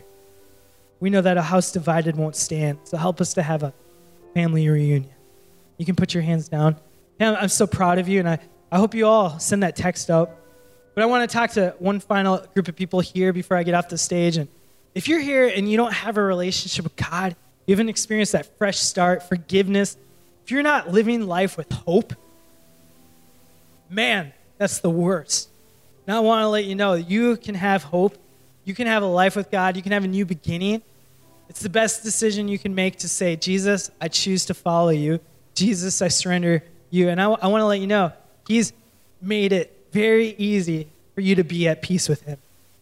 We 1.00 1.10
know 1.10 1.22
that 1.22 1.38
a 1.38 1.42
house 1.42 1.72
divided 1.72 2.16
won't 2.16 2.36
stand, 2.36 2.80
so 2.84 2.98
help 2.98 3.22
us 3.22 3.34
to 3.36 3.44
have 3.44 3.64
a 3.64 3.74
family 4.34 4.68
reunion. 4.68 5.10
You 5.78 5.86
can 5.86 5.96
put 5.96 6.14
your 6.14 6.24
hands 6.24 6.50
down. 6.50 6.76
Yeah, 7.20 7.38
I'm 7.40 7.50
so 7.50 7.68
proud 7.68 8.00
of 8.00 8.08
you, 8.08 8.20
and 8.20 8.30
I, 8.30 8.40
I 8.72 8.78
hope 8.78 8.96
you 8.96 9.06
all 9.06 9.40
send 9.40 9.64
that 9.64 9.76
text 9.76 10.10
out. 10.10 10.32
But 10.96 11.04
I 11.04 11.06
want 11.06 11.30
to 11.30 11.34
talk 11.34 11.52
to 11.52 11.76
one 11.78 12.00
final 12.00 12.40
group 12.54 12.68
of 12.68 12.76
people 12.76 13.00
here 13.00 13.32
before 13.32 13.58
I 13.58 13.64
get 13.64 13.76
off 13.76 13.90
the 13.90 13.98
stage. 13.98 14.38
And 14.38 14.48
if 14.96 15.08
you're 15.08 15.20
here 15.20 15.48
and 15.48 15.70
you 15.70 15.78
don't 15.78 15.94
have 15.94 16.18
a 16.18 16.24
relationship 16.24 16.84
with 16.84 16.96
God, 16.96 17.36
you 17.68 17.74
haven't 17.74 17.90
experienced 17.90 18.32
that 18.32 18.58
fresh 18.58 18.80
start, 18.80 19.22
forgiveness, 19.22 19.96
if 20.44 20.52
you're 20.52 20.64
not 20.64 20.92
living 20.92 21.28
life 21.28 21.58
with 21.58 21.72
hope, 21.72 22.14
man, 23.90 24.34
that's 24.58 24.80
the 24.80 24.90
worst. 24.90 25.50
Now 26.08 26.18
I 26.18 26.20
want 26.22 26.44
to 26.44 26.48
let 26.48 26.66
you 26.66 26.74
know 26.74 26.96
that 26.96 27.10
you 27.10 27.36
can 27.38 27.54
have 27.54 27.84
hope 27.84 28.18
you 28.68 28.76
can 28.76 28.86
have 28.88 29.02
a 29.02 29.08
life 29.08 29.38
with 29.38 29.50
God. 29.50 29.78
You 29.78 29.82
can 29.82 29.94
have 29.94 30.04
a 30.04 30.10
new 30.10 30.26
beginning. 30.26 30.82
It's 31.48 31.62
the 31.62 31.70
best 31.70 32.04
decision 32.04 32.50
you 32.50 32.60
can 32.60 32.76
make 32.76 32.98
to 32.98 33.08
say, 33.08 33.38
Jesus, 33.38 33.90
I 34.02 34.10
choose 34.10 34.44
to 34.48 34.54
follow 34.54 34.90
you. 34.90 35.22
Jesus, 35.56 36.02
I 36.02 36.10
surrender 36.10 36.62
you. 36.90 37.08
And 37.08 37.22
I, 37.22 37.32
I 37.32 37.48
want 37.48 37.62
to 37.62 37.66
let 37.66 37.80
you 37.80 37.88
know, 37.88 38.12
He's 38.46 38.74
made 39.22 39.54
it 39.54 39.88
very 39.94 40.36
easy 40.38 40.90
for 41.16 41.22
you 41.22 41.36
to 41.36 41.46
be 41.46 41.70
at 41.70 41.82
peace 41.82 42.10
with 42.10 42.24
Him. 42.24 42.40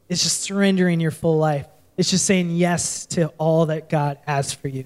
It's 0.10 0.24
just 0.24 0.42
surrendering 0.42 1.00
your 1.00 1.12
full 1.12 1.38
life, 1.38 1.68
it's 1.98 2.10
just 2.10 2.26
saying 2.26 2.50
yes 2.56 3.06
to 3.08 3.28
all 3.38 3.68
that 3.68 3.88
God 3.88 4.18
has 4.26 4.52
for 4.52 4.68
you. 4.68 4.86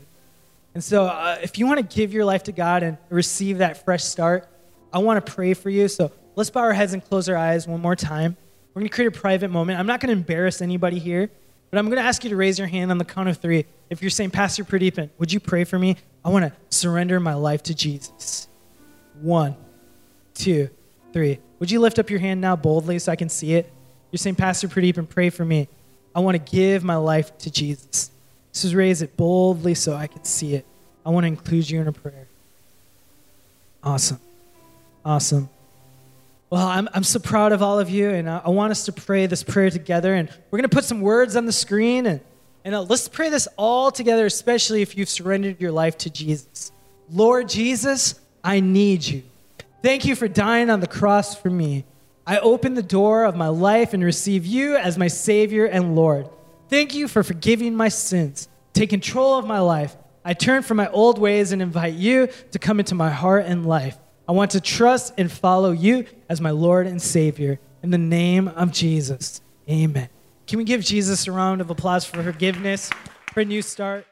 And 0.73 0.83
so, 0.83 1.05
uh, 1.05 1.37
if 1.41 1.57
you 1.57 1.65
want 1.65 1.79
to 1.79 1.95
give 1.95 2.11
your 2.11 2.25
life 2.25 2.43
to 2.43 2.51
God 2.51 2.83
and 2.83 2.97
receive 3.09 3.59
that 3.59 3.85
fresh 3.85 4.03
start, 4.03 4.49
I 4.91 4.99
want 4.99 5.25
to 5.25 5.31
pray 5.31 5.53
for 5.53 5.69
you. 5.69 5.87
So, 5.87 6.11
let's 6.35 6.49
bow 6.49 6.59
our 6.59 6.73
heads 6.73 6.91
and 6.91 7.01
close 7.03 7.29
our 7.29 7.37
eyes 7.37 7.69
one 7.69 7.79
more 7.79 7.95
time. 7.95 8.35
We're 8.80 8.84
going 8.84 8.91
to 8.91 8.95
create 8.95 9.07
a 9.07 9.19
private 9.19 9.51
moment. 9.51 9.77
I'm 9.77 9.88
not 9.88 9.99
going 9.99 10.07
to 10.07 10.13
embarrass 10.13 10.61
anybody 10.61 10.99
here, 10.99 11.30
but 11.69 11.80
I'm 11.80 11.88
going 11.88 11.97
to 11.97 12.01
ask 12.01 12.23
you 12.23 12.30
to 12.30 12.38
raise 12.38 12.57
your 12.57 12.69
hand 12.69 12.91
on 12.91 12.97
the 12.97 13.03
count 13.03 13.27
of 13.27 13.36
three. 13.36 13.65
If 13.89 14.01
you're 14.01 14.09
saying, 14.09 14.32
Pastor 14.32 14.63
Pradeepan, 14.63 15.09
would 15.17 15.34
you 15.34 15.41
pray 15.41 15.65
for 15.65 15.77
me? 15.77 15.97
I 16.23 16.30
want 16.30 16.45
to 16.45 16.53
surrender 16.73 17.19
my 17.19 17.34
life 17.34 17.61
to 17.63 17.75
Jesus. 17.75 18.47
One, 19.19 19.57
two, 20.34 20.69
three. 21.11 21.39
Would 21.59 21.69
you 21.69 21.82
lift 21.82 21.99
up 21.99 22.09
your 22.09 22.21
hand 22.21 22.39
now 22.39 22.55
boldly 22.55 22.99
so 22.99 23.11
I 23.11 23.17
can 23.17 23.27
see 23.27 23.55
it? 23.55 23.69
You're 24.11 24.17
saying, 24.17 24.36
Pastor 24.36 24.69
Pradeepan, 24.69 25.09
pray 25.09 25.30
for 25.30 25.43
me. 25.43 25.67
I 26.15 26.21
want 26.21 26.36
to 26.38 26.51
give 26.51 26.82
my 26.82 26.95
life 26.95 27.38
to 27.39 27.51
Jesus. 27.51 28.11
Just 28.53 28.73
raise 28.73 29.01
it 29.01 29.17
boldly 29.17 29.75
so 29.75 29.93
I 29.93 30.07
can 30.07 30.23
see 30.23 30.55
it. 30.55 30.65
I 31.05 31.09
want 31.09 31.25
to 31.25 31.27
include 31.27 31.69
you 31.69 31.82
in 31.82 31.89
a 31.89 31.91
prayer. 31.91 32.30
Awesome. 33.84 34.21
Awesome. 35.03 35.49
Well, 36.49 36.65
I'm, 36.65 36.89
I'm 36.93 37.03
so 37.03 37.19
proud 37.19 37.51
of 37.51 37.61
all 37.61 37.79
of 37.79 37.89
you, 37.91 38.09
and 38.09 38.27
I, 38.27 38.41
I 38.45 38.49
want 38.49 38.71
us 38.71 38.85
to 38.85 38.91
pray 38.91 39.27
this 39.27 39.43
prayer 39.43 39.69
together. 39.69 40.13
And 40.15 40.29
we're 40.49 40.57
going 40.57 40.69
to 40.69 40.75
put 40.75 40.83
some 40.83 41.01
words 41.01 41.35
on 41.35 41.45
the 41.45 41.51
screen, 41.51 42.07
and, 42.07 42.21
and 42.65 42.73
uh, 42.73 42.81
let's 42.81 43.07
pray 43.07 43.29
this 43.29 43.47
all 43.55 43.91
together, 43.91 44.25
especially 44.25 44.81
if 44.81 44.97
you've 44.97 45.09
surrendered 45.09 45.61
your 45.61 45.71
life 45.71 45.97
to 45.99 46.09
Jesus. 46.09 46.71
Lord 47.11 47.49
Jesus, 47.49 48.19
I 48.43 48.61
need 48.61 49.05
you. 49.05 49.23
Thank 49.83 50.05
you 50.05 50.15
for 50.15 50.27
dying 50.27 50.69
on 50.69 50.79
the 50.79 50.87
cross 50.87 51.35
for 51.35 51.49
me. 51.49 51.85
I 52.25 52.39
open 52.39 52.73
the 52.73 52.83
door 52.83 53.25
of 53.25 53.35
my 53.35 53.47
life 53.47 53.93
and 53.93 54.03
receive 54.03 54.45
you 54.45 54.75
as 54.75 54.97
my 54.97 55.07
Savior 55.07 55.65
and 55.65 55.95
Lord. 55.95 56.29
Thank 56.67 56.93
you 56.93 57.07
for 57.07 57.23
forgiving 57.23 57.75
my 57.75 57.89
sins. 57.89 58.47
Take 58.73 58.89
control 58.89 59.37
of 59.37 59.45
my 59.45 59.59
life. 59.59 59.95
I 60.23 60.33
turn 60.33 60.63
from 60.63 60.77
my 60.77 60.89
old 60.89 61.17
ways 61.17 61.51
and 61.51 61.61
invite 61.61 61.93
you 61.93 62.27
to 62.51 62.59
come 62.59 62.79
into 62.79 62.93
my 62.93 63.09
heart 63.09 63.45
and 63.45 63.65
life. 63.65 63.97
I 64.30 64.32
want 64.32 64.51
to 64.51 64.61
trust 64.61 65.15
and 65.17 65.32
follow 65.32 65.71
you 65.71 66.05
as 66.30 66.39
my 66.39 66.51
Lord 66.51 66.86
and 66.86 67.01
Savior. 67.01 67.59
In 67.82 67.89
the 67.89 67.97
name 67.97 68.47
of 68.47 68.71
Jesus, 68.71 69.41
amen. 69.67 70.07
Can 70.45 70.59
we 70.59 70.65
give 70.65 70.82
Jesus 70.82 71.25
a 71.25 71.32
round 71.32 71.61
of 71.61 71.71
applause 71.71 72.05
for 72.05 72.21
forgiveness, 72.21 72.91
for 73.34 73.39
a 73.39 73.45
new 73.45 73.63
start? 73.63 74.05